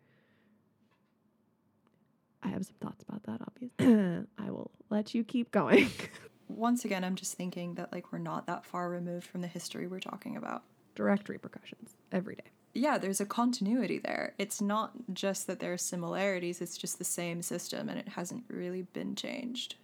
I 2.43 2.47
have 2.47 2.65
some 2.65 2.75
thoughts 2.81 3.03
about 3.07 3.23
that, 3.23 3.39
obviously. 3.45 4.25
I 4.37 4.49
will 4.49 4.71
let 4.89 5.13
you 5.13 5.23
keep 5.23 5.51
going. 5.51 5.89
Once 6.55 6.85
again, 6.85 7.03
I'm 7.03 7.15
just 7.15 7.35
thinking 7.35 7.75
that 7.75 7.91
like 7.91 8.11
we're 8.11 8.19
not 8.19 8.47
that 8.47 8.65
far 8.65 8.89
removed 8.89 9.27
from 9.27 9.41
the 9.41 9.47
history 9.47 9.87
we're 9.87 9.99
talking 9.99 10.35
about. 10.35 10.63
Direct 10.95 11.29
repercussions 11.29 11.95
every 12.11 12.35
day. 12.35 12.43
Yeah, 12.73 12.97
there's 12.97 13.19
a 13.19 13.25
continuity 13.25 13.99
there. 13.99 14.33
It's 14.37 14.61
not 14.61 14.91
just 15.13 15.47
that 15.47 15.59
there 15.59 15.73
are 15.73 15.77
similarities, 15.77 16.61
it's 16.61 16.77
just 16.77 16.97
the 16.97 17.03
same 17.03 17.41
system 17.41 17.89
and 17.89 17.99
it 17.99 18.09
hasn't 18.09 18.45
really 18.47 18.83
been 18.83 19.15
changed. 19.15 19.75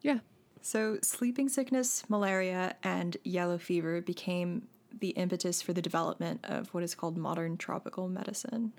Yeah. 0.00 0.18
So, 0.60 0.98
sleeping 1.02 1.48
sickness, 1.48 2.02
malaria, 2.08 2.74
and 2.82 3.16
yellow 3.22 3.58
fever 3.58 4.00
became 4.00 4.66
the 5.00 5.10
impetus 5.10 5.62
for 5.62 5.72
the 5.72 5.82
development 5.82 6.40
of 6.44 6.68
what 6.74 6.82
is 6.82 6.94
called 6.94 7.16
modern 7.16 7.56
tropical 7.56 8.08
medicine. 8.08 8.72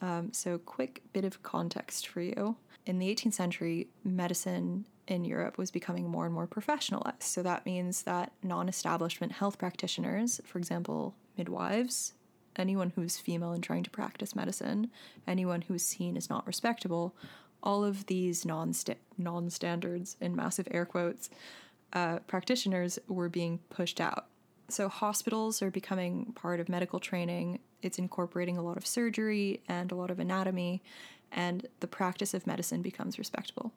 Um, 0.00 0.32
so, 0.32 0.58
quick 0.58 1.02
bit 1.12 1.24
of 1.24 1.42
context 1.42 2.08
for 2.08 2.20
you. 2.20 2.56
In 2.84 2.98
the 2.98 3.14
18th 3.14 3.34
century, 3.34 3.88
medicine 4.02 4.86
in 5.08 5.24
Europe 5.24 5.58
was 5.58 5.72
becoming 5.72 6.08
more 6.08 6.26
and 6.26 6.34
more 6.34 6.46
professionalized. 6.46 7.24
So, 7.24 7.42
that 7.42 7.66
means 7.66 8.02
that 8.02 8.32
non 8.42 8.68
establishment 8.68 9.32
health 9.32 9.58
practitioners, 9.58 10.40
for 10.44 10.58
example, 10.58 11.16
midwives, 11.36 12.14
anyone 12.56 12.92
who's 12.94 13.18
female 13.18 13.52
and 13.52 13.62
trying 13.62 13.82
to 13.84 13.90
practice 13.90 14.36
medicine, 14.36 14.90
anyone 15.26 15.62
who 15.62 15.74
is 15.74 15.84
seen 15.84 16.16
as 16.16 16.30
not 16.30 16.46
respectable, 16.46 17.16
all 17.62 17.84
of 17.84 18.06
these 18.06 18.44
non 18.44 18.72
non 19.16 19.50
standards 19.50 20.16
in 20.20 20.36
massive 20.36 20.68
air 20.70 20.86
quotes 20.86 21.30
uh, 21.92 22.18
practitioners 22.20 22.98
were 23.08 23.28
being 23.28 23.58
pushed 23.70 24.00
out. 24.00 24.26
So 24.68 24.88
hospitals 24.88 25.62
are 25.62 25.70
becoming 25.70 26.32
part 26.34 26.60
of 26.60 26.68
medical 26.68 27.00
training. 27.00 27.60
It's 27.80 27.98
incorporating 27.98 28.58
a 28.58 28.62
lot 28.62 28.76
of 28.76 28.86
surgery 28.86 29.62
and 29.68 29.90
a 29.90 29.94
lot 29.94 30.10
of 30.10 30.18
anatomy, 30.18 30.82
and 31.32 31.66
the 31.80 31.86
practice 31.86 32.34
of 32.34 32.46
medicine 32.46 32.82
becomes 32.82 33.18
respectable. 33.18 33.72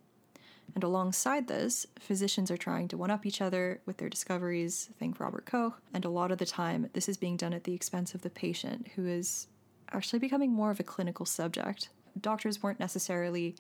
And 0.76 0.84
alongside 0.84 1.48
this, 1.48 1.86
physicians 2.00 2.50
are 2.50 2.58
trying 2.58 2.88
to 2.90 2.98
one 2.98 3.12
up 3.12 3.26
each 3.26 3.42
other 3.42 3.82
with 3.86 3.98
their 3.98 4.10
discoveries, 4.10 4.90
think 4.98 5.20
Robert 5.20 5.46
Koch, 5.46 5.82
and 5.94 6.06
a 6.06 6.10
lot 6.10 6.32
of 6.32 6.38
the 6.38 6.46
time 6.46 6.90
this 6.94 7.10
is 7.10 7.18
being 7.18 7.38
done 7.38 7.54
at 7.54 7.66
the 7.66 7.74
expense 7.74 8.14
of 8.14 8.22
the 8.22 8.30
patient, 8.30 8.88
who 8.96 9.06
is 9.06 9.48
actually 9.92 10.20
becoming 10.20 10.54
more 10.54 10.72
of 10.72 10.80
a 10.80 10.84
clinical 10.84 11.26
subject. 11.26 11.90
Doctors 12.20 12.64
weren't 12.64 12.80
necessarily 12.80 13.56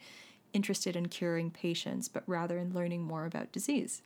interested 0.53 0.95
in 0.95 1.07
curing 1.07 1.51
patients, 1.51 2.07
but 2.07 2.23
rather 2.27 2.57
in 2.57 2.73
learning 2.73 3.03
more 3.03 3.25
about 3.25 3.51
disease. 3.51 4.01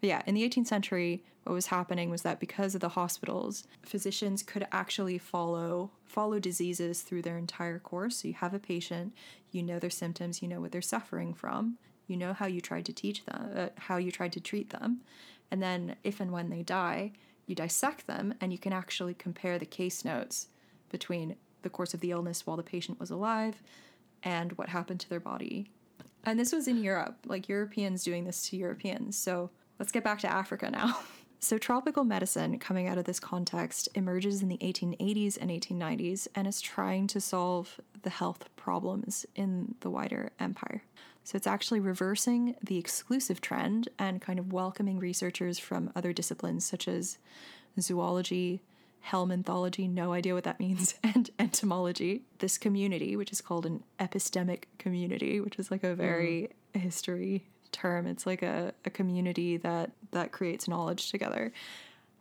But 0.00 0.08
yeah, 0.08 0.22
in 0.26 0.34
the 0.34 0.48
18th 0.48 0.66
century, 0.66 1.24
what 1.44 1.52
was 1.52 1.66
happening 1.66 2.10
was 2.10 2.22
that 2.22 2.40
because 2.40 2.74
of 2.74 2.80
the 2.80 2.90
hospitals, 2.90 3.66
physicians 3.82 4.42
could 4.42 4.66
actually 4.72 5.18
follow 5.18 5.90
follow 6.04 6.40
diseases 6.40 7.02
through 7.02 7.22
their 7.22 7.38
entire 7.38 7.78
course. 7.78 8.16
So 8.16 8.28
you 8.28 8.34
have 8.34 8.52
a 8.52 8.58
patient, 8.58 9.14
you 9.52 9.62
know 9.62 9.78
their 9.78 9.90
symptoms, 9.90 10.42
you 10.42 10.48
know 10.48 10.60
what 10.60 10.72
they're 10.72 10.82
suffering 10.82 11.34
from, 11.34 11.78
you 12.10 12.16
know 12.16 12.32
how 12.32 12.46
you 12.46 12.60
tried 12.60 12.84
to 12.86 12.92
teach 12.92 13.24
them, 13.24 13.50
uh, 13.56 13.68
how 13.76 13.96
you 13.96 14.10
tried 14.10 14.32
to 14.32 14.40
treat 14.40 14.70
them, 14.70 15.00
and 15.50 15.62
then 15.62 15.96
if 16.04 16.20
and 16.20 16.32
when 16.32 16.50
they 16.50 16.62
die, 16.62 17.12
you 17.46 17.54
dissect 17.54 18.06
them 18.06 18.34
and 18.40 18.52
you 18.52 18.58
can 18.58 18.72
actually 18.72 19.14
compare 19.14 19.58
the 19.58 19.66
case 19.66 20.04
notes 20.04 20.48
between 20.90 21.36
the 21.62 21.70
course 21.70 21.94
of 21.94 22.00
the 22.00 22.10
illness 22.10 22.46
while 22.46 22.56
the 22.56 22.62
patient 22.62 23.00
was 23.00 23.10
alive 23.10 23.62
and 24.22 24.52
what 24.52 24.68
happened 24.68 25.00
to 25.00 25.08
their 25.08 25.20
body. 25.20 25.70
And 26.24 26.38
this 26.38 26.52
was 26.52 26.68
in 26.68 26.82
Europe, 26.82 27.16
like 27.26 27.48
Europeans 27.48 28.04
doing 28.04 28.24
this 28.24 28.48
to 28.48 28.56
Europeans. 28.56 29.16
So 29.16 29.50
let's 29.78 29.92
get 29.92 30.04
back 30.04 30.20
to 30.20 30.30
Africa 30.30 30.70
now. 30.70 30.98
So, 31.42 31.56
tropical 31.56 32.04
medicine 32.04 32.58
coming 32.58 32.86
out 32.86 32.98
of 32.98 33.06
this 33.06 33.18
context 33.18 33.88
emerges 33.94 34.42
in 34.42 34.48
the 34.48 34.58
1880s 34.58 35.38
and 35.40 35.50
1890s 35.50 36.28
and 36.34 36.46
is 36.46 36.60
trying 36.60 37.06
to 37.06 37.18
solve 37.18 37.80
the 38.02 38.10
health 38.10 38.50
problems 38.56 39.24
in 39.34 39.74
the 39.80 39.88
wider 39.88 40.32
empire. 40.38 40.82
So, 41.24 41.36
it's 41.36 41.46
actually 41.46 41.80
reversing 41.80 42.56
the 42.62 42.78
exclusive 42.78 43.40
trend 43.40 43.88
and 43.98 44.20
kind 44.20 44.38
of 44.38 44.52
welcoming 44.52 44.98
researchers 44.98 45.58
from 45.58 45.92
other 45.94 46.12
disciplines 46.12 46.64
such 46.64 46.88
as 46.88 47.18
zoology, 47.78 48.62
helminthology, 49.08 49.88
no 49.88 50.12
idea 50.12 50.34
what 50.34 50.44
that 50.44 50.60
means, 50.60 50.94
and 51.02 51.30
entomology. 51.38 52.22
This 52.38 52.58
community, 52.58 53.16
which 53.16 53.32
is 53.32 53.40
called 53.40 53.66
an 53.66 53.82
epistemic 53.98 54.64
community, 54.78 55.40
which 55.40 55.58
is 55.58 55.70
like 55.70 55.84
a 55.84 55.94
very 55.94 56.50
mm. 56.74 56.80
history 56.80 57.46
term. 57.72 58.06
It's 58.06 58.26
like 58.26 58.42
a, 58.42 58.74
a 58.84 58.90
community 58.90 59.56
that 59.58 59.92
that 60.10 60.32
creates 60.32 60.68
knowledge 60.68 61.10
together. 61.10 61.52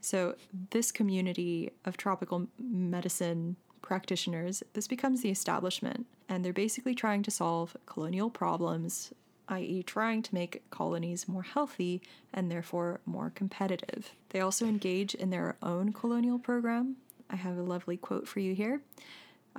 So 0.02 0.36
this 0.72 0.92
community 0.92 1.72
of 1.86 1.98
tropical 1.98 2.48
medicine 2.58 3.58
practitioners, 3.90 4.62
this 4.74 4.88
becomes 4.88 5.24
the 5.24 5.32
establishment, 5.32 6.06
and 6.30 6.46
they're 6.46 6.54
basically 6.54 6.94
trying 6.94 7.24
to 7.24 7.32
solve 7.32 7.76
colonial 7.88 8.30
problems, 8.30 9.12
i.e., 9.48 9.82
trying 9.82 10.22
to 10.22 10.36
make 10.36 10.62
colonies 10.70 11.28
more 11.28 11.42
healthy 11.42 12.00
and 12.32 12.52
therefore 12.52 13.00
more 13.08 13.32
competitive. 13.34 14.12
They 14.30 14.42
also 14.42 14.68
engage 14.68 15.16
in 15.16 15.32
their 15.32 15.56
own 15.64 15.92
colonial 15.92 16.38
program. 16.38 16.98
I 17.32 17.36
have 17.38 17.58
a 17.58 17.64
lovely 17.64 17.98
quote 17.98 18.28
for 18.28 18.40
you 18.40 18.54
here. 18.54 18.82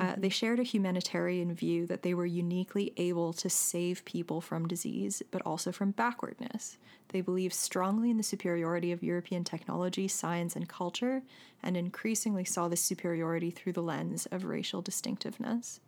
Uh, 0.01 0.15
they 0.17 0.29
shared 0.29 0.59
a 0.59 0.65
humanitarian 0.65 1.55
view 1.55 1.87
that 1.87 2.03
they 2.03 2.15
were 2.15 2.27
uniquely 2.27 2.93
able 2.97 3.33
to 3.35 3.51
save 3.51 4.05
people 4.05 4.41
from 4.41 4.67
disease, 4.67 5.23
but 5.31 5.43
also 5.45 5.71
from 5.71 5.91
backwardness. 5.91 6.79
They 7.09 7.21
believed 7.21 7.55
strongly 7.55 8.11
in 8.11 8.17
the 8.17 8.23
superiority 8.23 8.93
of 8.93 9.03
European 9.03 9.45
technology, 9.45 10.09
science, 10.09 10.57
and 10.57 10.69
culture, 10.69 11.23
and 11.63 11.77
increasingly 11.77 12.45
saw 12.45 12.69
this 12.69 12.81
superiority 12.81 13.51
through 13.51 13.73
the 13.73 13.83
lens 13.83 14.27
of 14.31 14.45
racial 14.45 14.81
distinctiveness. 14.81 15.81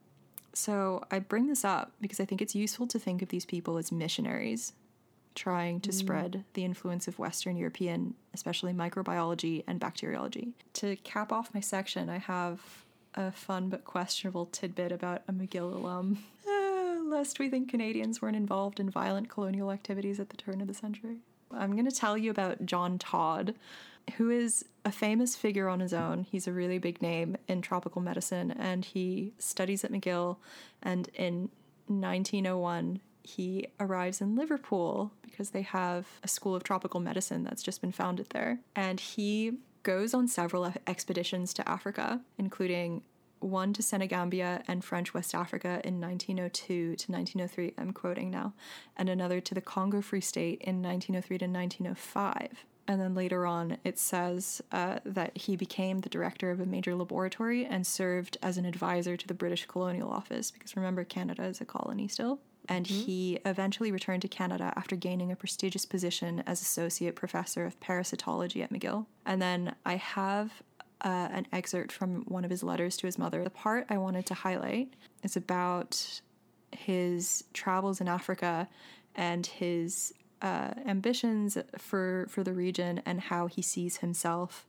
So 0.52 1.04
I 1.10 1.18
bring 1.18 1.46
this 1.46 1.64
up 1.64 1.92
because 2.00 2.20
I 2.20 2.24
think 2.24 2.42
it's 2.42 2.54
useful 2.54 2.86
to 2.88 2.98
think 2.98 3.22
of 3.22 3.30
these 3.30 3.46
people 3.46 3.78
as 3.78 3.90
missionaries 3.90 4.74
trying 5.34 5.80
to 5.80 5.90
mm. 5.90 5.94
spread 5.94 6.44
the 6.54 6.64
influence 6.64 7.08
of 7.08 7.18
Western 7.18 7.56
European, 7.56 8.14
especially 8.34 8.72
microbiology 8.72 9.64
and 9.66 9.80
bacteriology. 9.80 10.52
To 10.74 10.96
cap 10.96 11.32
off 11.32 11.54
my 11.54 11.60
section, 11.60 12.10
I 12.10 12.18
have 12.18 12.60
a 13.14 13.32
fun 13.32 13.68
but 13.68 13.84
questionable 13.84 14.46
tidbit 14.46 14.92
about 14.92 15.22
a 15.28 15.32
McGill 15.32 15.74
alum, 15.74 16.24
uh, 16.48 17.02
lest 17.04 17.38
we 17.38 17.48
think 17.48 17.70
Canadians 17.70 18.22
weren't 18.22 18.36
involved 18.36 18.80
in 18.80 18.90
violent 18.90 19.28
colonial 19.28 19.70
activities 19.70 20.18
at 20.18 20.30
the 20.30 20.36
turn 20.36 20.60
of 20.60 20.68
the 20.68 20.74
century. 20.74 21.18
I'm 21.52 21.72
going 21.72 21.88
to 21.88 21.94
tell 21.94 22.16
you 22.16 22.30
about 22.30 22.64
John 22.64 22.98
Todd, 22.98 23.54
who 24.16 24.30
is 24.30 24.64
a 24.84 24.92
famous 24.92 25.36
figure 25.36 25.68
on 25.68 25.80
his 25.80 25.92
own. 25.92 26.26
He's 26.30 26.48
a 26.48 26.52
really 26.52 26.78
big 26.78 27.02
name 27.02 27.36
in 27.46 27.62
tropical 27.62 28.00
medicine, 28.00 28.50
and 28.50 28.84
he 28.84 29.32
studies 29.38 29.84
at 29.84 29.92
McGill. 29.92 30.36
And 30.82 31.08
in 31.14 31.50
1901, 31.86 33.00
he 33.22 33.68
arrives 33.78 34.20
in 34.20 34.34
Liverpool 34.34 35.12
because 35.22 35.50
they 35.50 35.62
have 35.62 36.06
a 36.22 36.28
school 36.28 36.54
of 36.54 36.64
tropical 36.64 37.00
medicine 37.00 37.44
that's 37.44 37.62
just 37.62 37.80
been 37.80 37.92
founded 37.92 38.26
there. 38.30 38.58
And 38.74 38.98
he 38.98 39.58
goes 39.83 40.14
on 40.14 40.28
several 40.28 40.72
expeditions 40.87 41.53
to 41.55 41.68
Africa, 41.68 42.20
including 42.39 43.03
one 43.41 43.72
to 43.72 43.83
Senegambia 43.83 44.62
and 44.68 44.85
French 44.85 45.12
West 45.14 45.35
Africa 45.35 45.80
in 45.85 46.01
1902 46.01 46.97
to 46.97 47.12
1903, 47.12 47.74
I'm 47.76 47.93
quoting 47.93 48.30
now, 48.30 48.53
and 48.97 49.09
another 49.09 49.41
to 49.41 49.55
the 49.55 49.61
Congo 49.61 50.01
Free 50.01 50.20
State 50.20 50.61
in 50.62 50.83
1903 50.83 51.39
to 51.39 51.45
1905. 51.47 52.64
And 52.89 53.01
then 53.01 53.14
later 53.14 53.47
on, 53.47 53.78
it 53.85 53.99
says 53.99 54.61
uh, 54.72 54.99
that 55.05 55.37
he 55.37 55.57
became 55.57 56.01
the 56.01 56.09
director 56.09 56.51
of 56.51 56.61
a 56.61 56.66
major 56.66 56.95
laboratory 56.95 57.64
and 57.64 57.87
served 57.87 58.39
as 58.43 58.59
an 58.59 58.64
advisor 58.64 59.16
to 59.16 59.26
the 59.26 59.35
British 59.35 59.66
Colonial 59.66 60.11
Office, 60.11 60.51
because 60.51 60.76
remember, 60.76 61.05
Canada 61.05 61.45
is 61.45 61.61
a 61.61 61.64
colony 61.64 62.09
still. 62.09 62.41
And 62.68 62.86
he 62.86 63.38
eventually 63.44 63.90
returned 63.90 64.22
to 64.22 64.28
Canada 64.28 64.72
after 64.76 64.94
gaining 64.94 65.32
a 65.32 65.36
prestigious 65.36 65.84
position 65.84 66.42
as 66.46 66.62
associate 66.62 67.16
professor 67.16 67.66
of 67.66 67.78
parasitology 67.80 68.62
at 68.62 68.72
McGill. 68.72 69.06
And 69.26 69.42
then 69.42 69.74
I 69.84 69.96
have 69.96 70.62
uh, 71.00 71.28
an 71.32 71.46
excerpt 71.52 71.90
from 71.90 72.22
one 72.22 72.44
of 72.44 72.50
his 72.50 72.62
letters 72.62 72.96
to 72.98 73.06
his 73.06 73.18
mother. 73.18 73.42
The 73.42 73.50
part 73.50 73.86
I 73.90 73.98
wanted 73.98 74.26
to 74.26 74.34
highlight 74.34 74.94
is 75.22 75.36
about 75.36 76.20
his 76.70 77.44
travels 77.52 78.00
in 78.00 78.08
Africa 78.08 78.68
and 79.14 79.44
his 79.44 80.14
uh, 80.40 80.70
ambitions 80.86 81.56
for 81.78 82.26
for 82.28 82.42
the 82.42 82.52
region 82.52 83.00
and 83.06 83.20
how 83.20 83.46
he 83.46 83.62
sees 83.62 83.98
himself 83.98 84.66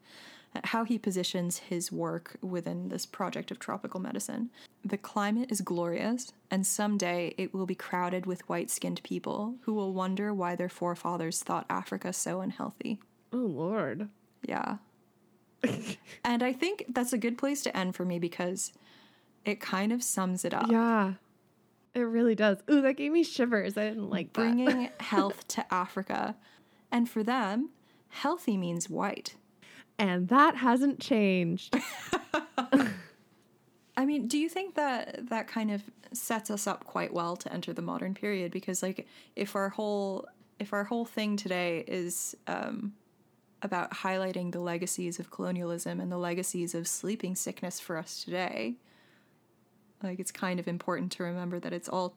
how 0.64 0.84
he 0.84 0.98
positions 0.98 1.58
his 1.58 1.92
work 1.92 2.38
within 2.42 2.90
this 2.90 3.06
project 3.06 3.52
of 3.52 3.60
tropical 3.60 4.00
medicine. 4.00 4.50
The 4.86 4.98
climate 4.98 5.52
is 5.52 5.62
glorious, 5.62 6.32
and 6.52 6.66
someday 6.66 7.34
it 7.38 7.54
will 7.54 7.66
be 7.66 7.76
crowded 7.76 8.26
with 8.26 8.48
white 8.48 8.70
skinned 8.70 9.02
people 9.04 9.56
who 9.62 9.74
will 9.74 9.94
wonder 9.94 10.34
why 10.34 10.56
their 10.56 10.70
forefathers 10.70 11.42
thought 11.42 11.66
Africa 11.70 12.14
so 12.14 12.42
unhealthy. 12.42 13.00
Oh, 13.32 13.38
Lord. 13.38 14.10
Yeah. 14.48 14.78
and 16.24 16.44
I 16.44 16.54
think 16.54 16.86
that's 16.90 17.14
a 17.14 17.18
good 17.18 17.38
place 17.38 17.62
to 17.64 17.76
end 17.76 17.96
for 17.96 18.06
me 18.06 18.20
because 18.20 18.74
it 19.46 19.60
kind 19.60 19.92
of 19.92 20.04
sums 20.04 20.46
it 20.46 20.54
up. 20.54 20.70
Yeah. 20.70 21.14
It 21.94 22.02
really 22.02 22.36
does. 22.36 22.58
Ooh, 22.70 22.82
that 22.82 22.98
gave 22.98 23.12
me 23.12 23.24
shivers. 23.24 23.78
I 23.78 23.90
didn't 23.90 24.10
like 24.10 24.34
Bringing 24.34 24.90
health 25.00 25.48
to 25.50 25.74
Africa. 25.74 26.36
And 26.92 27.10
for 27.10 27.24
them, 27.24 27.70
healthy 28.10 28.58
means 28.58 28.90
white. 28.90 29.36
And 30.00 30.28
that 30.30 30.56
hasn't 30.56 31.00
changed. 31.00 31.76
I 33.98 34.06
mean, 34.06 34.28
do 34.28 34.38
you 34.38 34.50
think 34.50 34.76
that 34.76 35.30
that 35.30 35.48
kind 35.48 35.72
of 35.72 35.84
sets 36.12 36.50
us 36.50 36.68
up 36.68 36.84
quite 36.84 37.14
well 37.14 37.36
to 37.38 37.54
enter 37.54 37.74
the 37.74 37.82
modern 37.82 38.14
period? 38.14 38.52
Because 38.52 38.82
like, 38.82 39.08
if 39.36 39.56
our 39.56 39.70
whole 39.70 40.28
if 40.60 40.72
our 40.72 40.84
whole 40.84 41.06
thing 41.06 41.36
today 41.36 41.84
is 41.88 42.36
um, 42.48 42.94
about 43.62 43.92
highlighting 43.92 44.52
the 44.52 44.60
legacies 44.60 45.20
of 45.20 45.30
colonialism 45.32 46.00
and 46.00 46.12
the 46.12 46.18
legacies 46.18 46.76
of 46.76 46.88
sleeping 46.88 47.36
sickness 47.36 47.80
for 47.80 47.98
us 47.98 48.24
today, 48.24 48.76
like 50.02 50.20
it's 50.20 50.32
kind 50.32 50.60
of 50.60 50.68
important 50.68 51.12
to 51.14 51.24
remember 51.24 51.60
that 51.60 51.74
it's 51.74 51.90
all 51.90 52.16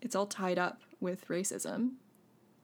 it's 0.00 0.16
all 0.16 0.26
tied 0.26 0.58
up 0.58 0.80
with 1.00 1.26
racism. 1.28 1.92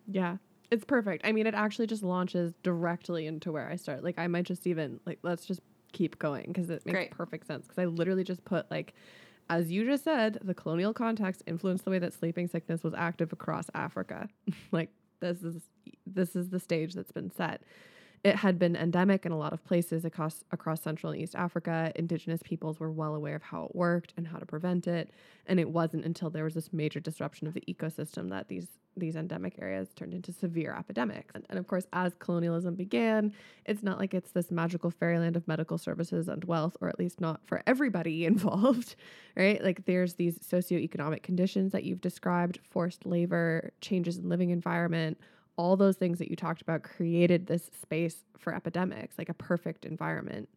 Yeah. 0.07 0.39
It's 0.71 0.85
perfect. 0.85 1.27
I 1.27 1.33
mean, 1.33 1.47
it 1.47 1.55
actually 1.55 1.87
just 1.87 2.03
launches 2.03 2.53
directly 2.63 3.27
into 3.27 3.51
where 3.53 3.69
I 3.69 3.77
start. 3.77 4.05
Like 4.05 4.19
I 4.19 4.27
might 4.27 4.45
just 4.45 4.67
even 4.67 5.01
like 5.07 5.19
let's 5.23 5.47
just 5.47 5.61
keep 5.93 6.19
going 6.19 6.47
because 6.49 6.69
it 6.69 6.85
makes 6.85 6.95
Great. 6.95 7.11
perfect 7.11 7.47
sense 7.47 7.67
because 7.67 7.81
I 7.81 7.87
literally 7.87 8.25
just 8.25 8.45
put 8.45 8.71
like 8.71 8.95
as 9.51 9.73
you 9.73 9.87
just 9.87 10.05
said, 10.05 10.39
the 10.43 10.53
colonial 10.55 10.93
context 10.93 11.43
influenced 11.47 11.85
the 11.85 11.91
way 11.91 11.99
that 11.99 12.13
sleeping 12.13 12.49
sickness 12.49 12.83
was 12.83 12.93
active 12.95 13.33
across 13.33 13.71
Africa. 13.75 14.29
like 14.73 14.91
this 15.21 15.43
is 15.43 15.63
this 16.07 16.37
is 16.37 16.51
the 16.51 16.61
stage 16.61 16.95
that's 16.95 17.13
been 17.13 17.31
set. 17.31 17.63
It 18.25 18.35
had 18.35 18.59
been 18.59 18.75
endemic 18.75 19.25
in 19.25 19.33
a 19.33 19.39
lot 19.39 19.53
of 19.53 19.65
places 19.65 20.05
across 20.05 20.45
across 20.51 20.83
Central 20.83 21.13
and 21.13 21.23
East 21.23 21.35
Africa. 21.35 21.93
Indigenous 21.95 22.43
peoples 22.43 22.81
were 22.81 22.91
well 22.91 23.15
aware 23.15 23.37
of 23.37 23.43
how 23.43 23.65
it 23.65 23.77
worked 23.77 24.13
and 24.17 24.27
how 24.27 24.39
to 24.39 24.47
prevent 24.47 24.87
it, 24.87 25.11
and 25.47 25.61
it 25.61 25.71
wasn't 25.71 26.05
until 26.05 26.29
there 26.29 26.45
was 26.45 26.55
this 26.55 26.73
major 26.73 27.01
disruption 27.01 27.47
of 27.47 27.55
the 27.55 27.63
ecosystem 27.69 28.29
that 28.31 28.49
these 28.49 28.67
these 28.99 29.17
endemic 29.17 29.57
areas 29.61 29.89
turned 29.95 30.15
into 30.15 30.33
severe 30.33 30.75
epidemics. 30.79 31.33
And, 31.35 31.45
and 31.49 31.59
of 31.59 31.67
course, 31.67 31.87
as 31.93 32.13
colonialism 32.19 32.75
began, 32.75 33.33
it's 33.65 33.83
not 33.83 33.99
like 33.99 34.15
it's 34.15 34.31
this 34.31 34.51
magical 34.51 34.91
fairyland 34.91 35.37
of 35.37 35.47
medical 35.49 35.79
services 35.79 36.29
and 36.29 36.45
wealth, 36.45 36.77
or 36.81 36.89
at 36.89 36.99
least 36.99 37.21
not 37.21 37.41
for 37.47 37.63
everybody 37.67 38.25
involved, 38.33 38.97
right? 39.37 39.63
Like 39.63 39.85
there's 39.87 40.15
these 40.15 40.39
socioeconomic 40.39 41.23
conditions 41.23 41.73
that 41.73 41.85
you've 41.85 42.01
described, 42.01 42.61
forced 42.71 43.07
labor, 43.07 43.73
changes 43.81 44.19
in 44.19 44.29
living 44.29 44.51
environment 44.51 45.19
all 45.59 45.77
those 45.77 45.97
things 45.97 46.19
that 46.21 46.31
you 46.31 46.37
talked 46.37 46.63
about 46.63 46.85
created 46.85 47.47
this 47.47 47.69
space 47.83 48.25
for 48.39 48.55
epidemics, 48.55 49.19
like 49.19 49.29
a 49.29 49.35
perfect 49.35 49.85
environment. 49.85 50.49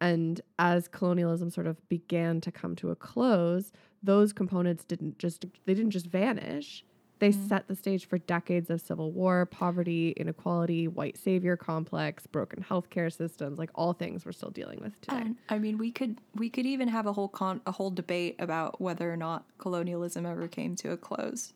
And 0.00 0.40
as 0.58 0.86
colonialism 0.86 1.50
sort 1.50 1.66
of 1.66 1.88
began 1.88 2.40
to 2.42 2.52
come 2.52 2.76
to 2.76 2.90
a 2.90 2.96
close, 2.96 3.72
those 4.02 4.32
components 4.32 4.84
didn't 4.84 5.18
just 5.18 5.46
they 5.64 5.74
didn't 5.74 5.92
just 5.92 6.06
vanish. 6.06 6.84
They 7.20 7.30
mm. 7.30 7.48
set 7.48 7.68
the 7.68 7.76
stage 7.76 8.06
for 8.06 8.18
decades 8.18 8.70
of 8.70 8.80
civil 8.80 9.12
war, 9.12 9.46
poverty, 9.46 10.10
inequality, 10.16 10.88
white 10.88 11.16
savior 11.16 11.56
complex, 11.56 12.26
broken 12.26 12.62
healthcare 12.62 13.12
systems, 13.12 13.58
like 13.58 13.70
all 13.74 13.92
things 13.92 14.26
we're 14.26 14.32
still 14.32 14.50
dealing 14.50 14.80
with 14.80 15.00
today. 15.00 15.18
And, 15.18 15.36
I 15.48 15.58
mean, 15.58 15.78
we 15.78 15.92
could 15.92 16.18
we 16.34 16.50
could 16.50 16.66
even 16.66 16.88
have 16.88 17.06
a 17.06 17.12
whole 17.12 17.28
con- 17.28 17.60
a 17.66 17.72
whole 17.72 17.90
debate 17.90 18.36
about 18.38 18.80
whether 18.80 19.12
or 19.12 19.16
not 19.16 19.44
colonialism 19.58 20.26
ever 20.26 20.48
came 20.48 20.74
to 20.76 20.90
a 20.90 20.96
close. 20.96 21.52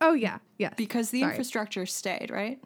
Oh 0.00 0.14
yeah, 0.14 0.38
yeah. 0.58 0.74
Because 0.76 1.10
the 1.10 1.20
Sorry. 1.20 1.30
infrastructure 1.32 1.86
stayed, 1.86 2.30
right? 2.30 2.60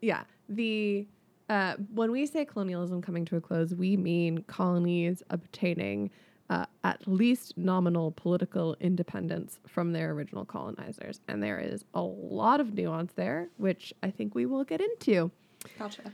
Yeah. 0.00 0.24
The 0.48 1.06
uh, 1.48 1.74
when 1.94 2.10
we 2.10 2.26
say 2.26 2.44
colonialism 2.44 3.02
coming 3.02 3.24
to 3.26 3.36
a 3.36 3.40
close, 3.40 3.74
we 3.74 3.96
mean 3.96 4.44
colonies 4.44 5.22
obtaining 5.30 6.10
uh, 6.50 6.66
at 6.82 7.06
least 7.06 7.56
nominal 7.56 8.10
political 8.10 8.76
independence 8.80 9.60
from 9.68 9.92
their 9.92 10.10
original 10.10 10.44
colonizers, 10.44 11.20
and 11.28 11.40
there 11.42 11.60
is 11.60 11.84
a 11.94 12.02
lot 12.02 12.60
of 12.60 12.74
nuance 12.74 13.12
there, 13.14 13.48
which 13.56 13.94
I 14.02 14.10
think 14.10 14.34
we 14.34 14.46
will 14.46 14.64
get 14.64 14.80
into. 14.80 15.30
Gotcha. 15.78 16.12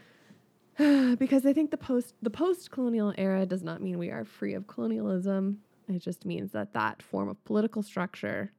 because 1.19 1.47
I 1.47 1.55
think 1.55 1.71
the 1.71 1.79
post 1.79 2.15
the 2.21 2.31
post 2.31 2.71
colonial 2.71 3.15
era 3.17 3.47
does 3.47 3.63
not 3.63 3.81
mean 3.81 3.99
we 3.99 4.11
are 4.11 4.27
free 4.27 4.53
of 4.53 4.67
colonialism. 4.67 5.61
It 5.89 6.01
just 6.01 6.27
means 6.27 6.53
that 6.53 6.75
that 6.75 7.03
form 7.03 7.31
of 7.31 7.43
political 7.45 7.83
structure 7.83 8.53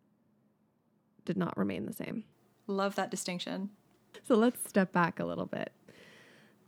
did 1.25 1.37
not 1.37 1.55
remain 1.57 1.85
the 1.85 1.93
same. 1.93 2.23
Love 2.65 2.95
that 2.95 3.11
distinction. 3.11 3.69
So 4.23 4.33
let's 4.33 4.67
step 4.67 4.91
back 4.91 5.19
a 5.19 5.25
little 5.25 5.45
bit. 5.45 5.71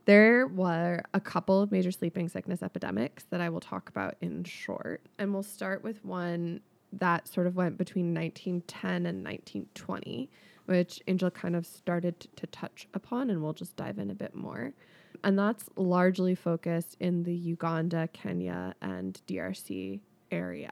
There 0.10 0.47
were 0.47 1.03
a 1.14 1.20
couple 1.20 1.62
of 1.62 1.72
major 1.72 1.91
sleeping 1.91 2.30
sickness 2.30 2.64
epidemics 2.64 3.26
that 3.26 3.41
I 3.41 3.49
will 3.49 3.60
talk 3.60 3.89
about 3.89 4.16
in 4.22 4.43
short. 4.43 5.05
And 5.20 5.32
we'll 5.32 5.43
start 5.43 5.84
with 5.84 6.03
one 6.03 6.62
that 6.93 7.28
sort 7.28 7.45
of 7.45 7.55
went 7.55 7.78
between 7.78 8.16
1910 8.16 9.05
and 9.05 9.24
1920, 9.24 10.32
which 10.66 10.99
Angel 11.05 11.30
kind 11.30 11.55
of 11.55 11.68
started 11.68 12.28
to 12.38 12.47
touch 12.47 12.88
upon, 12.95 13.30
and 13.30 13.43
we'll 13.43 13.53
just 13.53 13.76
dive 13.76 13.99
in 13.99 14.10
a 14.10 14.16
bit 14.16 14.34
more. 14.34 14.74
And 15.24 15.38
that's 15.38 15.66
largely 15.76 16.34
focused 16.34 16.97
in 16.99 17.22
the 17.22 17.36
Uganda, 17.36 18.10
Kenya, 18.12 18.74
and 18.82 19.22
DRC 19.28 19.99
area. 20.32 20.72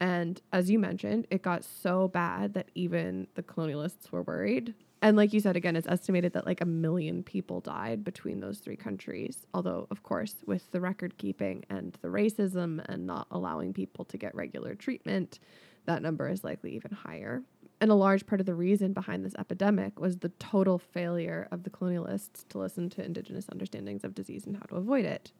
And 0.00 0.38
as 0.52 0.70
you 0.70 0.78
mentioned, 0.78 1.26
it 1.30 1.40
got 1.40 1.64
so 1.64 2.08
bad 2.08 2.52
that 2.52 2.70
even 2.74 3.26
the 3.36 3.42
colonialists 3.42 4.12
were 4.12 4.22
worried. 4.22 4.74
And 5.02 5.16
like 5.16 5.32
you 5.32 5.40
said, 5.40 5.56
again, 5.56 5.76
it's 5.76 5.86
estimated 5.86 6.34
that 6.34 6.46
like 6.46 6.60
a 6.60 6.66
million 6.66 7.22
people 7.22 7.60
died 7.60 8.04
between 8.04 8.40
those 8.40 8.58
three 8.58 8.76
countries. 8.76 9.46
Although, 9.54 9.86
of 9.90 10.02
course, 10.02 10.36
with 10.46 10.70
the 10.72 10.80
record 10.80 11.16
keeping 11.16 11.64
and 11.70 11.96
the 12.02 12.08
racism 12.08 12.84
and 12.86 13.06
not 13.06 13.26
allowing 13.30 13.72
people 13.72 14.04
to 14.06 14.18
get 14.18 14.34
regular 14.34 14.74
treatment, 14.74 15.38
that 15.86 16.02
number 16.02 16.28
is 16.28 16.44
likely 16.44 16.74
even 16.74 16.92
higher. 16.92 17.42
And 17.80 17.90
a 17.90 17.94
large 17.94 18.26
part 18.26 18.40
of 18.40 18.46
the 18.46 18.54
reason 18.54 18.92
behind 18.92 19.24
this 19.24 19.34
epidemic 19.38 19.98
was 19.98 20.18
the 20.18 20.28
total 20.38 20.78
failure 20.78 21.48
of 21.50 21.62
the 21.62 21.70
colonialists 21.70 22.46
to 22.50 22.58
listen 22.58 22.90
to 22.90 23.04
indigenous 23.04 23.46
understandings 23.50 24.04
of 24.04 24.14
disease 24.14 24.44
and 24.44 24.56
how 24.56 24.64
to 24.64 24.76
avoid 24.76 25.06
it, 25.06 25.32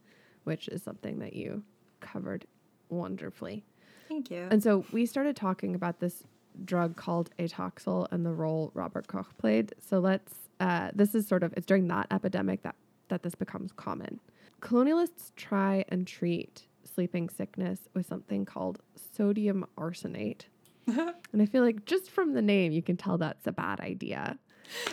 which 0.44 0.68
is 0.68 0.82
something 0.82 1.18
that 1.18 1.34
you 1.34 1.62
covered 2.00 2.46
wonderfully. 2.88 3.62
Thank 4.08 4.30
you. 4.30 4.48
And 4.50 4.62
so 4.62 4.86
we 4.90 5.04
started 5.04 5.36
talking 5.36 5.74
about 5.74 6.00
this 6.00 6.24
drug 6.64 6.96
called 6.96 7.30
atoxyl 7.38 8.06
and 8.10 8.24
the 8.24 8.32
role 8.32 8.70
Robert 8.74 9.06
Koch 9.06 9.36
played. 9.38 9.74
So 9.80 9.98
let's 9.98 10.34
uh, 10.60 10.90
this 10.94 11.14
is 11.14 11.26
sort 11.26 11.42
of 11.42 11.52
it's 11.56 11.66
during 11.66 11.88
that 11.88 12.06
epidemic 12.10 12.62
that 12.62 12.76
that 13.08 13.22
this 13.22 13.34
becomes 13.34 13.72
common. 13.72 14.20
Colonialists 14.60 15.32
try 15.36 15.84
and 15.88 16.06
treat 16.06 16.66
sleeping 16.84 17.28
sickness 17.28 17.88
with 17.94 18.06
something 18.06 18.44
called 18.44 18.80
sodium 19.14 19.66
arsenate. 19.76 20.42
and 20.86 21.40
I 21.40 21.46
feel 21.46 21.62
like 21.62 21.84
just 21.84 22.10
from 22.10 22.34
the 22.34 22.42
name 22.42 22.72
you 22.72 22.82
can 22.82 22.96
tell 22.96 23.18
that's 23.18 23.46
a 23.46 23.52
bad 23.52 23.80
idea. 23.80 24.38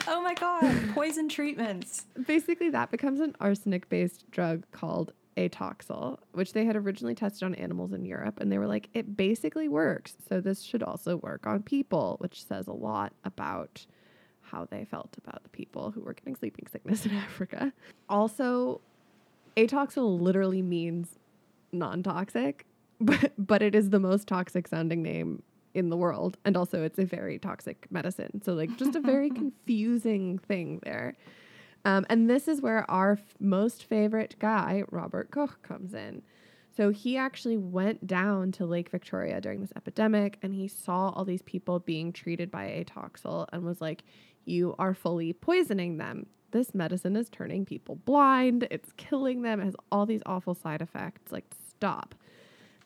Oh 0.08 0.20
my 0.22 0.34
god, 0.34 0.90
poison 0.94 1.28
treatments. 1.28 2.06
Basically 2.26 2.70
that 2.70 2.90
becomes 2.90 3.20
an 3.20 3.36
arsenic 3.40 3.88
based 3.88 4.30
drug 4.30 4.64
called 4.72 5.12
atoxyl, 5.38 6.18
which 6.32 6.52
they 6.52 6.64
had 6.64 6.76
originally 6.76 7.14
tested 7.14 7.44
on 7.44 7.54
animals 7.54 7.92
in 7.92 8.04
Europe, 8.04 8.40
and 8.40 8.50
they 8.50 8.58
were 8.58 8.66
like, 8.66 8.88
it 8.92 9.16
basically 9.16 9.68
works. 9.68 10.14
So 10.28 10.40
this 10.40 10.62
should 10.62 10.82
also 10.82 11.16
work 11.18 11.46
on 11.46 11.62
people, 11.62 12.16
which 12.18 12.44
says 12.44 12.66
a 12.66 12.72
lot 12.72 13.12
about 13.24 13.86
how 14.40 14.66
they 14.70 14.84
felt 14.84 15.16
about 15.22 15.42
the 15.42 15.48
people 15.50 15.90
who 15.90 16.00
were 16.00 16.14
getting 16.14 16.34
sleeping 16.34 16.66
sickness 16.70 17.06
in 17.06 17.12
Africa. 17.12 17.72
Also, 18.08 18.80
atoxyl 19.56 20.20
literally 20.20 20.62
means 20.62 21.18
non 21.72 22.02
toxic, 22.02 22.66
but, 23.00 23.32
but 23.38 23.62
it 23.62 23.74
is 23.74 23.90
the 23.90 24.00
most 24.00 24.26
toxic 24.26 24.66
sounding 24.66 25.02
name 25.02 25.42
in 25.74 25.90
the 25.90 25.96
world. 25.96 26.36
And 26.44 26.56
also, 26.56 26.82
it's 26.82 26.98
a 26.98 27.04
very 27.04 27.38
toxic 27.38 27.86
medicine. 27.90 28.42
So, 28.42 28.54
like, 28.54 28.76
just 28.76 28.96
a 28.96 29.00
very 29.00 29.30
confusing 29.42 30.38
thing 30.38 30.80
there. 30.82 31.16
Um, 31.84 32.04
and 32.10 32.28
this 32.28 32.48
is 32.48 32.60
where 32.60 32.88
our 32.90 33.12
f- 33.12 33.34
most 33.40 33.84
favorite 33.84 34.36
guy, 34.38 34.82
Robert 34.90 35.30
Koch, 35.30 35.62
comes 35.62 35.94
in. 35.94 36.22
So 36.76 36.90
he 36.90 37.16
actually 37.16 37.56
went 37.56 38.06
down 38.06 38.52
to 38.52 38.66
Lake 38.66 38.90
Victoria 38.90 39.40
during 39.40 39.60
this 39.60 39.72
epidemic 39.74 40.38
and 40.42 40.54
he 40.54 40.68
saw 40.68 41.10
all 41.10 41.24
these 41.24 41.42
people 41.42 41.80
being 41.80 42.12
treated 42.12 42.50
by 42.50 42.84
atoxyl 42.84 43.46
and 43.52 43.64
was 43.64 43.80
like, 43.80 44.04
You 44.44 44.76
are 44.78 44.94
fully 44.94 45.32
poisoning 45.32 45.96
them. 45.96 46.26
This 46.50 46.74
medicine 46.74 47.16
is 47.16 47.28
turning 47.28 47.64
people 47.64 47.96
blind. 47.96 48.68
It's 48.70 48.92
killing 48.96 49.42
them. 49.42 49.60
It 49.60 49.64
has 49.64 49.76
all 49.90 50.06
these 50.06 50.22
awful 50.24 50.54
side 50.54 50.80
effects. 50.80 51.32
Like, 51.32 51.46
stop. 51.68 52.14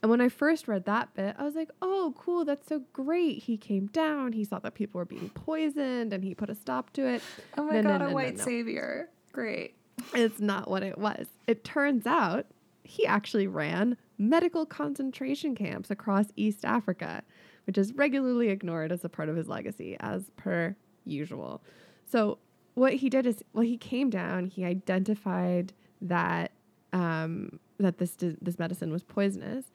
And 0.02 0.10
when 0.10 0.20
I 0.20 0.28
first 0.28 0.66
read 0.66 0.84
that 0.86 1.14
bit, 1.14 1.36
I 1.38 1.44
was 1.44 1.54
like, 1.54 1.70
oh, 1.80 2.12
cool, 2.18 2.44
that's 2.44 2.68
so 2.68 2.82
great. 2.92 3.38
He 3.44 3.56
came 3.56 3.86
down, 3.86 4.32
he 4.32 4.44
saw 4.44 4.58
that 4.58 4.74
people 4.74 4.98
were 4.98 5.04
being 5.04 5.30
poisoned, 5.30 6.12
and 6.12 6.24
he 6.24 6.34
put 6.34 6.50
a 6.50 6.56
stop 6.56 6.92
to 6.94 7.06
it. 7.06 7.22
Oh 7.56 7.64
my 7.64 7.74
no, 7.74 7.82
god, 7.82 7.98
no, 8.00 8.06
no, 8.06 8.10
a 8.10 8.14
white 8.14 8.38
savior. 8.38 9.08
Great. 9.30 9.76
It's 10.12 10.40
not 10.40 10.68
what 10.68 10.82
it 10.82 10.98
was. 10.98 11.28
It 11.46 11.62
turns 11.62 12.04
out 12.04 12.46
he 12.82 13.06
actually 13.06 13.46
ran 13.46 13.96
medical 14.18 14.66
concentration 14.66 15.54
camps 15.54 15.90
across 15.90 16.26
East 16.34 16.64
Africa, 16.64 17.22
which 17.66 17.78
is 17.78 17.92
regularly 17.92 18.48
ignored 18.48 18.90
as 18.90 19.04
a 19.04 19.08
part 19.08 19.28
of 19.28 19.36
his 19.36 19.48
legacy, 19.48 19.96
as 20.00 20.30
per 20.36 20.74
usual. 21.04 21.62
So, 22.10 22.38
what 22.74 22.94
he 22.94 23.08
did 23.08 23.26
is, 23.26 23.44
well, 23.52 23.64
he 23.64 23.76
came 23.76 24.10
down, 24.10 24.46
he 24.46 24.64
identified 24.64 25.72
that 26.00 26.52
um, 26.92 27.60
that 27.78 27.98
this 27.98 28.16
this 28.18 28.58
medicine 28.58 28.90
was 28.90 29.02
poisonous, 29.02 29.66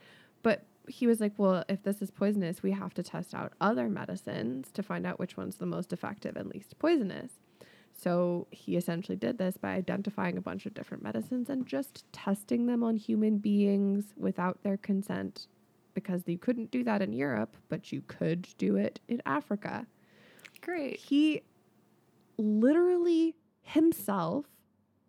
but 0.43 0.65
he 0.87 1.07
was 1.07 1.19
like, 1.19 1.33
well, 1.37 1.63
if 1.67 1.83
this 1.83 2.01
is 2.01 2.11
poisonous, 2.11 2.63
we 2.63 2.71
have 2.71 2.93
to 2.93 3.03
test 3.03 3.33
out 3.33 3.53
other 3.59 3.89
medicines 3.89 4.71
to 4.71 4.83
find 4.83 5.05
out 5.05 5.19
which 5.19 5.35
one's 5.35 5.57
the 5.57 5.65
most 5.65 5.91
effective 5.91 6.35
and 6.37 6.49
least 6.49 6.77
poisonous. 6.79 7.31
So 7.93 8.47
he 8.51 8.77
essentially 8.77 9.17
did 9.17 9.37
this 9.37 9.57
by 9.57 9.73
identifying 9.73 10.37
a 10.37 10.41
bunch 10.41 10.65
of 10.65 10.73
different 10.73 11.03
medicines 11.03 11.49
and 11.49 11.65
just 11.65 12.11
testing 12.13 12.67
them 12.67 12.83
on 12.83 12.95
human 12.95 13.39
beings 13.39 14.13
without 14.15 14.61
their 14.63 14.77
consent 14.77 15.47
because 15.93 16.21
you 16.27 16.37
couldn't 16.37 16.69
do 16.69 16.83
that 16.83 17.01
in 17.01 17.11
Europe, 17.11 17.57
but 17.69 17.91
you 17.91 18.03
could 18.07 18.47
do 18.59 18.75
it 18.75 18.99
in 19.07 19.19
Africa. 19.25 19.87
Great. 20.61 20.99
He 20.99 21.41
literally 22.37 23.35
himself 23.61 24.45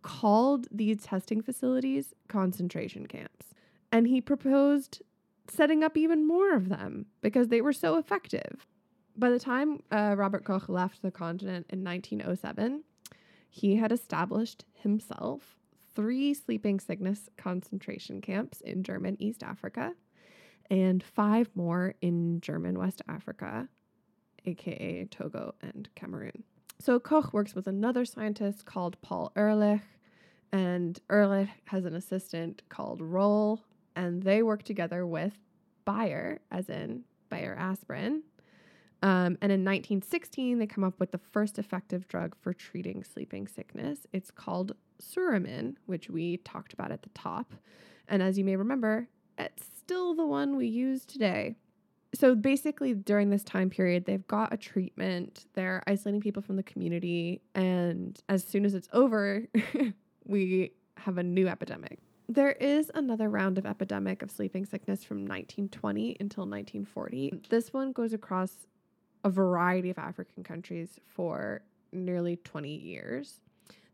called 0.01 0.67
these 0.71 1.03
testing 1.03 1.43
facilities 1.43 2.15
concentration 2.29 3.07
camps. 3.07 3.49
And 3.93 4.07
he 4.07 4.23
proposed 4.23 5.03
setting 5.51 5.83
up 5.83 5.97
even 5.97 6.27
more 6.27 6.55
of 6.55 6.69
them 6.69 7.07
because 7.21 7.49
they 7.49 7.61
were 7.61 7.73
so 7.73 7.97
effective. 7.97 8.67
By 9.17 9.31
the 9.31 9.39
time 9.39 9.83
uh, 9.91 10.15
Robert 10.17 10.45
Koch 10.45 10.69
left 10.69 11.03
the 11.03 11.11
continent 11.11 11.67
in 11.71 11.83
1907, 11.83 12.85
he 13.51 13.77
had 13.77 13.93
established 13.93 14.65
himself 14.75 15.57
three 15.95 16.33
sleeping 16.35 16.79
sickness 16.79 17.29
concentration 17.37 18.21
camps 18.21 18.61
in 18.61 18.85
German 18.85 19.17
East 19.19 19.43
Africa 19.43 19.95
and 20.71 21.03
five 21.03 21.51
more 21.55 21.95
in 22.01 22.41
German 22.41 22.79
West 22.79 23.03
Africa, 23.09 23.69
aka 24.45 25.07
Togo 25.07 25.55
and 25.61 25.89
Cameroon. 25.95 26.45
So 26.79 27.01
Koch 27.01 27.33
works 27.33 27.55
with 27.55 27.67
another 27.67 28.05
scientist 28.05 28.65
called 28.65 29.01
Paul 29.03 29.33
Ehrlich, 29.35 29.81
and 30.53 30.99
Ehrlich 31.11 31.49
has 31.65 31.85
an 31.85 31.95
assistant 31.95 32.63
called 32.69 33.01
Roehl, 33.01 33.61
and 33.99 34.23
they 34.23 34.43
work 34.43 34.63
together 34.63 35.05
with 35.05 35.35
Bayer, 35.85 36.41
as 36.53 36.69
in 36.69 37.03
Bayer 37.31 37.57
aspirin. 37.59 38.23
Um, 39.03 39.37
and 39.43 39.53
in 39.53 39.65
1916, 39.65 40.59
they 40.59 40.67
come 40.67 40.85
up 40.85 40.99
with 41.01 41.11
the 41.11 41.19
first 41.19 41.59
effective 41.59 42.07
drug 42.07 42.37
for 42.41 42.53
treating 42.53 43.03
sleeping 43.03 43.49
sickness. 43.49 44.07
It's 44.13 44.31
called 44.31 44.73
Suramin, 45.03 45.75
which 45.87 46.09
we 46.09 46.39
talked 46.39 46.73
about 46.73 46.93
at 46.93 47.03
the 47.03 47.09
top. 47.11 47.55
And 48.09 48.23
as 48.23 48.39
you 48.39 48.45
may 48.45 48.57
remember, 48.57 49.09
it's 49.37 49.65
still 49.77 50.15
the 50.15 50.27
one 50.27 50.57
we 50.57 50.69
use 50.69 51.05
today 51.05 51.57
so 52.15 52.35
basically 52.35 52.95
during 52.95 53.29
this 53.29 53.45
time 53.45 53.69
period 53.69 54.07
they've 54.07 54.27
got 54.27 54.53
a 54.53 54.57
treatment 54.57 55.45
they're 55.55 55.83
isolating 55.87 56.21
people 56.21 56.43
from 56.43 56.57
the 56.57 56.63
community 56.63 57.43
and 57.55 58.19
as 58.29 58.43
soon 58.43 58.65
as 58.65 58.75
it's 58.75 58.89
over 58.93 59.47
we 60.25 60.73
have 60.97 61.19
a 61.19 61.23
new 61.23 61.47
epidemic 61.47 61.99
there 62.29 62.53
is 62.53 62.91
another 62.95 63.29
round 63.29 63.59
of 63.59 63.67
epidemic 63.67 64.23
of 64.23 64.31
sleeping 64.31 64.65
sickness 64.65 65.03
from 65.03 65.19
1920 65.19 66.17
until 66.21 66.43
1940 66.43 67.43
this 67.49 67.73
one 67.73 67.93
goes 67.93 68.13
across 68.13 68.67
a 69.25 69.31
variety 69.31 69.91
of 69.91 69.99
african 69.99 70.43
countries 70.43 71.01
for 71.07 71.63
nearly 71.93 72.37
20 72.37 72.69
years 72.69 73.41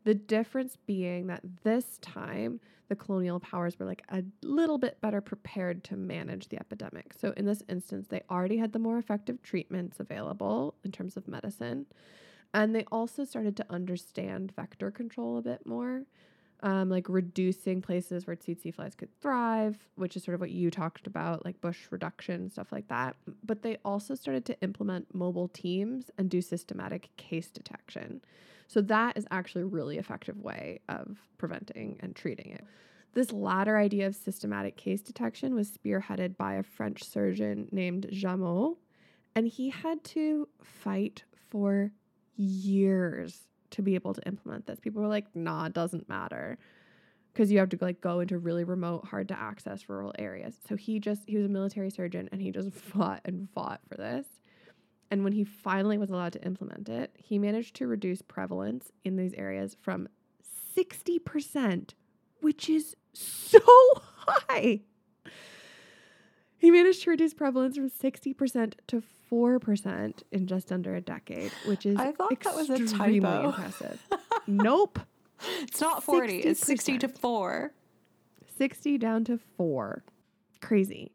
the 0.04 0.14
difference 0.14 0.76
being 0.86 1.26
that 1.28 1.40
this 1.62 1.98
time 1.98 2.60
the 2.88 2.96
colonial 2.96 3.40
powers 3.40 3.78
were 3.78 3.86
like 3.86 4.02
a 4.10 4.22
little 4.42 4.78
bit 4.78 5.00
better 5.00 5.20
prepared 5.20 5.82
to 5.84 5.96
manage 5.96 6.48
the 6.48 6.58
epidemic. 6.58 7.14
So, 7.18 7.32
in 7.36 7.46
this 7.46 7.62
instance, 7.68 8.08
they 8.08 8.22
already 8.30 8.58
had 8.58 8.72
the 8.72 8.78
more 8.78 8.98
effective 8.98 9.42
treatments 9.42 10.00
available 10.00 10.74
in 10.84 10.92
terms 10.92 11.16
of 11.16 11.26
medicine. 11.26 11.86
And 12.52 12.74
they 12.74 12.84
also 12.92 13.24
started 13.24 13.56
to 13.56 13.66
understand 13.70 14.52
vector 14.54 14.90
control 14.90 15.38
a 15.38 15.42
bit 15.42 15.66
more, 15.66 16.02
um, 16.62 16.88
like 16.88 17.08
reducing 17.08 17.82
places 17.82 18.26
where 18.26 18.36
tsetse 18.36 18.74
flies 18.74 18.94
could 18.94 19.10
thrive, 19.20 19.76
which 19.96 20.16
is 20.16 20.24
sort 20.24 20.34
of 20.34 20.40
what 20.40 20.50
you 20.50 20.70
talked 20.70 21.06
about, 21.06 21.44
like 21.44 21.60
bush 21.60 21.86
reduction, 21.90 22.48
stuff 22.48 22.72
like 22.72 22.88
that. 22.88 23.16
But 23.44 23.62
they 23.62 23.78
also 23.84 24.14
started 24.14 24.44
to 24.46 24.60
implement 24.62 25.14
mobile 25.14 25.48
teams 25.48 26.10
and 26.16 26.30
do 26.30 26.40
systematic 26.40 27.10
case 27.16 27.48
detection. 27.48 28.22
So 28.66 28.80
that 28.82 29.16
is 29.16 29.26
actually 29.30 29.62
a 29.62 29.66
really 29.66 29.98
effective 29.98 30.40
way 30.40 30.80
of 30.88 31.18
preventing 31.38 31.98
and 32.00 32.16
treating 32.16 32.50
it. 32.52 32.64
This 33.12 33.30
latter 33.30 33.76
idea 33.76 34.06
of 34.06 34.16
systematic 34.16 34.76
case 34.76 35.00
detection 35.00 35.54
was 35.54 35.70
spearheaded 35.70 36.36
by 36.36 36.54
a 36.54 36.62
French 36.62 37.04
surgeon 37.04 37.68
named 37.70 38.08
Jamot, 38.10 38.76
and 39.36 39.46
he 39.46 39.70
had 39.70 40.02
to 40.04 40.48
fight 40.62 41.24
for 41.50 41.92
years 42.36 43.42
to 43.74 43.82
be 43.82 43.94
able 43.94 44.14
to 44.14 44.26
implement 44.26 44.66
this. 44.66 44.80
People 44.80 45.02
were 45.02 45.08
like, 45.08 45.34
"Nah, 45.34 45.66
it 45.66 45.72
doesn't 45.72 46.08
matter." 46.08 46.58
Because 47.32 47.50
you 47.50 47.58
have 47.58 47.68
to 47.70 47.78
like 47.80 48.00
go 48.00 48.20
into 48.20 48.38
really 48.38 48.62
remote, 48.62 49.06
hard 49.06 49.28
to 49.28 49.38
access 49.38 49.88
rural 49.88 50.14
areas. 50.18 50.56
So 50.68 50.76
he 50.76 51.00
just 51.00 51.22
he 51.26 51.36
was 51.36 51.46
a 51.46 51.48
military 51.48 51.90
surgeon 51.90 52.28
and 52.32 52.40
he 52.40 52.50
just 52.50 52.70
fought 52.74 53.20
and 53.24 53.48
fought 53.50 53.80
for 53.88 53.96
this. 53.96 54.26
And 55.10 55.22
when 55.22 55.32
he 55.32 55.44
finally 55.44 55.98
was 55.98 56.10
allowed 56.10 56.32
to 56.32 56.44
implement 56.44 56.88
it, 56.88 57.14
he 57.16 57.38
managed 57.38 57.76
to 57.76 57.86
reduce 57.86 58.22
prevalence 58.22 58.90
in 59.04 59.16
these 59.16 59.34
areas 59.34 59.76
from 59.80 60.08
60%, 60.76 61.90
which 62.40 62.68
is 62.68 62.96
so 63.12 63.60
high. 64.26 64.80
He 66.56 66.70
managed 66.70 67.02
to 67.02 67.10
reduce 67.10 67.34
prevalence 67.34 67.76
from 67.76 67.90
60% 67.90 68.74
to 68.86 69.02
4% 69.30 70.22
in 70.32 70.46
just 70.46 70.72
under 70.72 70.94
a 70.94 71.00
decade, 71.00 71.52
which 71.66 71.86
is 71.86 71.96
I 71.96 72.12
thought 72.12 72.38
that 72.40 72.54
was 72.54 72.70
a 72.70 72.86
typo. 72.86 73.46
impressive. 73.48 74.00
nope. 74.46 74.98
It's 75.62 75.80
not 75.80 76.02
40, 76.04 76.42
60%. 76.42 76.44
it's 76.44 76.60
60 76.60 76.98
to 76.98 77.08
4. 77.08 77.72
60 78.56 78.98
down 78.98 79.24
to 79.24 79.38
4. 79.56 80.04
Crazy. 80.60 81.12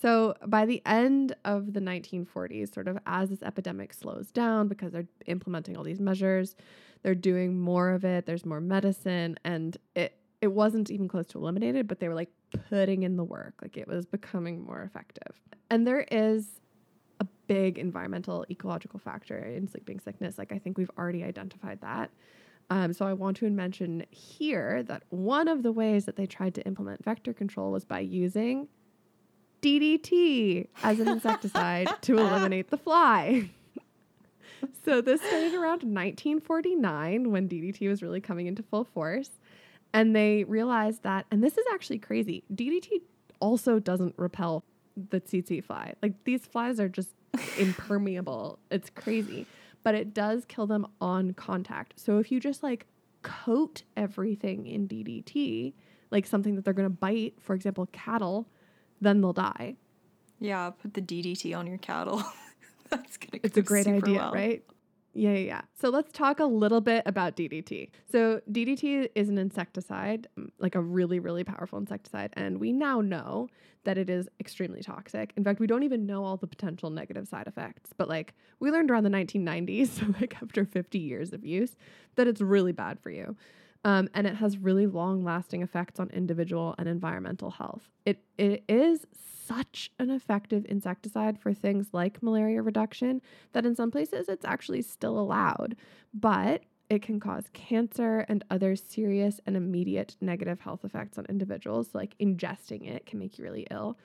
So 0.00 0.34
by 0.46 0.66
the 0.66 0.82
end 0.84 1.34
of 1.44 1.72
the 1.72 1.80
1940s, 1.80 2.74
sort 2.74 2.88
of 2.88 2.98
as 3.06 3.30
this 3.30 3.42
epidemic 3.42 3.94
slows 3.94 4.30
down 4.30 4.68
because 4.68 4.92
they're 4.92 5.08
implementing 5.26 5.76
all 5.76 5.84
these 5.84 6.00
measures, 6.00 6.54
they're 7.02 7.14
doing 7.14 7.58
more 7.58 7.90
of 7.90 8.04
it, 8.04 8.26
there's 8.26 8.44
more 8.44 8.60
medicine, 8.60 9.38
and 9.44 9.76
it 9.94 10.18
it 10.42 10.48
wasn't 10.48 10.90
even 10.90 11.08
close 11.08 11.26
to 11.28 11.38
eliminated, 11.38 11.88
but 11.88 11.98
they 11.98 12.08
were 12.08 12.14
like 12.14 12.30
putting 12.68 13.04
in 13.04 13.16
the 13.16 13.24
work, 13.24 13.54
like 13.62 13.76
it 13.76 13.88
was 13.88 14.04
becoming 14.04 14.62
more 14.62 14.82
effective. 14.82 15.40
And 15.70 15.86
there 15.86 16.06
is 16.10 16.60
big 17.46 17.78
environmental 17.78 18.44
ecological 18.50 18.98
factor 18.98 19.38
in 19.38 19.68
sleeping 19.68 20.00
sickness. 20.00 20.38
Like 20.38 20.52
I 20.52 20.58
think 20.58 20.78
we've 20.78 20.90
already 20.98 21.24
identified 21.24 21.80
that. 21.80 22.10
Um, 22.68 22.92
so 22.92 23.06
I 23.06 23.12
want 23.12 23.36
to 23.38 23.50
mention 23.50 24.04
here 24.10 24.82
that 24.84 25.04
one 25.10 25.46
of 25.46 25.62
the 25.62 25.72
ways 25.72 26.04
that 26.06 26.16
they 26.16 26.26
tried 26.26 26.54
to 26.56 26.66
implement 26.66 27.04
vector 27.04 27.32
control 27.32 27.70
was 27.70 27.84
by 27.84 28.00
using 28.00 28.68
DDT 29.62 30.68
as 30.82 30.98
an 30.98 31.08
insecticide 31.08 31.88
to 32.02 32.18
eliminate 32.18 32.70
the 32.70 32.76
fly. 32.76 33.48
so 34.84 35.00
this 35.00 35.20
started 35.20 35.54
around 35.54 35.82
1949 35.82 37.30
when 37.30 37.48
DDT 37.48 37.88
was 37.88 38.02
really 38.02 38.20
coming 38.20 38.46
into 38.46 38.62
full 38.62 38.84
force. 38.84 39.30
And 39.92 40.14
they 40.14 40.44
realized 40.44 41.04
that, 41.04 41.26
and 41.30 41.42
this 41.42 41.56
is 41.56 41.64
actually 41.72 41.98
crazy, 41.98 42.42
DDT 42.52 43.00
also 43.40 43.78
doesn't 43.78 44.14
repel 44.16 44.64
the 45.10 45.20
tsetse 45.20 45.64
fly. 45.64 45.94
Like 46.02 46.24
these 46.24 46.46
flies 46.46 46.80
are 46.80 46.88
just 46.88 47.14
impermeable. 47.58 48.58
It's 48.70 48.90
crazy. 48.90 49.46
But 49.82 49.94
it 49.94 50.12
does 50.12 50.44
kill 50.46 50.66
them 50.66 50.86
on 51.00 51.32
contact. 51.32 51.98
So 51.98 52.18
if 52.18 52.32
you 52.32 52.40
just 52.40 52.62
like 52.62 52.86
coat 53.22 53.82
everything 53.96 54.66
in 54.66 54.88
DDT, 54.88 55.74
like 56.10 56.26
something 56.26 56.54
that 56.56 56.64
they're 56.64 56.74
going 56.74 56.88
to 56.88 56.90
bite, 56.90 57.34
for 57.40 57.54
example, 57.54 57.86
cattle, 57.92 58.48
then 59.00 59.20
they'll 59.20 59.32
die. 59.32 59.76
Yeah, 60.40 60.70
put 60.70 60.94
the 60.94 61.02
DDT 61.02 61.56
on 61.56 61.66
your 61.66 61.78
cattle. 61.78 62.22
That's 62.90 63.16
gonna. 63.16 63.40
It's 63.42 63.56
a 63.56 63.62
great 63.62 63.86
idea, 63.86 64.18
well. 64.18 64.32
right? 64.32 64.62
Yeah, 65.18 65.30
yeah, 65.30 65.38
yeah. 65.38 65.60
So 65.72 65.88
let's 65.88 66.12
talk 66.12 66.40
a 66.40 66.44
little 66.44 66.82
bit 66.82 67.02
about 67.06 67.36
DDT. 67.36 67.88
So 68.12 68.42
DDT 68.52 69.08
is 69.14 69.30
an 69.30 69.38
insecticide, 69.38 70.28
mm, 70.38 70.50
like 70.58 70.74
a 70.74 70.80
really, 70.80 71.20
really 71.20 71.42
powerful 71.42 71.78
insecticide, 71.78 72.34
and 72.34 72.60
we 72.60 72.70
now 72.70 73.00
know 73.00 73.48
that 73.84 73.96
it 73.96 74.10
is 74.10 74.28
extremely 74.40 74.82
toxic. 74.82 75.32
In 75.38 75.42
fact, 75.42 75.58
we 75.58 75.66
don't 75.66 75.84
even 75.84 76.04
know 76.04 76.22
all 76.22 76.36
the 76.36 76.46
potential 76.46 76.90
negative 76.90 77.26
side 77.28 77.46
effects, 77.46 77.92
but 77.96 78.10
like 78.10 78.34
we 78.60 78.70
learned 78.70 78.90
around 78.90 79.04
the 79.04 79.10
1990s, 79.10 79.88
so 80.00 80.04
like 80.20 80.36
after 80.42 80.66
50 80.66 80.98
years 80.98 81.32
of 81.32 81.46
use, 81.46 81.76
that 82.16 82.26
it's 82.28 82.42
really 82.42 82.72
bad 82.72 83.00
for 83.00 83.08
you. 83.10 83.36
Um, 83.86 84.08
and 84.14 84.26
it 84.26 84.34
has 84.34 84.58
really 84.58 84.88
long 84.88 85.22
lasting 85.22 85.62
effects 85.62 86.00
on 86.00 86.10
individual 86.10 86.74
and 86.76 86.88
environmental 86.88 87.52
health. 87.52 87.88
It, 88.04 88.24
it 88.36 88.64
is 88.68 89.06
such 89.46 89.92
an 90.00 90.10
effective 90.10 90.66
insecticide 90.68 91.38
for 91.38 91.54
things 91.54 91.90
like 91.92 92.20
malaria 92.20 92.62
reduction 92.62 93.22
that 93.52 93.64
in 93.64 93.76
some 93.76 93.92
places 93.92 94.28
it's 94.28 94.44
actually 94.44 94.82
still 94.82 95.20
allowed, 95.20 95.76
but 96.12 96.64
it 96.90 97.00
can 97.00 97.20
cause 97.20 97.44
cancer 97.52 98.26
and 98.28 98.42
other 98.50 98.74
serious 98.74 99.40
and 99.46 99.56
immediate 99.56 100.16
negative 100.20 100.58
health 100.58 100.84
effects 100.84 101.16
on 101.16 101.24
individuals. 101.28 101.90
like 101.94 102.18
ingesting 102.18 102.88
it 102.90 103.06
can 103.06 103.20
make 103.20 103.38
you 103.38 103.44
really 103.44 103.68
ill. 103.70 103.96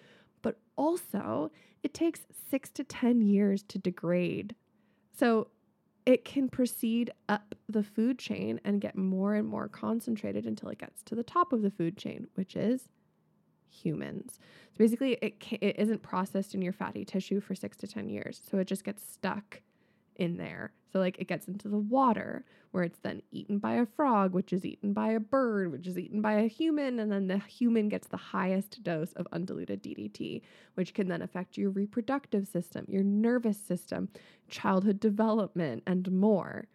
But 0.43 0.59
also, 0.75 1.49
it 1.81 1.95
takes 1.95 2.27
six 2.51 2.69
to 2.73 2.83
10 2.83 3.21
years 3.21 3.63
to 3.63 3.79
degrade. 3.79 4.53
So 5.11 5.47
it 6.05 6.25
can 6.25 6.49
proceed 6.49 7.11
up 7.29 7.55
the 7.69 7.83
food 7.83 8.17
chain 8.17 8.59
and 8.63 8.81
get 8.81 8.95
more 8.95 9.35
and 9.35 9.47
more 9.47 9.67
concentrated 9.67 10.45
until 10.45 10.69
it 10.69 10.79
gets 10.79 11.03
to 11.03 11.15
the 11.15 11.23
top 11.23 11.53
of 11.53 11.61
the 11.61 11.69
food 11.69 11.97
chain, 11.97 12.27
which 12.35 12.55
is 12.55 12.89
humans. 13.69 14.39
So 14.71 14.77
basically, 14.77 15.13
it, 15.21 15.35
it 15.61 15.79
isn't 15.79 16.01
processed 16.01 16.53
in 16.55 16.61
your 16.61 16.73
fatty 16.73 17.05
tissue 17.05 17.39
for 17.39 17.55
six 17.55 17.77
to 17.77 17.87
10 17.87 18.09
years. 18.09 18.41
So 18.49 18.57
it 18.57 18.67
just 18.67 18.83
gets 18.83 19.03
stuck 19.09 19.61
in 20.15 20.37
there. 20.37 20.73
So, 20.91 20.99
like, 20.99 21.17
it 21.19 21.27
gets 21.27 21.47
into 21.47 21.67
the 21.67 21.77
water 21.77 22.43
where 22.71 22.83
it's 22.83 22.99
then 22.99 23.21
eaten 23.31 23.59
by 23.59 23.73
a 23.73 23.85
frog, 23.85 24.33
which 24.33 24.53
is 24.53 24.65
eaten 24.65 24.93
by 24.93 25.11
a 25.11 25.19
bird, 25.19 25.71
which 25.71 25.87
is 25.87 25.97
eaten 25.97 26.21
by 26.21 26.33
a 26.33 26.47
human. 26.47 26.99
And 26.99 27.11
then 27.11 27.27
the 27.27 27.37
human 27.37 27.89
gets 27.89 28.07
the 28.07 28.17
highest 28.17 28.83
dose 28.83 29.13
of 29.13 29.27
undiluted 29.31 29.81
DDT, 29.81 30.41
which 30.75 30.93
can 30.93 31.07
then 31.07 31.21
affect 31.21 31.57
your 31.57 31.69
reproductive 31.69 32.47
system, 32.47 32.85
your 32.89 33.03
nervous 33.03 33.57
system, 33.57 34.09
childhood 34.49 34.99
development, 34.99 35.83
and 35.87 36.11
more. 36.11 36.67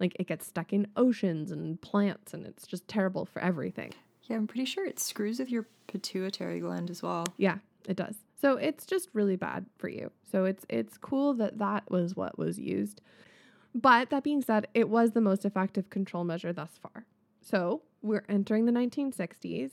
Like, 0.00 0.16
it 0.18 0.26
gets 0.26 0.46
stuck 0.46 0.72
in 0.72 0.88
oceans 0.96 1.50
and 1.50 1.80
plants, 1.80 2.34
and 2.34 2.46
it's 2.46 2.66
just 2.66 2.86
terrible 2.88 3.24
for 3.24 3.40
everything. 3.40 3.92
Yeah, 4.24 4.36
I'm 4.36 4.46
pretty 4.46 4.64
sure 4.64 4.86
it 4.86 4.98
screws 4.98 5.38
with 5.38 5.50
your 5.50 5.66
pituitary 5.86 6.60
gland 6.60 6.90
as 6.90 7.02
well. 7.02 7.26
Yeah, 7.36 7.58
it 7.86 7.96
does. 7.96 8.16
So 8.40 8.56
it's 8.56 8.86
just 8.86 9.08
really 9.12 9.36
bad 9.36 9.66
for 9.78 9.88
you. 9.88 10.10
So 10.30 10.44
it's 10.44 10.66
it's 10.68 10.98
cool 10.98 11.34
that 11.34 11.58
that 11.58 11.90
was 11.90 12.16
what 12.16 12.38
was 12.38 12.58
used. 12.58 13.00
But 13.74 14.10
that 14.10 14.22
being 14.22 14.40
said, 14.40 14.68
it 14.72 14.88
was 14.88 15.12
the 15.12 15.20
most 15.20 15.44
effective 15.44 15.90
control 15.90 16.24
measure 16.24 16.52
thus 16.52 16.78
far. 16.80 17.06
So 17.40 17.82
we're 18.02 18.24
entering 18.28 18.66
the 18.66 18.72
1960s, 18.72 19.70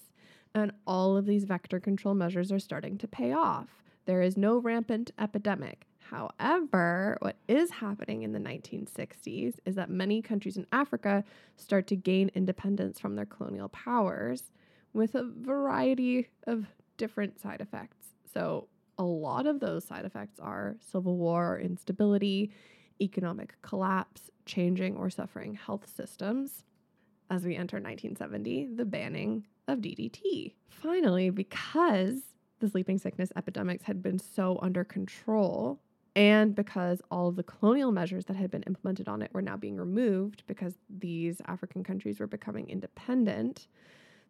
and 0.56 0.72
all 0.88 1.16
of 1.16 1.26
these 1.26 1.46
vector 1.46 1.80
control 1.80 2.16
measures 2.16 2.52
are 2.52 2.60
starting 2.60 2.98
to 2.98 3.08
pay 3.08 3.32
off. 3.34 3.84
There 4.06 4.22
is 4.22 4.36
no 4.36 4.58
rampant 4.58 5.12
epidemic. 5.20 5.86
However, 6.00 7.18
what 7.22 7.38
is 7.48 7.72
happening 7.72 8.24
in 8.24 8.34
the 8.34 8.40
1960s 8.40 9.56
is 9.66 9.76
that 9.76 9.90
many 9.90 10.22
countries 10.22 10.58
in 10.58 10.68
Africa 10.72 11.24
start 11.56 11.88
to 11.88 11.96
gain 11.96 12.32
independence 12.34 13.00
from 13.00 13.16
their 13.16 13.26
colonial 13.26 13.70
powers 13.70 14.52
with 14.94 15.16
a 15.16 15.24
variety 15.24 16.28
of 16.48 16.66
different 16.98 17.40
side 17.40 17.62
effects. 17.62 18.08
So, 18.34 18.68
a 18.98 19.04
lot 19.04 19.48
of 19.48 19.62
those 19.62 19.86
side 19.86 20.06
effects 20.06 20.40
are 20.40 20.76
civil 20.82 21.16
war 21.16 21.60
instability, 21.60 22.52
economic 23.02 23.62
collapse, 23.62 24.30
changing 24.46 24.96
or 24.96 25.10
suffering 25.10 25.54
health 25.54 25.88
systems. 25.96 26.64
As 27.30 27.46
we 27.46 27.56
enter 27.56 27.78
1970, 27.78 28.70
the 28.76 28.86
banning 28.86 29.48
of 29.68 29.80
DDT. 29.80 30.54
Finally, 30.70 31.30
because 31.30 32.22
the 32.60 32.70
sleeping 32.70 32.98
sickness 32.98 33.32
epidemics 33.36 33.84
had 33.84 34.04
been 34.04 34.20
so 34.20 34.60
under 34.62 34.84
control, 34.84 35.80
and 36.16 36.54
because 36.54 37.02
all 37.10 37.30
of 37.30 37.38
the 37.38 37.44
colonial 37.44 37.92
measures 37.92 38.26
that 38.26 38.36
had 38.36 38.52
been 38.52 38.64
implemented 38.64 39.08
on 39.08 39.22
it 39.22 39.34
were 39.34 39.42
now 39.42 39.56
being 39.56 39.78
removed 39.78 40.44
because 40.46 40.78
these 40.90 41.42
African 41.48 41.84
countries 41.84 42.20
were 42.20 42.28
becoming 42.28 42.70
independent, 42.70 43.68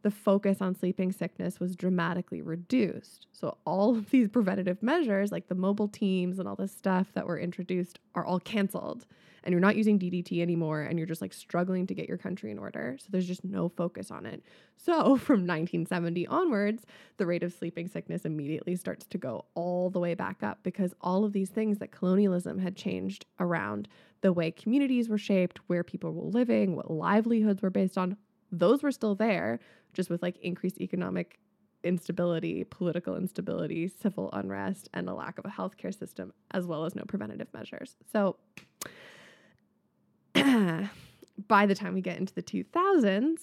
the 0.01 0.11
focus 0.11 0.61
on 0.61 0.75
sleeping 0.75 1.11
sickness 1.11 1.59
was 1.59 1.75
dramatically 1.75 2.41
reduced. 2.41 3.27
So, 3.31 3.57
all 3.65 3.97
of 3.97 4.09
these 4.09 4.27
preventative 4.27 4.81
measures, 4.81 5.31
like 5.31 5.47
the 5.47 5.55
mobile 5.55 5.87
teams 5.87 6.39
and 6.39 6.47
all 6.47 6.55
this 6.55 6.71
stuff 6.71 7.07
that 7.13 7.27
were 7.27 7.39
introduced, 7.39 7.99
are 8.15 8.25
all 8.25 8.39
canceled. 8.39 9.05
And 9.43 9.53
you're 9.53 9.59
not 9.59 9.75
using 9.75 9.97
DDT 9.97 10.39
anymore, 10.39 10.81
and 10.81 10.99
you're 10.99 11.07
just 11.07 11.21
like 11.21 11.33
struggling 11.33 11.87
to 11.87 11.95
get 11.95 12.07
your 12.07 12.17
country 12.17 12.51
in 12.51 12.59
order. 12.59 12.97
So, 12.99 13.07
there's 13.09 13.27
just 13.27 13.43
no 13.43 13.69
focus 13.69 14.11
on 14.11 14.25
it. 14.25 14.43
So, 14.77 14.93
from 15.17 15.47
1970 15.47 16.27
onwards, 16.27 16.85
the 17.17 17.25
rate 17.25 17.43
of 17.43 17.53
sleeping 17.53 17.87
sickness 17.87 18.25
immediately 18.25 18.75
starts 18.75 19.05
to 19.07 19.17
go 19.17 19.45
all 19.53 19.89
the 19.89 19.99
way 19.99 20.15
back 20.15 20.43
up 20.43 20.59
because 20.63 20.93
all 21.01 21.25
of 21.25 21.33
these 21.33 21.49
things 21.49 21.77
that 21.77 21.91
colonialism 21.91 22.59
had 22.59 22.75
changed 22.75 23.25
around 23.39 23.87
the 24.21 24.33
way 24.33 24.51
communities 24.51 25.09
were 25.09 25.17
shaped, 25.17 25.59
where 25.67 25.83
people 25.83 26.11
were 26.11 26.29
living, 26.29 26.75
what 26.75 26.91
livelihoods 26.91 27.61
were 27.61 27.71
based 27.71 27.97
on, 27.97 28.17
those 28.51 28.83
were 28.83 28.91
still 28.91 29.15
there 29.15 29.59
just 29.93 30.09
with 30.09 30.21
like 30.21 30.37
increased 30.37 30.79
economic 30.79 31.39
instability, 31.83 32.63
political 32.63 33.15
instability, 33.15 33.87
civil 33.87 34.29
unrest, 34.33 34.89
and 34.93 35.09
a 35.09 35.13
lack 35.13 35.37
of 35.37 35.45
a 35.45 35.49
healthcare 35.49 35.97
system, 35.97 36.31
as 36.51 36.67
well 36.67 36.85
as 36.85 36.95
no 36.95 37.03
preventative 37.07 37.47
measures. 37.53 37.95
So 38.11 38.37
by 41.47 41.65
the 41.65 41.75
time 41.75 41.93
we 41.93 42.01
get 42.01 42.17
into 42.17 42.33
the 42.33 42.43
2000s, 42.43 43.39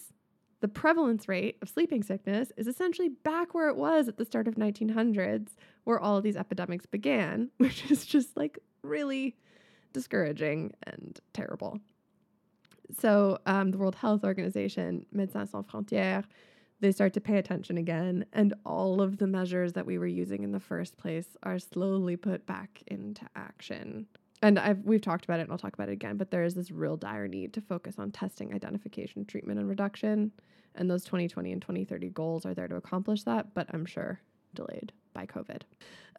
the 0.60 0.68
prevalence 0.68 1.28
rate 1.28 1.56
of 1.62 1.68
sleeping 1.68 2.02
sickness 2.02 2.52
is 2.56 2.66
essentially 2.66 3.08
back 3.08 3.54
where 3.54 3.68
it 3.68 3.76
was 3.76 4.08
at 4.08 4.16
the 4.16 4.24
start 4.24 4.48
of 4.48 4.56
1900s, 4.56 5.50
where 5.84 6.00
all 6.00 6.16
of 6.16 6.24
these 6.24 6.36
epidemics 6.36 6.86
began, 6.86 7.50
which 7.58 7.90
is 7.90 8.04
just 8.04 8.36
like 8.36 8.58
really 8.82 9.36
discouraging 9.92 10.72
and 10.84 11.20
terrible. 11.32 11.78
So 12.96 13.38
um, 13.46 13.70
the 13.70 13.78
World 13.78 13.94
Health 13.94 14.24
Organization, 14.24 15.04
Médecins 15.14 15.50
Sans 15.50 15.66
Frontières, 15.66 16.24
they 16.80 16.92
start 16.92 17.12
to 17.14 17.20
pay 17.20 17.38
attention 17.38 17.76
again, 17.76 18.24
and 18.32 18.54
all 18.64 19.02
of 19.02 19.18
the 19.18 19.26
measures 19.26 19.72
that 19.72 19.84
we 19.84 19.98
were 19.98 20.06
using 20.06 20.44
in 20.44 20.52
the 20.52 20.60
first 20.60 20.96
place 20.96 21.36
are 21.42 21.58
slowly 21.58 22.16
put 22.16 22.46
back 22.46 22.82
into 22.86 23.22
action. 23.34 24.06
And 24.42 24.58
I've 24.58 24.84
we've 24.84 25.02
talked 25.02 25.24
about 25.24 25.40
it, 25.40 25.44
and 25.44 25.52
I'll 25.52 25.58
talk 25.58 25.74
about 25.74 25.88
it 25.88 25.92
again. 25.92 26.16
But 26.16 26.30
there 26.30 26.44
is 26.44 26.54
this 26.54 26.70
real 26.70 26.96
dire 26.96 27.26
need 27.26 27.52
to 27.54 27.60
focus 27.60 27.96
on 27.98 28.12
testing, 28.12 28.54
identification, 28.54 29.24
treatment, 29.24 29.58
and 29.58 29.68
reduction. 29.68 30.30
And 30.76 30.88
those 30.88 31.02
2020 31.04 31.50
and 31.50 31.60
2030 31.60 32.10
goals 32.10 32.46
are 32.46 32.54
there 32.54 32.68
to 32.68 32.76
accomplish 32.76 33.24
that, 33.24 33.52
but 33.54 33.66
I'm 33.74 33.84
sure 33.84 34.20
delayed 34.54 34.92
by 35.12 35.26
COVID. 35.26 35.62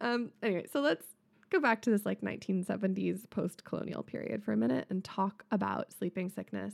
Um, 0.01 0.32
anyway, 0.43 0.65
so 0.72 0.82
let's 0.82 1.05
go 1.50 1.60
back 1.60 1.82
to 1.82 1.89
this 1.89 2.06
like 2.06 2.22
1970s 2.22 3.30
post 3.30 3.64
colonial 3.64 4.04
period 4.04 4.43
for 4.43 4.54
a 4.54 4.58
minute 4.58 4.86
and 4.89 5.04
talk 5.04 5.43
about 5.52 5.91
sleeping 5.93 6.30
sickness 6.30 6.74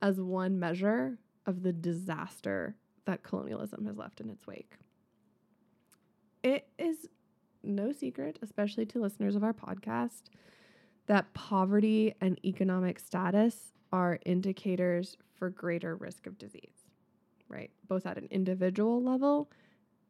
as 0.00 0.20
one 0.20 0.58
measure 0.58 1.18
of 1.46 1.62
the 1.62 1.72
disaster 1.72 2.76
that 3.04 3.22
colonialism 3.22 3.86
has 3.86 3.96
left 3.96 4.20
in 4.20 4.30
its 4.30 4.46
wake. 4.46 4.76
It 6.42 6.68
is 6.78 7.08
no 7.62 7.92
secret, 7.92 8.38
especially 8.42 8.86
to 8.86 9.00
listeners 9.00 9.36
of 9.36 9.44
our 9.44 9.52
podcast, 9.52 10.22
that 11.06 11.32
poverty 11.34 12.14
and 12.20 12.38
economic 12.44 12.98
status 12.98 13.72
are 13.92 14.18
indicators 14.24 15.16
for 15.34 15.50
greater 15.50 15.96
risk 15.96 16.26
of 16.26 16.38
disease, 16.38 16.86
right? 17.48 17.70
Both 17.88 18.06
at 18.06 18.18
an 18.18 18.28
individual 18.30 19.02
level 19.02 19.50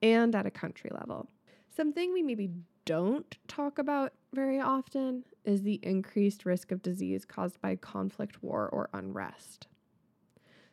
and 0.01 0.35
at 0.35 0.47
a 0.47 0.51
country 0.51 0.91
level. 0.93 1.29
Something 1.75 2.13
we 2.13 2.23
maybe 2.23 2.51
don't 2.85 3.37
talk 3.49 3.79
about 3.79 4.13
very 4.33 4.61
often 4.61 5.25
is 5.45 5.63
the 5.63 5.81
increased 5.83 6.45
risk 6.45 6.73
of 6.73 6.83
disease 6.83 7.25
caused 7.25 7.61
by 7.61 7.77
conflict, 7.77 8.43
war, 8.43 8.69
or 8.69 8.89
unrest. 8.93 9.67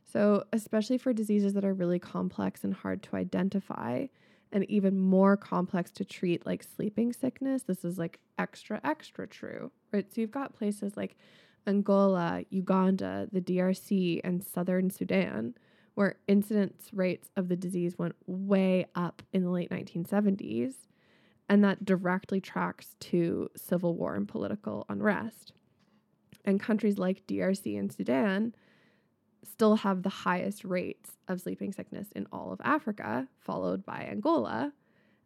So, 0.03 0.43
especially 0.53 0.97
for 0.97 1.14
diseases 1.14 1.53
that 1.53 1.66
are 1.66 1.74
really 1.74 1.99
complex 1.99 2.64
and 2.64 2.74
hard 2.74 3.03
to 3.03 3.16
identify, 3.16 4.07
and 4.51 4.64
even 4.66 4.99
more 4.99 5.38
complex 5.38 5.91
to 5.91 6.05
treat, 6.05 6.45
like 6.45 6.64
sleeping 6.64 7.14
sickness, 7.14 7.64
this 7.64 7.86
is 7.86 7.99
like 7.99 8.20
extra, 8.39 8.82
extra 8.84 9.28
true, 9.28 9.72
right? 9.91 10.12
So, 10.12 10.22
you've 10.22 10.32
got 10.32 10.55
places 10.55 10.97
like 10.97 11.16
Angola, 11.68 12.43
Uganda, 12.49 13.28
the 13.32 13.41
DRC, 13.41 14.22
and 14.24 14.43
southern 14.43 14.89
Sudan, 14.89 15.53
where 15.93 16.16
incidence 16.28 16.89
rates 16.91 17.30
of 17.36 17.49
the 17.49 17.55
disease 17.55 17.97
went 17.99 18.16
way 18.26 18.88
up 18.95 19.22
in 19.32 19.43
the 19.43 19.51
late 19.51 19.70
1970s 19.70 20.74
and 21.50 21.64
that 21.64 21.84
directly 21.84 22.39
tracks 22.39 22.95
to 23.00 23.50
civil 23.56 23.95
war 23.95 24.16
and 24.16 24.28
political 24.28 24.86
unrest. 24.88 25.52
And 26.45 26.60
countries 26.60 26.97
like 26.97 27.26
DRC 27.28 27.78
and 27.78 27.91
Sudan 27.91 28.56
still 29.43 29.78
have 29.78 30.04
the 30.04 30.10
highest 30.10 30.64
rates 30.64 31.18
of 31.28 31.41
sleeping 31.41 31.74
sickness 31.74 32.08
in 32.16 32.28
all 32.32 32.52
of 32.52 32.62
Africa, 32.64 33.28
followed 33.39 33.86
by 33.86 34.08
Angola. 34.10 34.74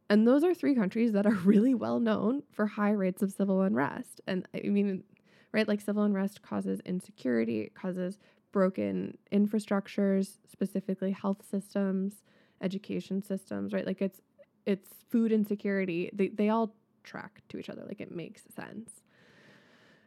And 0.09 0.27
those 0.27 0.43
are 0.43 0.53
three 0.53 0.75
countries 0.75 1.11
that 1.11 1.25
are 1.25 1.31
really 1.45 1.73
well 1.73 1.99
known 1.99 2.43
for 2.51 2.65
high 2.65 2.91
rates 2.91 3.21
of 3.21 3.31
civil 3.31 3.61
unrest. 3.61 4.21
And 4.25 4.47
I 4.53 4.69
mean, 4.69 5.03
right? 5.51 5.67
Like 5.67 5.81
civil 5.81 6.03
unrest 6.03 6.41
causes 6.41 6.79
insecurity, 6.85 7.61
it 7.61 7.75
causes 7.75 8.17
broken 8.51 9.17
infrastructures, 9.31 10.37
specifically 10.49 11.11
health 11.11 11.43
systems, 11.49 12.23
education 12.61 13.21
systems, 13.21 13.73
right? 13.73 13.85
Like 13.85 14.01
it's 14.01 14.21
it's 14.65 14.89
food 15.09 15.31
insecurity. 15.31 16.09
They 16.13 16.29
they 16.29 16.49
all 16.49 16.73
track 17.03 17.41
to 17.49 17.57
each 17.57 17.69
other. 17.69 17.83
Like 17.87 18.01
it 18.01 18.11
makes 18.11 18.43
sense. 18.55 19.01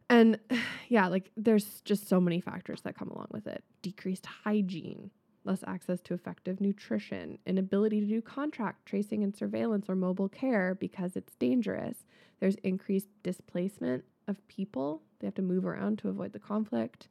And 0.09 0.39
yeah, 0.89 1.09
like 1.09 1.31
there's 1.37 1.81
just 1.83 2.09
so 2.09 2.21
many 2.21 2.41
factors 2.41 2.81
that 2.83 2.97
come 2.97 3.11
along 3.11 3.29
with 3.31 3.47
it. 3.47 3.65
Decreased 3.83 4.27
hygiene, 4.27 5.11
less 5.45 5.63
access 5.67 6.01
to 6.03 6.15
effective 6.15 6.61
nutrition, 6.61 7.39
inability 7.47 8.01
to 8.01 8.07
do 8.07 8.23
contract 8.23 8.87
tracing 8.87 9.23
and 9.23 9.37
surveillance 9.37 9.89
or 9.89 9.95
mobile 9.97 10.29
care 10.29 10.75
because 10.75 11.17
it's 11.17 11.35
dangerous. 11.37 12.05
There's 12.41 12.57
increased 12.57 13.09
displacement 13.23 14.05
of 14.29 14.47
people. 14.49 15.03
They 15.21 15.27
have 15.27 15.35
to 15.37 15.43
move 15.43 15.65
around 15.65 15.99
to 16.01 16.09
avoid 16.09 16.33
the 16.33 16.39
conflict. 16.39 17.09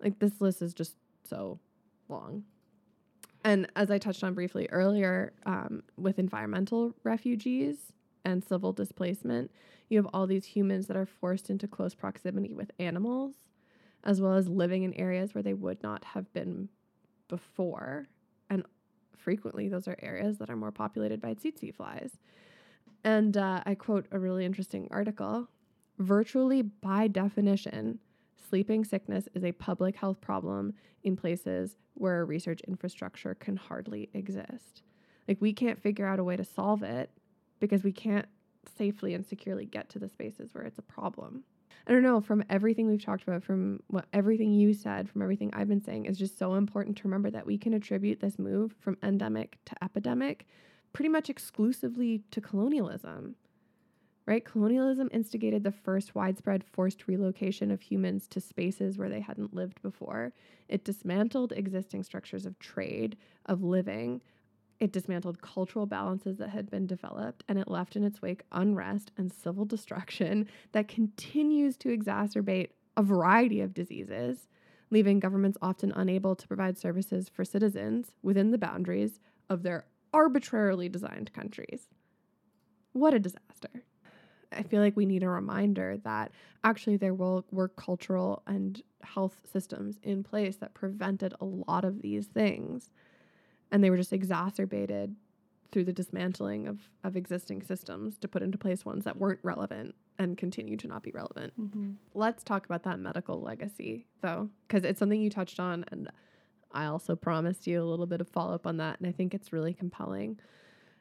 Like 0.00 0.18
this 0.18 0.40
list 0.40 0.62
is 0.62 0.74
just 0.74 0.94
so 1.24 1.58
long. 2.08 2.44
And 3.44 3.66
as 3.74 3.90
I 3.90 3.98
touched 3.98 4.22
on 4.22 4.34
briefly 4.34 4.68
earlier, 4.70 5.32
um, 5.46 5.82
with 5.96 6.18
environmental 6.18 6.94
refugees 7.02 7.92
and 8.24 8.44
civil 8.44 8.72
displacement, 8.72 9.50
you 9.88 9.98
have 9.98 10.08
all 10.14 10.26
these 10.26 10.44
humans 10.44 10.86
that 10.86 10.96
are 10.96 11.06
forced 11.06 11.50
into 11.50 11.66
close 11.66 11.94
proximity 11.94 12.54
with 12.54 12.70
animals, 12.78 13.34
as 14.04 14.20
well 14.20 14.34
as 14.34 14.48
living 14.48 14.84
in 14.84 14.94
areas 14.94 15.34
where 15.34 15.42
they 15.42 15.54
would 15.54 15.82
not 15.82 16.04
have 16.04 16.32
been 16.32 16.68
before. 17.28 18.06
And 18.48 18.64
frequently, 19.16 19.68
those 19.68 19.88
are 19.88 19.96
areas 20.00 20.38
that 20.38 20.50
are 20.50 20.56
more 20.56 20.72
populated 20.72 21.20
by 21.20 21.34
tsetse 21.34 21.74
flies. 21.74 22.18
And 23.04 23.36
uh, 23.36 23.62
I 23.66 23.74
quote 23.74 24.06
a 24.12 24.18
really 24.18 24.44
interesting 24.44 24.86
article 24.90 25.48
virtually 25.98 26.62
by 26.62 27.08
definition, 27.08 27.98
sleeping 28.48 28.84
sickness 28.84 29.28
is 29.34 29.44
a 29.44 29.52
public 29.52 29.96
health 29.96 30.20
problem 30.20 30.74
in 31.02 31.16
places 31.16 31.76
where 31.94 32.24
research 32.24 32.60
infrastructure 32.66 33.34
can 33.34 33.56
hardly 33.56 34.08
exist. 34.14 34.82
Like, 35.28 35.40
we 35.40 35.52
can't 35.52 35.80
figure 35.80 36.06
out 36.06 36.18
a 36.18 36.24
way 36.24 36.36
to 36.36 36.44
solve 36.44 36.82
it 36.82 37.10
because 37.60 37.84
we 37.84 37.92
can't 37.92 38.26
safely 38.76 39.14
and 39.14 39.24
securely 39.24 39.64
get 39.64 39.88
to 39.90 39.98
the 39.98 40.08
spaces 40.08 40.54
where 40.54 40.64
it's 40.64 40.78
a 40.78 40.82
problem. 40.82 41.44
I 41.86 41.92
don't 41.92 42.02
know, 42.02 42.20
from 42.20 42.44
everything 42.48 42.88
we've 42.88 43.04
talked 43.04 43.24
about, 43.24 43.42
from 43.42 43.80
what 43.88 44.06
everything 44.12 44.52
you 44.52 44.72
said, 44.72 45.08
from 45.08 45.22
everything 45.22 45.50
I've 45.52 45.68
been 45.68 45.82
saying, 45.82 46.06
is 46.06 46.18
just 46.18 46.38
so 46.38 46.54
important 46.54 46.96
to 46.98 47.04
remember 47.04 47.30
that 47.30 47.46
we 47.46 47.58
can 47.58 47.74
attribute 47.74 48.20
this 48.20 48.38
move 48.38 48.74
from 48.78 48.98
endemic 49.02 49.58
to 49.66 49.84
epidemic 49.84 50.46
pretty 50.92 51.08
much 51.08 51.30
exclusively 51.30 52.22
to 52.30 52.40
colonialism 52.40 53.34
right? 54.26 54.44
Colonialism 54.44 55.08
instigated 55.12 55.64
the 55.64 55.72
first 55.72 56.14
widespread 56.14 56.64
forced 56.64 57.08
relocation 57.08 57.70
of 57.70 57.80
humans 57.80 58.28
to 58.28 58.40
spaces 58.40 58.96
where 58.96 59.08
they 59.08 59.20
hadn't 59.20 59.54
lived 59.54 59.82
before. 59.82 60.32
It 60.68 60.84
dismantled 60.84 61.52
existing 61.52 62.04
structures 62.04 62.46
of 62.46 62.58
trade, 62.58 63.16
of 63.46 63.62
living. 63.62 64.20
It 64.78 64.92
dismantled 64.92 65.42
cultural 65.42 65.86
balances 65.86 66.38
that 66.38 66.50
had 66.50 66.70
been 66.70 66.86
developed, 66.86 67.44
and 67.48 67.58
it 67.58 67.68
left 67.68 67.96
in 67.96 68.04
its 68.04 68.22
wake 68.22 68.42
unrest 68.52 69.12
and 69.16 69.32
civil 69.32 69.64
destruction 69.64 70.48
that 70.72 70.88
continues 70.88 71.76
to 71.78 71.96
exacerbate 71.96 72.70
a 72.96 73.02
variety 73.02 73.60
of 73.60 73.74
diseases, 73.74 74.48
leaving 74.90 75.20
governments 75.20 75.58
often 75.62 75.92
unable 75.96 76.36
to 76.36 76.48
provide 76.48 76.78
services 76.78 77.28
for 77.28 77.44
citizens 77.44 78.12
within 78.22 78.50
the 78.50 78.58
boundaries 78.58 79.20
of 79.48 79.62
their 79.62 79.86
arbitrarily 80.12 80.88
designed 80.88 81.32
countries. 81.32 81.88
What 82.92 83.14
a 83.14 83.18
disaster. 83.18 83.84
I 84.56 84.62
feel 84.62 84.80
like 84.80 84.96
we 84.96 85.06
need 85.06 85.22
a 85.22 85.28
reminder 85.28 85.98
that 86.04 86.32
actually 86.64 86.96
there 86.96 87.14
will 87.14 87.44
were 87.50 87.68
cultural 87.68 88.42
and 88.46 88.82
health 89.02 89.40
systems 89.52 89.98
in 90.02 90.22
place 90.22 90.56
that 90.56 90.74
prevented 90.74 91.34
a 91.40 91.44
lot 91.44 91.84
of 91.84 92.02
these 92.02 92.26
things. 92.26 92.90
And 93.70 93.82
they 93.82 93.90
were 93.90 93.96
just 93.96 94.12
exacerbated 94.12 95.16
through 95.72 95.84
the 95.84 95.92
dismantling 95.92 96.68
of, 96.68 96.78
of 97.02 97.16
existing 97.16 97.62
systems 97.62 98.18
to 98.18 98.28
put 98.28 98.42
into 98.42 98.58
place 98.58 98.84
ones 98.84 99.04
that 99.04 99.16
weren't 99.16 99.40
relevant 99.42 99.94
and 100.18 100.36
continue 100.36 100.76
to 100.76 100.86
not 100.86 101.02
be 101.02 101.10
relevant. 101.10 101.58
Mm-hmm. 101.58 101.92
Let's 102.14 102.44
talk 102.44 102.66
about 102.66 102.82
that 102.82 102.98
medical 102.98 103.40
legacy, 103.40 104.06
though, 104.20 104.50
because 104.68 104.84
it's 104.84 104.98
something 104.98 105.20
you 105.20 105.30
touched 105.30 105.58
on. 105.58 105.86
And 105.90 106.10
I 106.72 106.84
also 106.84 107.16
promised 107.16 107.66
you 107.66 107.82
a 107.82 107.84
little 107.84 108.06
bit 108.06 108.20
of 108.20 108.28
follow 108.28 108.54
up 108.54 108.66
on 108.66 108.76
that. 108.76 109.00
And 109.00 109.08
I 109.08 109.12
think 109.12 109.32
it's 109.32 109.52
really 109.52 109.72
compelling. 109.72 110.38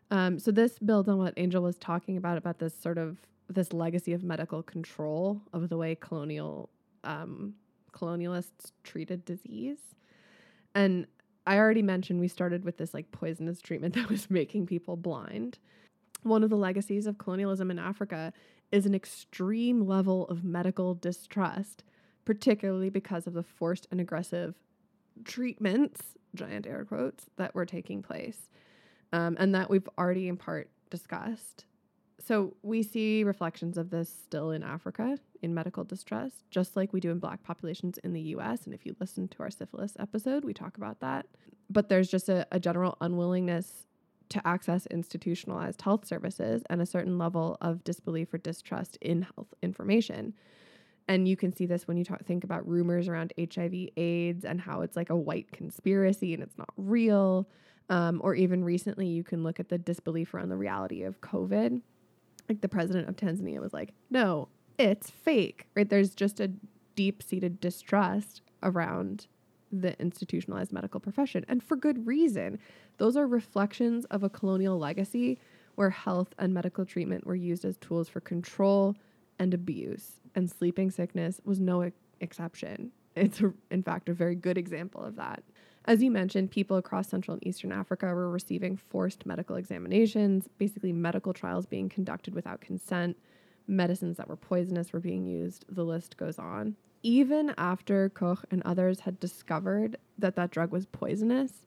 Um, 0.10 0.40
so 0.40 0.52
this 0.52 0.80
builds 0.80 1.10
on 1.10 1.18
what 1.18 1.34
Angel 1.38 1.62
was 1.62 1.78
talking 1.78 2.16
about 2.16 2.38
about 2.38 2.60
this 2.60 2.74
sort 2.74 2.98
of 2.98 3.18
this 3.56 3.74
legacy 3.74 4.14
of 4.14 4.24
medical 4.24 4.64
control 4.64 5.42
of 5.54 5.70
the 5.70 5.78
way 5.78 5.96
colonial 5.96 6.70
um, 7.04 7.56
colonialists 7.94 8.72
treated 8.84 9.26
disease. 9.26 9.80
And 10.74 11.08
I 11.46 11.58
already 11.58 11.82
mentioned 11.82 12.20
we 12.20 12.28
started 12.28 12.64
with 12.64 12.78
this 12.78 12.94
like 12.94 13.12
poisonous 13.12 13.62
treatment 13.62 13.94
that 13.96 14.10
was 14.10 14.30
making 14.30 14.68
people 14.68 14.96
blind. 14.96 15.58
One 16.24 16.44
of 16.44 16.50
the 16.50 16.58
legacies 16.58 17.08
of 17.08 17.18
colonialism 17.18 17.72
in 17.72 17.80
Africa 17.80 18.32
is 18.72 18.86
an 18.86 18.96
extreme 18.96 19.88
level 19.88 20.28
of 20.28 20.44
medical 20.44 20.94
distrust, 20.94 21.84
particularly 22.26 22.90
because 22.90 23.28
of 23.28 23.34
the 23.34 23.44
forced 23.44 23.88
and 23.92 24.00
aggressive 24.00 24.56
treatments, 25.26 26.16
giant 26.36 26.68
air 26.68 26.86
quotes, 26.86 27.26
that 27.38 27.54
were 27.54 27.66
taking 27.66 28.02
place, 28.02 28.50
um, 29.12 29.36
and 29.40 29.54
that 29.56 29.70
we've 29.70 29.90
already 29.98 30.28
in 30.28 30.38
part 30.38 30.70
discussed. 30.90 31.66
So 32.24 32.56
we 32.62 32.84
see 32.84 33.24
reflections 33.24 33.78
of 33.78 33.90
this 33.90 34.10
still 34.10 34.52
in 34.52 34.64
Africa 34.64 35.18
in 35.42 35.54
medical 35.54 35.84
distress, 35.84 36.32
just 36.52 36.76
like 36.76 36.94
we 36.94 37.00
do 37.00 37.10
in 37.10 37.20
black 37.20 37.44
populations 37.44 37.98
in 38.00 38.14
the 38.14 38.22
US. 38.36 38.66
And 38.66 38.74
if 38.74 38.86
you 38.86 38.96
listen 39.00 39.28
to 39.30 39.40
our 39.40 39.50
syphilis 39.50 39.94
episode, 40.00 40.46
we 40.46 40.54
talk 40.54 40.78
about 40.78 41.00
that. 41.00 41.26
But 41.70 41.90
there's 41.90 42.10
just 42.10 42.30
a, 42.30 42.46
a 42.52 42.60
general 42.60 42.98
unwillingness 43.02 43.86
to 44.30 44.48
access 44.48 44.86
institutionalized 44.88 45.82
health 45.82 46.06
services 46.06 46.64
and 46.70 46.82
a 46.82 46.86
certain 46.86 47.18
level 47.18 47.58
of 47.60 47.84
disbelief 47.84 48.34
or 48.34 48.38
distrust 48.38 48.98
in 49.02 49.24
health 49.24 49.54
information. 49.62 50.34
And 51.08 51.28
you 51.28 51.36
can 51.36 51.54
see 51.54 51.66
this 51.66 51.88
when 51.88 51.98
you 51.98 52.06
talk, 52.06 52.24
think 52.24 52.44
about 52.44 52.68
rumors 52.68 53.08
around 53.08 53.34
HIV, 53.38 53.90
AIDS, 53.98 54.46
and 54.46 54.62
how 54.62 54.82
it's 54.82 54.96
like 54.96 55.10
a 55.10 55.16
white 55.16 55.52
conspiracy 55.52 56.34
and 56.34 56.44
it's 56.44 56.58
not 56.58 56.70
real. 56.78 57.50
Um, 57.90 58.22
or 58.24 58.36
even 58.36 58.64
recently, 58.64 59.08
you 59.08 59.24
can 59.24 59.44
look 59.44 59.60
at 59.60 59.68
the 59.68 59.78
disbelief 59.78 60.34
around 60.34 60.50
the 60.50 60.56
reality 60.56 61.04
of 61.04 61.20
COVID 61.20 61.82
like 62.52 62.60
the 62.60 62.68
president 62.68 63.08
of 63.08 63.16
Tanzania 63.16 63.62
was 63.62 63.72
like, 63.72 63.94
no, 64.10 64.50
it's 64.78 65.10
fake, 65.10 65.68
right? 65.74 65.90
There's 65.90 66.14
just 66.14 66.42
a 66.42 66.52
deep 66.98 67.24
seated 67.24 67.62
distrust 67.62 68.42
around 68.62 69.28
the 69.72 69.98
institutionalized 70.02 70.74
medical 70.74 71.00
profession, 71.00 71.46
and 71.48 71.64
for 71.64 71.78
good 71.78 72.06
reason. 72.06 72.60
Those 72.98 73.16
are 73.16 73.26
reflections 73.26 74.04
of 74.06 74.24
a 74.24 74.30
colonial 74.30 74.78
legacy 74.78 75.40
where 75.76 75.90
health 75.90 76.34
and 76.38 76.54
medical 76.54 76.86
treatment 76.86 77.26
were 77.26 77.36
used 77.36 77.64
as 77.64 77.78
tools 77.78 78.10
for 78.10 78.20
control 78.20 78.98
and 79.40 79.54
abuse, 79.54 80.20
and 80.36 80.52
sleeping 80.52 80.92
sickness 80.92 81.40
was 81.46 81.62
no 81.62 81.90
exception. 82.20 82.92
It's, 83.16 83.40
a, 83.40 83.54
in 83.72 83.82
fact, 83.82 84.10
a 84.10 84.14
very 84.14 84.36
good 84.36 84.58
example 84.58 85.02
of 85.02 85.16
that. 85.16 85.42
As 85.86 86.04
you 86.04 86.12
mentioned, 86.12 86.52
people 86.52 86.78
across 86.78 87.10
Central 87.10 87.34
and 87.34 87.46
Eastern 87.46 87.72
Africa 87.72 88.06
were 88.08 88.30
receiving 88.30 88.78
forced 88.78 89.26
medical 89.26 89.56
examinations, 89.56 90.48
basically, 90.58 90.94
medical 90.94 91.34
trials 91.34 91.66
being 91.66 91.90
conducted 91.90 92.36
without 92.36 92.62
consent, 92.62 93.18
medicines 93.68 94.18
that 94.18 94.28
were 94.28 94.36
poisonous 94.36 94.94
were 94.94 95.00
being 95.00 95.26
used, 95.26 95.66
the 95.70 95.84
list 95.84 96.18
goes 96.18 96.38
on. 96.38 96.76
Even 97.04 97.54
after 97.58 98.10
Koch 98.10 98.46
and 98.52 98.62
others 98.64 99.00
had 99.02 99.20
discovered 99.20 99.98
that 100.20 100.36
that 100.36 100.52
drug 100.52 100.72
was 100.72 100.86
poisonous, 100.86 101.66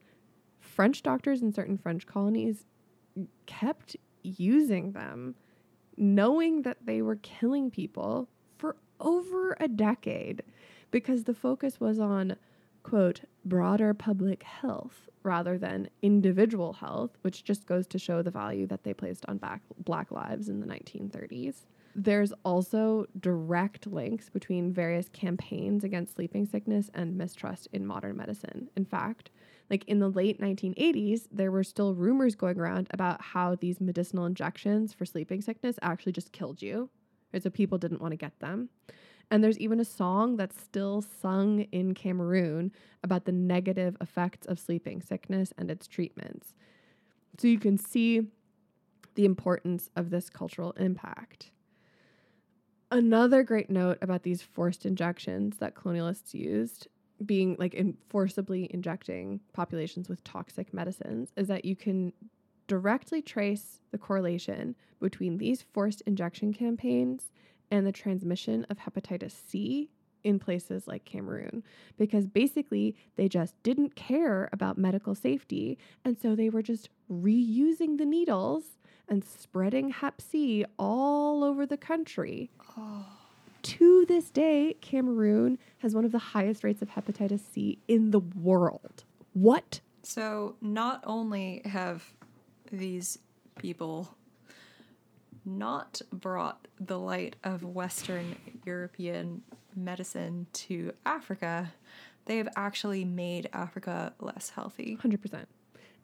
French 0.61 1.03
doctors 1.03 1.43
in 1.43 1.53
certain 1.53 1.77
French 1.77 2.07
colonies 2.07 2.67
kept 3.47 3.97
using 4.23 4.93
them, 4.93 5.35
knowing 5.97 6.63
that 6.63 6.79
they 6.85 7.03
were 7.03 7.17
killing 7.17 7.71
people 7.71 8.29
for 8.59 8.77
over 9.01 9.57
a 9.59 9.67
decade 9.67 10.43
because 10.93 11.25
the 11.25 11.35
focus 11.35 11.81
was 11.81 11.99
on 11.99 12.37
quote, 12.85 13.23
broader 13.45 13.93
public 13.93 14.45
health 14.45 15.09
rather 15.25 15.59
than 15.59 15.89
individual 16.03 16.75
health, 16.75 17.11
which 17.23 17.43
just 17.43 17.67
goes 17.67 17.87
to 17.89 17.99
show 17.99 18.23
the 18.23 18.31
value 18.31 18.67
that 18.67 18.85
they 18.85 18.95
placed 18.95 19.25
on 19.27 19.39
back, 19.39 19.63
black 19.79 20.13
lives 20.13 20.49
in 20.49 20.61
the 20.61 20.67
1930s. 20.67 21.65
There's 21.97 22.33
also 22.45 23.07
direct 23.21 23.87
links 23.87 24.29
between 24.29 24.73
various 24.73 25.09
campaigns 25.09 25.85
against 25.85 26.17
sleeping 26.17 26.45
sickness 26.45 26.91
and 26.93 27.17
mistrust 27.17 27.69
in 27.73 27.87
modern 27.87 28.17
medicine. 28.17 28.69
In 28.77 28.85
fact, 28.85 29.31
like 29.71 29.85
in 29.87 30.01
the 30.01 30.11
late 30.11 30.41
1980s, 30.41 31.29
there 31.33 31.51
were 31.51 31.65
still 31.65 31.95
rumors 31.95 32.35
going 32.35 32.59
around 32.59 32.89
about 32.91 33.23
how 33.23 33.55
these 33.55 33.81
medicinal 33.81 34.27
injections 34.27 34.93
for 34.93 35.07
sleeping 35.07 35.41
sickness 35.41 35.77
actually 35.83 36.13
just 36.13 36.33
killed 36.33 36.61
you. 36.61 36.91
Right? 37.33 37.43
So 37.43 37.49
people 37.49 37.79
didn't 37.79 38.03
want 38.03 38.13
to 38.13 38.17
get 38.17 38.39
them. 38.41 38.69
And 39.35 39.43
there's 39.43 39.59
even 39.59 39.81
a 39.81 39.85
song 39.85 40.37
that's 40.37 40.63
still 40.63 41.03
sung 41.03 41.63
in 41.73 41.93
Cameroon 41.93 42.71
about 43.03 43.25
the 43.25 43.33
negative 43.33 43.97
effects 44.01 44.47
of 44.47 44.61
sleeping 44.61 45.03
sickness 45.03 45.53
and 45.59 45.73
its 45.73 45.89
treatments. 45.89 46.55
So 47.39 47.49
you 47.49 47.59
can 47.59 47.77
see 47.77 48.29
the 49.17 49.25
importance 49.25 49.91
of 49.97 50.11
this 50.11 50.31
cultural 50.31 50.71
impact. 50.77 51.51
Another 52.93 53.43
great 53.43 53.69
note 53.69 53.99
about 54.01 54.23
these 54.23 54.41
forced 54.41 54.87
injections 54.87 55.57
that 55.57 55.75
colonialists 55.75 56.33
used, 56.33 56.87
being 57.27 57.57
like 57.59 57.75
in 57.75 57.97
forcibly 58.09 58.71
injecting 58.73 59.41
populations 59.53 60.09
with 60.09 60.23
toxic 60.23 60.73
medicines, 60.73 61.33
is 61.37 61.49
that 61.49 61.65
you 61.65 61.75
can 61.75 62.13
directly 62.69 63.21
trace 63.21 63.81
the 63.91 63.99
correlation 63.99 64.77
between 65.01 65.39
these 65.39 65.61
forced 65.61 66.03
injection 66.03 66.53
campaigns 66.53 67.33
and 67.71 67.87
the 67.87 67.93
transmission 67.93 68.67
of 68.71 68.79
hepatitis 68.79 69.33
C 69.33 69.91
in 70.25 70.39
places 70.39 70.89
like 70.89 71.05
Cameroon 71.05 71.63
because 71.99 72.27
basically 72.27 72.97
they 73.17 73.29
just 73.29 73.55
didn't 73.63 73.95
care 73.95 74.49
about 74.53 74.79
medical 74.79 75.15
safety. 75.15 75.79
And 76.05 76.19
so 76.19 76.35
they 76.35 76.49
were 76.49 76.63
just 76.63 76.89
reusing 77.13 77.99
the 77.99 78.07
needles 78.07 78.65
and 79.09 79.23
spreading 79.23 79.91
Hep 79.91 80.21
C 80.21 80.65
all 80.79 81.45
over 81.45 81.67
the 81.67 81.77
country. 81.77 82.51
Oh. 82.77 83.05
To 83.63 84.05
this 84.07 84.31
day, 84.31 84.77
Cameroon 84.81 85.59
has 85.79 85.95
one 85.95 86.05
of 86.05 86.13
the 86.13 86.19
highest 86.19 86.65
rates 86.65 86.83
of 86.83 86.91
hepatitis 86.91 87.41
C 87.53 87.79
in 87.89 88.11
the 88.11 88.21
world. 88.21 89.05
What? 89.33 89.81
So, 90.03 90.57
not 90.61 91.03
only 91.07 91.63
have 91.65 92.05
these 92.71 93.19
people 93.57 94.15
not 95.45 96.01
brought 96.13 96.67
the 96.81 96.99
light 96.99 97.37
of 97.45 97.63
Western 97.63 98.37
European 98.65 99.43
medicine 99.77 100.47
to 100.53 100.93
Africa, 101.05 101.73
they 102.27 102.39
have 102.39 102.49
actually 102.57 103.05
made 103.05 103.49
Africa 103.53 104.13
less 104.21 104.51
healthy. 104.51 104.99
100%. 105.03 105.47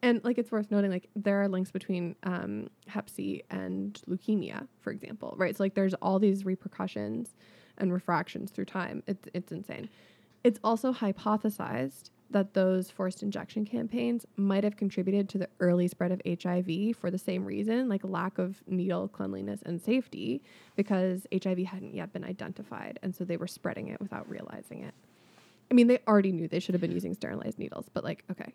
And 0.02 0.22
like 0.24 0.38
it's 0.38 0.50
worth 0.50 0.70
noting, 0.70 0.90
like 0.90 1.08
there 1.14 1.42
are 1.42 1.48
links 1.48 1.70
between 1.70 2.16
um, 2.22 2.68
Hep 2.86 3.10
C 3.10 3.42
and 3.50 4.00
leukemia, 4.08 4.66
for 4.80 4.90
example, 4.90 5.34
right? 5.36 5.56
So 5.56 5.62
like 5.62 5.74
there's 5.74 5.94
all 5.94 6.18
these 6.18 6.44
repercussions 6.44 7.34
and 7.76 7.92
refractions 7.92 8.50
through 8.50 8.64
time. 8.66 9.02
It's 9.06 9.28
it's 9.34 9.52
insane. 9.52 9.90
It's 10.42 10.58
also 10.64 10.92
hypothesized 10.92 12.10
that 12.30 12.54
those 12.54 12.90
forced 12.90 13.22
injection 13.22 13.64
campaigns 13.64 14.24
might 14.36 14.64
have 14.64 14.76
contributed 14.76 15.28
to 15.28 15.38
the 15.38 15.48
early 15.58 15.88
spread 15.88 16.12
of 16.12 16.22
HIV 16.24 16.96
for 16.96 17.10
the 17.10 17.18
same 17.18 17.44
reason, 17.44 17.88
like 17.88 18.02
lack 18.04 18.38
of 18.38 18.62
needle 18.66 19.08
cleanliness 19.08 19.60
and 19.64 19.80
safety, 19.80 20.42
because 20.76 21.26
HIV 21.32 21.58
hadn't 21.58 21.94
yet 21.94 22.12
been 22.12 22.24
identified. 22.24 22.98
And 23.02 23.14
so 23.14 23.24
they 23.24 23.36
were 23.36 23.48
spreading 23.48 23.88
it 23.88 24.00
without 24.00 24.28
realizing 24.28 24.84
it. 24.84 24.94
I 25.70 25.74
mean, 25.74 25.86
they 25.86 25.98
already 26.06 26.32
knew 26.32 26.48
they 26.48 26.60
should 26.60 26.74
have 26.74 26.80
been 26.80 26.92
using 26.92 27.14
sterilized 27.14 27.58
needles, 27.58 27.86
but 27.92 28.04
like, 28.04 28.24
okay. 28.30 28.52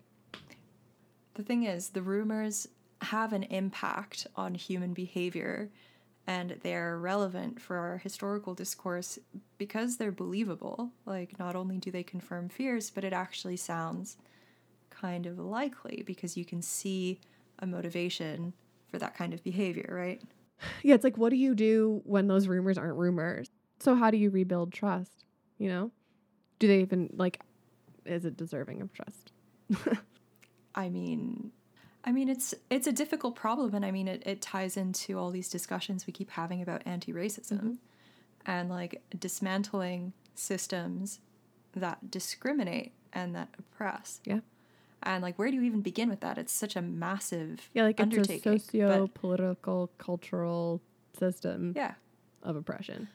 The 1.35 1.43
thing 1.43 1.63
is, 1.63 1.89
the 1.89 2.01
rumors 2.01 2.67
have 3.01 3.33
an 3.33 3.43
impact 3.43 4.27
on 4.35 4.55
human 4.55 4.93
behavior 4.93 5.69
and 6.27 6.57
they're 6.63 6.97
relevant 6.97 7.61
for 7.61 7.77
our 7.77 7.97
historical 7.97 8.53
discourse 8.53 9.19
because 9.57 9.97
they're 9.97 10.11
believable. 10.11 10.91
Like, 11.05 11.37
not 11.37 11.55
only 11.55 11.77
do 11.77 11.91
they 11.91 12.03
confirm 12.03 12.49
fears, 12.49 12.89
but 12.89 13.03
it 13.03 13.13
actually 13.13 13.57
sounds 13.57 14.17
kind 14.89 15.25
of 15.25 15.37
likely 15.37 16.03
because 16.05 16.35
you 16.35 16.45
can 16.45 16.61
see 16.61 17.19
a 17.59 17.67
motivation 17.67 18.53
for 18.87 18.97
that 18.97 19.15
kind 19.15 19.33
of 19.33 19.43
behavior, 19.43 19.89
right? 19.91 20.21
Yeah, 20.83 20.95
it's 20.95 21.03
like, 21.03 21.17
what 21.17 21.29
do 21.29 21.35
you 21.35 21.53
do 21.53 22.01
when 22.05 22.27
those 22.27 22.47
rumors 22.47 22.77
aren't 22.77 22.97
rumors? 22.97 23.49
So, 23.79 23.93
how 23.93 24.09
do 24.09 24.17
you 24.17 24.29
rebuild 24.29 24.73
trust? 24.73 25.25
You 25.57 25.69
know? 25.69 25.91
Do 26.59 26.67
they 26.67 26.81
even, 26.81 27.09
like, 27.13 27.41
is 28.05 28.25
it 28.25 28.37
deserving 28.37 28.81
of 28.81 28.91
trust? 28.93 29.31
I 30.75 30.89
mean, 30.89 31.51
I 32.05 32.11
mean, 32.11 32.29
it's 32.29 32.53
it's 32.69 32.85
a 32.85 32.91
difficult 32.91 33.35
problem, 33.35 33.73
and 33.73 33.83
I 33.83 33.89
mean, 33.89 34.07
it, 34.07 34.21
it 34.25 34.41
ties 34.41 34.77
into 34.77 35.17
all 35.17 35.31
these 35.31 35.49
discussions 35.49 36.05
we 36.05 36.13
keep 36.13 36.29
having 36.29 36.61
about 36.61 36.83
anti-racism 36.85 37.57
mm-hmm. 37.57 37.73
and 38.45 38.69
like 38.69 39.01
dismantling 39.17 40.13
systems 40.35 41.19
that 41.75 42.11
discriminate 42.11 42.93
and 43.11 43.35
that 43.35 43.49
oppress. 43.57 44.21
Yeah. 44.23 44.41
And 45.01 45.23
like, 45.23 45.37
where 45.39 45.49
do 45.49 45.55
you 45.55 45.63
even 45.63 45.81
begin 45.81 46.09
with 46.09 46.19
that? 46.21 46.37
It's 46.37 46.53
such 46.53 46.75
a 46.75 46.81
massive 46.81 47.69
yeah, 47.73 47.83
like 47.83 47.99
it's 47.99 48.29
a 48.29 48.39
socio-political, 48.39 49.91
cultural 49.97 50.81
system. 51.17 51.73
Yeah. 51.75 51.95
Of 52.43 52.55
oppression. 52.55 53.07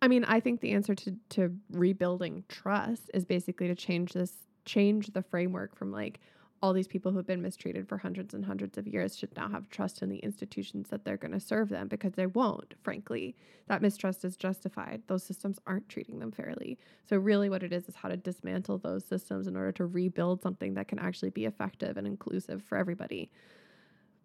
I 0.00 0.06
mean, 0.06 0.24
I 0.24 0.38
think 0.38 0.60
the 0.60 0.70
answer 0.70 0.94
to 0.94 1.16
to 1.30 1.56
rebuilding 1.70 2.44
trust 2.48 3.10
is 3.12 3.24
basically 3.24 3.66
to 3.66 3.74
change 3.74 4.12
this, 4.12 4.32
change 4.64 5.12
the 5.12 5.22
framework 5.22 5.74
from 5.74 5.90
like 5.90 6.20
all 6.62 6.72
these 6.72 6.86
people 6.86 7.10
who've 7.10 7.26
been 7.26 7.42
mistreated 7.42 7.88
for 7.88 7.98
hundreds 7.98 8.32
and 8.32 8.44
hundreds 8.44 8.78
of 8.78 8.86
years 8.86 9.18
should 9.18 9.36
now 9.36 9.48
have 9.48 9.68
trust 9.68 10.00
in 10.00 10.08
the 10.08 10.18
institutions 10.18 10.88
that 10.90 11.04
they're 11.04 11.16
going 11.16 11.32
to 11.32 11.40
serve 11.40 11.68
them 11.68 11.88
because 11.88 12.12
they 12.12 12.26
won't, 12.26 12.74
frankly. 12.82 13.34
That 13.66 13.82
mistrust 13.82 14.24
is 14.24 14.36
justified. 14.36 15.02
Those 15.08 15.24
systems 15.24 15.58
aren't 15.66 15.88
treating 15.88 16.20
them 16.20 16.30
fairly. 16.30 16.78
So, 17.04 17.16
really, 17.16 17.50
what 17.50 17.64
it 17.64 17.72
is 17.72 17.88
is 17.88 17.96
how 17.96 18.08
to 18.08 18.16
dismantle 18.16 18.78
those 18.78 19.04
systems 19.04 19.48
in 19.48 19.56
order 19.56 19.72
to 19.72 19.86
rebuild 19.86 20.40
something 20.40 20.74
that 20.74 20.86
can 20.86 21.00
actually 21.00 21.30
be 21.30 21.46
effective 21.46 21.96
and 21.96 22.06
inclusive 22.06 22.62
for 22.62 22.78
everybody. 22.78 23.28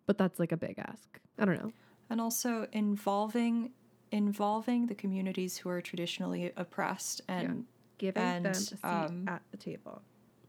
But 0.06 0.20
that's 0.20 0.38
like 0.38 0.52
a 0.52 0.58
big 0.58 0.78
ask. 0.78 1.20
I 1.40 1.46
don't 1.46 1.62
know. 1.62 1.72
And 2.10 2.22
also 2.22 2.68
involving 2.72 3.72
involving 4.12 4.88
the 4.88 4.96
communities 4.96 5.58
who 5.58 5.70
are 5.70 5.82
traditionally 5.82 6.54
oppressed 6.56 7.20
and 7.28 7.44
yeah. 7.44 7.54
giving 7.98 8.24
and, 8.24 8.46
them 8.46 8.52
a 8.52 8.56
seat 8.56 8.78
um, 8.84 9.26
at 9.28 9.42
the 9.52 9.58
table. 9.58 10.02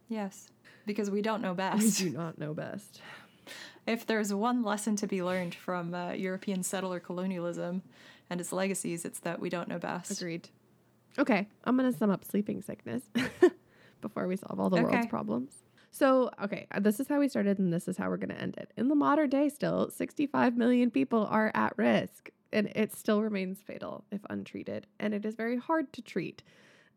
Yes 0.09 0.51
because 0.89 1.11
we 1.11 1.23
don't 1.23 1.41
know 1.41 1.55
best. 1.55 2.01
We 2.01 2.11
do 2.11 2.17
not 2.17 2.39
know 2.39 2.53
best. 2.53 3.01
If 3.87 4.05
there's 4.05 4.35
one 4.35 4.63
lesson 4.63 4.97
to 4.97 5.07
be 5.07 5.23
learned 5.23 5.55
from 5.55 5.95
uh, 5.95 6.13
European 6.13 6.63
settler 6.63 7.01
colonialism 7.01 7.81
and 8.29 8.39
its 8.39 8.53
legacies, 8.53 9.07
it's 9.07 9.21
that 9.21 9.41
we 9.41 9.49
don't 9.49 9.67
know 9.67 9.79
best. 9.79 10.11
Agreed. 10.11 10.51
Okay, 11.19 11.49
I'm 11.65 11.75
going 11.79 11.91
to 11.91 11.99
sum 11.99 12.11
up 12.11 12.23
sleeping 12.23 12.61
sickness 12.61 13.05
before 14.03 14.27
we 14.27 14.37
solve 14.37 14.61
all 14.61 14.69
the 14.69 14.77
okay. 14.77 14.85
world's 14.85 15.07
problems. 15.07 15.55
So, 15.91 16.31
okay, 16.45 16.67
uh, 16.71 16.81
this 16.81 17.01
is 17.01 17.09
how 17.09 17.19
we 17.19 17.31
started 17.31 17.59
and 17.59 17.73
this 17.73 17.89
is 17.89 17.97
how 17.97 18.11
we're 18.11 18.19
going 18.19 18.29
to 18.29 18.39
end 18.39 18.59
it. 18.59 18.75
In 18.77 18.89
the 18.89 18.95
modern 18.95 19.31
day, 19.31 19.49
still, 19.49 19.89
65 19.89 20.59
million 20.59 20.91
people 20.91 21.25
are 21.25 21.51
at 21.55 21.73
risk, 21.79 22.29
and 22.53 22.71
it 22.75 22.95
still 22.95 23.23
remains 23.23 23.63
fatal 23.63 24.05
if 24.13 24.21
untreated, 24.29 24.87
and 25.01 25.15
it 25.15 25.25
is 25.25 25.35
very 25.35 25.57
hard 25.57 25.95
to 25.95 26.03
treat. 26.03 26.43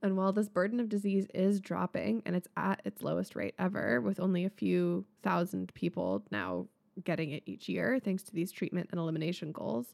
And 0.03 0.17
while 0.17 0.33
this 0.33 0.49
burden 0.49 0.79
of 0.79 0.89
disease 0.89 1.27
is 1.33 1.59
dropping 1.59 2.23
and 2.25 2.35
it's 2.35 2.47
at 2.57 2.81
its 2.85 3.03
lowest 3.03 3.35
rate 3.35 3.53
ever, 3.59 4.01
with 4.01 4.19
only 4.19 4.45
a 4.45 4.49
few 4.49 5.05
thousand 5.21 5.73
people 5.73 6.23
now 6.31 6.67
getting 7.03 7.31
it 7.31 7.43
each 7.45 7.69
year, 7.69 7.99
thanks 8.03 8.23
to 8.23 8.33
these 8.33 8.51
treatment 8.51 8.89
and 8.91 8.99
elimination 8.99 9.51
goals, 9.51 9.93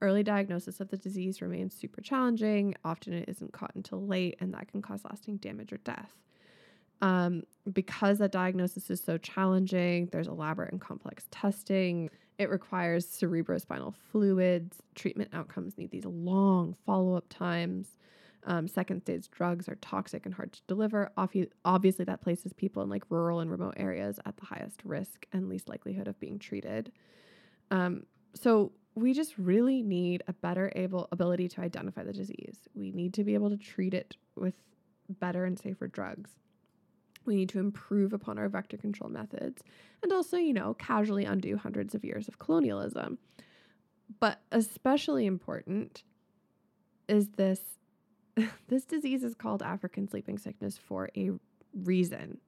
early 0.00 0.22
diagnosis 0.22 0.80
of 0.80 0.88
the 0.88 0.96
disease 0.96 1.42
remains 1.42 1.74
super 1.74 2.00
challenging. 2.00 2.74
Often 2.84 3.14
it 3.14 3.28
isn't 3.28 3.52
caught 3.52 3.74
until 3.74 4.06
late, 4.06 4.36
and 4.40 4.54
that 4.54 4.70
can 4.70 4.80
cause 4.80 5.00
lasting 5.04 5.38
damage 5.38 5.72
or 5.72 5.78
death. 5.78 6.12
Um, 7.00 7.42
because 7.72 8.18
that 8.18 8.32
diagnosis 8.32 8.90
is 8.90 9.02
so 9.02 9.18
challenging, 9.18 10.08
there's 10.12 10.28
elaborate 10.28 10.72
and 10.72 10.80
complex 10.80 11.26
testing. 11.30 12.10
It 12.38 12.50
requires 12.50 13.06
cerebrospinal 13.06 13.94
fluids. 14.10 14.78
Treatment 14.94 15.30
outcomes 15.32 15.76
need 15.76 15.90
these 15.90 16.04
long 16.04 16.76
follow 16.86 17.14
up 17.14 17.28
times. 17.28 17.97
Um, 18.44 18.68
second 18.68 19.00
stage 19.00 19.30
drugs 19.30 19.68
are 19.68 19.76
toxic 19.76 20.24
and 20.24 20.34
hard 20.34 20.52
to 20.52 20.60
deliver. 20.66 21.10
Obviously, 21.16 22.04
that 22.04 22.20
places 22.20 22.52
people 22.52 22.82
in 22.82 22.88
like 22.88 23.02
rural 23.10 23.40
and 23.40 23.50
remote 23.50 23.74
areas 23.76 24.18
at 24.24 24.36
the 24.36 24.46
highest 24.46 24.80
risk 24.84 25.26
and 25.32 25.48
least 25.48 25.68
likelihood 25.68 26.08
of 26.08 26.18
being 26.20 26.38
treated. 26.38 26.92
Um, 27.70 28.04
so 28.34 28.72
we 28.94 29.12
just 29.12 29.36
really 29.38 29.82
need 29.82 30.22
a 30.28 30.32
better 30.32 30.72
able 30.74 31.08
ability 31.12 31.48
to 31.48 31.60
identify 31.60 32.02
the 32.02 32.12
disease. 32.12 32.58
We 32.74 32.90
need 32.90 33.14
to 33.14 33.24
be 33.24 33.34
able 33.34 33.50
to 33.50 33.56
treat 33.56 33.94
it 33.94 34.16
with 34.34 34.54
better 35.08 35.44
and 35.44 35.58
safer 35.58 35.86
drugs. 35.86 36.30
We 37.24 37.36
need 37.36 37.48
to 37.50 37.60
improve 37.60 38.12
upon 38.12 38.38
our 38.38 38.48
vector 38.48 38.76
control 38.76 39.10
methods 39.10 39.62
and 40.02 40.12
also, 40.12 40.36
you 40.36 40.54
know, 40.54 40.74
casually 40.74 41.24
undo 41.24 41.56
hundreds 41.56 41.94
of 41.94 42.04
years 42.04 42.26
of 42.28 42.38
colonialism. 42.38 43.18
But 44.20 44.40
especially 44.50 45.26
important 45.26 46.02
is 47.08 47.28
this 47.30 47.60
this 48.68 48.84
disease 48.84 49.24
is 49.24 49.34
called 49.34 49.62
African 49.62 50.08
sleeping 50.08 50.38
sickness 50.38 50.78
for 50.78 51.10
a 51.16 51.30
reason. 51.74 52.38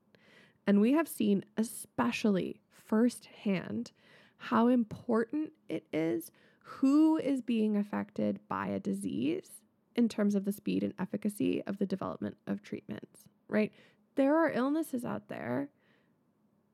And 0.66 0.80
we 0.80 0.92
have 0.92 1.08
seen, 1.08 1.44
especially 1.56 2.60
firsthand, 2.70 3.92
how 4.36 4.68
important 4.68 5.52
it 5.68 5.84
is 5.92 6.30
who 6.62 7.16
is 7.16 7.40
being 7.40 7.76
affected 7.76 8.38
by 8.48 8.68
a 8.68 8.78
disease 8.78 9.62
in 9.96 10.08
terms 10.08 10.34
of 10.34 10.44
the 10.44 10.52
speed 10.52 10.82
and 10.82 10.94
efficacy 10.98 11.62
of 11.66 11.78
the 11.78 11.86
development 11.86 12.36
of 12.46 12.62
treatments, 12.62 13.24
right? 13.48 13.72
There 14.14 14.36
are 14.36 14.50
illnesses 14.50 15.04
out 15.04 15.28
there 15.28 15.68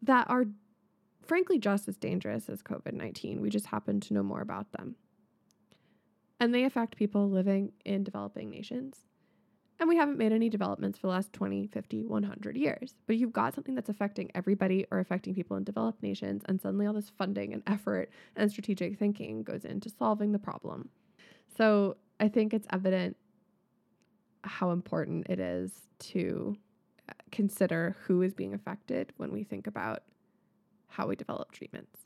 that 0.02 0.28
are 0.28 0.46
frankly 1.22 1.58
just 1.58 1.88
as 1.88 1.96
dangerous 1.96 2.48
as 2.48 2.62
COVID 2.62 2.92
19. 2.92 3.40
We 3.40 3.50
just 3.50 3.66
happen 3.66 4.00
to 4.00 4.14
know 4.14 4.22
more 4.22 4.42
about 4.42 4.72
them. 4.72 4.96
And 6.38 6.54
they 6.54 6.64
affect 6.64 6.96
people 6.96 7.30
living 7.30 7.72
in 7.84 8.04
developing 8.04 8.50
nations. 8.50 9.06
And 9.78 9.88
we 9.88 9.96
haven't 9.96 10.18
made 10.18 10.32
any 10.32 10.48
developments 10.48 10.98
for 10.98 11.06
the 11.06 11.12
last 11.12 11.32
20, 11.34 11.66
50, 11.66 12.06
100 12.06 12.56
years. 12.56 12.94
But 13.06 13.16
you've 13.16 13.32
got 13.32 13.54
something 13.54 13.74
that's 13.74 13.90
affecting 13.90 14.30
everybody 14.34 14.86
or 14.90 15.00
affecting 15.00 15.34
people 15.34 15.56
in 15.56 15.64
developed 15.64 16.02
nations, 16.02 16.42
and 16.46 16.60
suddenly 16.60 16.86
all 16.86 16.94
this 16.94 17.10
funding 17.10 17.52
and 17.52 17.62
effort 17.66 18.10
and 18.36 18.50
strategic 18.50 18.98
thinking 18.98 19.42
goes 19.42 19.64
into 19.64 19.90
solving 19.90 20.32
the 20.32 20.38
problem. 20.38 20.88
So 21.56 21.96
I 22.18 22.28
think 22.28 22.54
it's 22.54 22.66
evident 22.72 23.16
how 24.44 24.70
important 24.70 25.26
it 25.28 25.40
is 25.40 25.72
to 25.98 26.56
uh, 27.08 27.12
consider 27.30 27.96
who 28.04 28.22
is 28.22 28.32
being 28.32 28.54
affected 28.54 29.12
when 29.16 29.32
we 29.32 29.42
think 29.42 29.66
about 29.66 30.02
how 30.88 31.06
we 31.06 31.16
develop 31.16 31.52
treatments. 31.52 32.00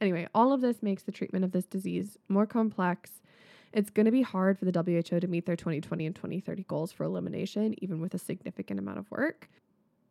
Anyway, 0.00 0.26
all 0.34 0.52
of 0.52 0.60
this 0.60 0.82
makes 0.82 1.04
the 1.04 1.12
treatment 1.12 1.44
of 1.44 1.52
this 1.52 1.66
disease 1.66 2.18
more 2.28 2.46
complex. 2.46 3.22
It's 3.74 3.90
going 3.90 4.06
to 4.06 4.12
be 4.12 4.22
hard 4.22 4.56
for 4.56 4.64
the 4.64 4.72
WHO 4.72 5.18
to 5.18 5.26
meet 5.26 5.46
their 5.46 5.56
2020 5.56 6.06
and 6.06 6.14
2030 6.14 6.62
goals 6.68 6.92
for 6.92 7.02
elimination, 7.02 7.74
even 7.82 8.00
with 8.00 8.14
a 8.14 8.18
significant 8.18 8.78
amount 8.78 8.98
of 8.98 9.10
work. 9.10 9.50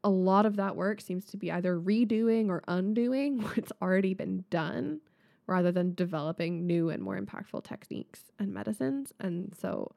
A 0.03 0.09
lot 0.09 0.45
of 0.45 0.57
that 0.57 0.75
work 0.75 0.99
seems 0.99 1.23
to 1.25 1.37
be 1.37 1.49
either 1.49 1.79
redoing 1.79 2.49
or 2.49 2.61
undoing 2.67 3.39
what's 3.55 3.71
already 3.81 4.13
been 4.13 4.43
done 4.49 4.99
rather 5.47 5.71
than 5.71 5.93
developing 5.93 6.67
new 6.67 6.89
and 6.89 7.01
more 7.01 7.17
impactful 7.17 7.63
techniques 7.63 8.23
and 8.37 8.53
medicines. 8.53 9.13
And 9.21 9.55
so 9.57 9.93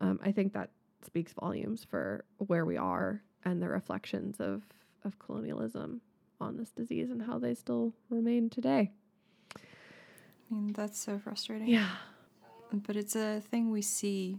um, 0.00 0.18
I 0.24 0.32
think 0.32 0.52
that 0.54 0.70
speaks 1.06 1.32
volumes 1.32 1.86
for 1.88 2.24
where 2.38 2.64
we 2.64 2.76
are 2.76 3.22
and 3.44 3.62
the 3.62 3.68
reflections 3.68 4.40
of, 4.40 4.64
of 5.04 5.20
colonialism 5.20 6.00
on 6.40 6.56
this 6.56 6.70
disease 6.72 7.10
and 7.10 7.22
how 7.22 7.38
they 7.38 7.54
still 7.54 7.92
remain 8.10 8.50
today. 8.50 8.90
I 9.54 10.54
mean, 10.54 10.72
that's 10.72 10.98
so 10.98 11.18
frustrating. 11.18 11.68
Yeah. 11.68 11.90
But 12.74 12.96
it's 12.96 13.14
a 13.14 13.40
thing 13.40 13.70
we 13.70 13.82
see 13.82 14.38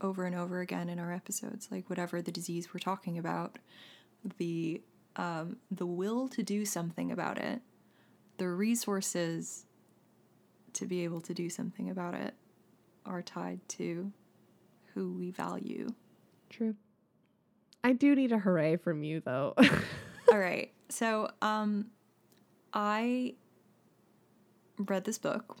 over 0.00 0.24
and 0.24 0.34
over 0.34 0.60
again 0.60 0.88
in 0.88 0.98
our 0.98 1.12
episodes. 1.12 1.68
Like 1.70 1.88
whatever 1.88 2.20
the 2.20 2.32
disease 2.32 2.72
we're 2.72 2.80
talking 2.80 3.18
about, 3.18 3.58
the 4.38 4.82
um, 5.16 5.56
the 5.70 5.86
will 5.86 6.28
to 6.28 6.42
do 6.42 6.64
something 6.64 7.12
about 7.12 7.38
it, 7.38 7.60
the 8.36 8.48
resources 8.48 9.66
to 10.72 10.86
be 10.86 11.04
able 11.04 11.20
to 11.20 11.32
do 11.32 11.48
something 11.48 11.88
about 11.88 12.14
it 12.14 12.34
are 13.06 13.22
tied 13.22 13.60
to 13.68 14.12
who 14.94 15.12
we 15.12 15.30
value. 15.30 15.88
True. 16.50 16.74
I 17.82 17.92
do 17.92 18.14
need 18.14 18.32
a 18.32 18.38
hooray 18.38 18.76
from 18.76 19.02
you 19.04 19.20
though. 19.20 19.54
All 20.32 20.38
right. 20.38 20.72
So, 20.88 21.30
um 21.40 21.86
I 22.72 23.34
read 24.78 25.04
this 25.04 25.18
book. 25.18 25.56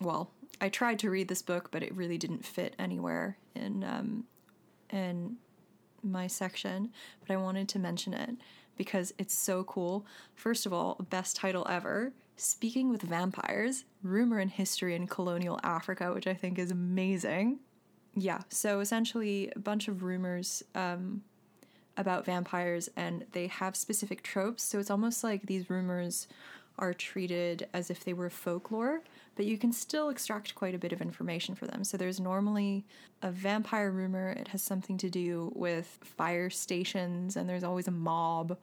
Well, 0.00 0.32
I 0.60 0.68
tried 0.68 0.98
to 1.00 1.10
read 1.10 1.28
this 1.28 1.42
book, 1.42 1.70
but 1.70 1.82
it 1.82 1.94
really 1.94 2.18
didn't 2.18 2.44
fit 2.44 2.74
anywhere 2.78 3.36
in 3.54 3.84
um 3.84 4.24
in 4.90 5.36
my 6.02 6.26
section, 6.26 6.90
but 7.20 7.32
I 7.32 7.36
wanted 7.36 7.68
to 7.70 7.78
mention 7.78 8.12
it 8.14 8.36
because 8.76 9.12
it's 9.18 9.34
so 9.34 9.64
cool. 9.64 10.04
First 10.34 10.66
of 10.66 10.72
all, 10.72 10.96
best 11.10 11.36
title 11.36 11.66
ever. 11.68 12.12
Speaking 12.36 12.90
with 12.90 13.02
Vampires, 13.02 13.84
Rumor 14.02 14.38
and 14.38 14.50
History 14.50 14.96
in 14.96 15.06
Colonial 15.06 15.60
Africa, 15.62 16.12
which 16.12 16.26
I 16.26 16.34
think 16.34 16.58
is 16.58 16.70
amazing. 16.70 17.60
Yeah, 18.14 18.40
so 18.48 18.80
essentially, 18.80 19.52
a 19.54 19.58
bunch 19.58 19.86
of 19.88 20.02
rumors 20.02 20.62
um, 20.74 21.22
about 21.96 22.24
vampires, 22.24 22.90
and 22.96 23.24
they 23.32 23.46
have 23.46 23.76
specific 23.76 24.22
tropes. 24.22 24.62
So 24.62 24.78
it's 24.78 24.90
almost 24.90 25.22
like 25.22 25.46
these 25.46 25.70
rumors 25.70 26.26
are 26.78 26.94
treated 26.94 27.68
as 27.72 27.90
if 27.90 28.04
they 28.04 28.12
were 28.12 28.30
folklore, 28.30 29.02
but 29.36 29.46
you 29.46 29.56
can 29.56 29.72
still 29.72 30.08
extract 30.08 30.54
quite 30.54 30.74
a 30.74 30.78
bit 30.78 30.92
of 30.92 31.00
information 31.00 31.54
for 31.54 31.66
them. 31.66 31.84
So 31.84 31.96
there's 31.96 32.20
normally 32.20 32.84
a 33.22 33.30
vampire 33.30 33.90
rumor, 33.90 34.30
it 34.30 34.48
has 34.48 34.62
something 34.62 34.98
to 34.98 35.10
do 35.10 35.52
with 35.54 35.98
fire 36.02 36.50
stations, 36.50 37.36
and 37.36 37.48
there's 37.48 37.64
always 37.64 37.88
a 37.88 37.92
mob. 37.92 38.58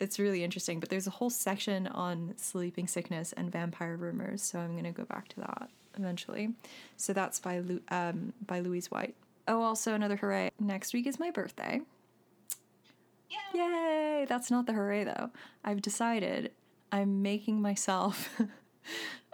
It's 0.00 0.18
really 0.18 0.42
interesting, 0.42 0.80
but 0.80 0.88
there's 0.88 1.06
a 1.06 1.10
whole 1.10 1.30
section 1.30 1.86
on 1.86 2.34
sleeping 2.36 2.86
sickness 2.86 3.32
and 3.32 3.50
vampire 3.50 3.96
rumors, 3.96 4.42
so 4.42 4.58
I'm 4.58 4.72
going 4.72 4.84
to 4.84 4.90
go 4.90 5.04
back 5.04 5.28
to 5.28 5.40
that 5.40 5.70
eventually. 5.96 6.50
So 6.96 7.12
that's 7.12 7.38
by 7.38 7.60
Lu- 7.60 7.82
um, 7.90 8.32
by 8.46 8.60
Luise 8.60 8.90
White. 8.90 9.14
Oh, 9.48 9.62
also 9.62 9.94
another 9.94 10.16
hooray! 10.16 10.50
Next 10.60 10.92
week 10.92 11.06
is 11.06 11.18
my 11.18 11.30
birthday. 11.30 11.80
Yay! 13.28 13.36
Yay! 13.60 14.26
That's 14.28 14.50
not 14.50 14.66
the 14.66 14.72
hooray 14.72 15.04
though. 15.04 15.30
I've 15.64 15.82
decided 15.82 16.52
I'm 16.90 17.22
making 17.22 17.60
myself 17.60 18.30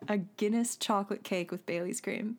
a 0.09 0.19
Guinness 0.19 0.77
chocolate 0.77 1.25
cake 1.25 1.51
with 1.51 1.67
Bailey's 1.67 2.01
cream. 2.01 2.37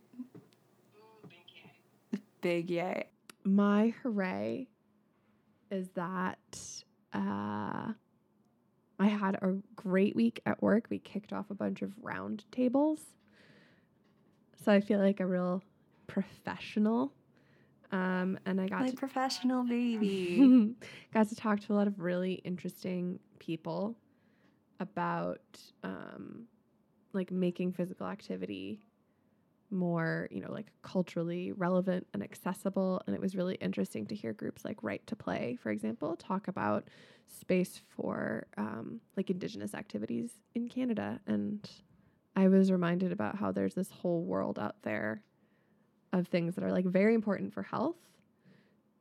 Big 2.41 2.69
yay. 2.69 3.07
My 3.43 3.93
hooray 4.01 4.67
is 5.71 5.89
that 5.95 6.59
uh, 7.13 7.93
I 8.99 9.07
had 9.07 9.35
a 9.35 9.55
great 9.75 10.15
week 10.15 10.41
at 10.45 10.61
work. 10.61 10.85
We 10.89 10.99
kicked 10.99 11.33
off 11.33 11.49
a 11.49 11.55
bunch 11.55 11.81
of 11.81 11.91
round 12.01 12.45
tables. 12.51 13.01
So 14.63 14.71
I 14.71 14.81
feel 14.81 14.99
like 14.99 15.19
a 15.19 15.25
real 15.25 15.63
professional. 16.07 17.13
Um, 17.91 18.37
and 18.45 18.61
I 18.61 18.67
got 18.67 18.81
My 18.81 18.89
to 18.91 18.95
professional 18.95 19.63
baby. 19.63 20.75
got 21.13 21.29
to 21.29 21.35
talk 21.35 21.59
to 21.61 21.73
a 21.73 21.75
lot 21.75 21.87
of 21.87 21.99
really 21.99 22.33
interesting 22.43 23.19
people 23.39 23.95
about 24.79 25.41
um, 25.83 26.43
like 27.13 27.31
making 27.31 27.73
physical 27.73 28.07
activity 28.07 28.85
more, 29.71 30.27
you 30.31 30.41
know, 30.41 30.51
like 30.51 30.67
culturally 30.81 31.51
relevant 31.51 32.07
and 32.13 32.23
accessible. 32.23 33.01
And 33.05 33.15
it 33.15 33.21
was 33.21 33.35
really 33.35 33.55
interesting 33.55 34.05
to 34.07 34.15
hear 34.15 34.33
groups 34.33 34.65
like 34.65 34.77
Right 34.81 35.05
to 35.07 35.15
Play, 35.15 35.57
for 35.61 35.69
example, 35.69 36.15
talk 36.15 36.47
about 36.47 36.87
space 37.27 37.81
for 37.95 38.47
um, 38.57 38.99
like 39.15 39.29
Indigenous 39.29 39.73
activities 39.73 40.31
in 40.55 40.67
Canada. 40.67 41.19
And 41.27 41.69
I 42.35 42.47
was 42.47 42.71
reminded 42.71 43.11
about 43.11 43.37
how 43.37 43.51
there's 43.51 43.75
this 43.75 43.91
whole 43.91 44.23
world 44.23 44.57
out 44.57 44.81
there 44.83 45.21
of 46.13 46.27
things 46.27 46.55
that 46.55 46.63
are 46.63 46.71
like 46.71 46.85
very 46.85 47.13
important 47.13 47.53
for 47.53 47.61
health 47.61 47.97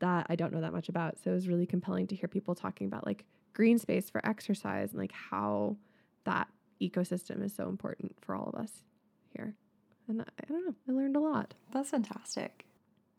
that 0.00 0.26
I 0.28 0.36
don't 0.36 0.52
know 0.52 0.60
that 0.60 0.72
much 0.72 0.88
about. 0.88 1.18
So 1.18 1.30
it 1.30 1.34
was 1.34 1.48
really 1.48 1.66
compelling 1.66 2.06
to 2.08 2.14
hear 2.14 2.28
people 2.28 2.54
talking 2.54 2.86
about 2.86 3.06
like 3.06 3.24
green 3.52 3.78
space 3.78 4.10
for 4.10 4.24
exercise 4.26 4.90
and 4.90 5.00
like 5.00 5.12
how 5.12 5.76
that 6.24 6.48
ecosystem 6.80 7.44
is 7.44 7.54
so 7.54 7.68
important 7.68 8.16
for 8.20 8.34
all 8.34 8.50
of 8.52 8.60
us 8.60 8.72
here. 9.34 9.54
And 10.08 10.22
I, 10.22 10.24
I 10.42 10.46
don't 10.48 10.66
know, 10.66 10.74
I 10.88 10.92
learned 10.92 11.16
a 11.16 11.20
lot. 11.20 11.54
That's 11.72 11.90
fantastic. 11.90 12.64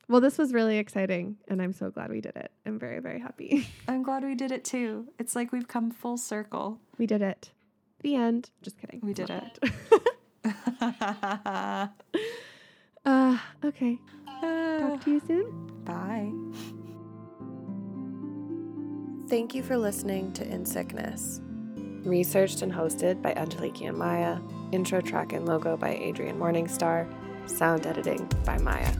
Well, 0.07 0.22
this 0.22 0.39
was 0.39 0.53
really 0.53 0.80
exciting, 0.80 1.38
and 1.47 1.62
I'm 1.62 1.72
so 1.74 1.91
glad 1.91 2.10
we 2.10 2.20
did 2.20 2.36
it. 2.36 2.51
I'm 2.66 2.80
very, 2.80 2.99
very 2.99 3.20
happy. 3.20 3.68
I'm 3.88 4.01
glad 4.01 4.24
we 4.24 4.34
did 4.34 4.51
it 4.51 4.66
too. 4.66 5.07
It's 5.20 5.36
like 5.36 5.51
we've 5.51 5.68
come 5.68 5.91
full 5.91 6.18
circle. 6.18 6.80
we 6.97 7.05
did 7.05 7.22
it. 7.22 7.51
The 8.01 8.16
end. 8.16 8.49
Just 8.64 8.80
kidding. 8.80 9.01
We 9.03 9.14
did 9.14 9.30
Not 9.30 9.60
it. 9.62 9.72
it. 10.45 10.45
uh, 13.05 13.38
okay. 13.66 13.99
Talk 14.41 15.03
to 15.03 15.12
you 15.12 15.22
soon. 15.28 15.84
Bye. 15.84 16.32
Thank 19.30 19.53
you 19.53 19.62
for 19.62 19.78
listening 19.78 20.32
to 20.34 20.47
In 20.47 20.66
Sickness. 20.66 21.41
Researched 22.06 22.62
and 22.62 22.72
hosted 22.72 23.22
by 23.22 23.34
Angelique 23.34 23.82
and 23.82 23.97
Maya. 23.97 24.39
Intro 24.72 25.02
track 25.02 25.34
and 25.34 25.45
logo 25.45 25.76
by 25.76 25.95
Adrian 25.95 26.39
Morningstar. 26.39 27.08
Sound 27.50 27.86
editing 27.86 28.30
by 28.45 28.58
Maya. 28.60 28.91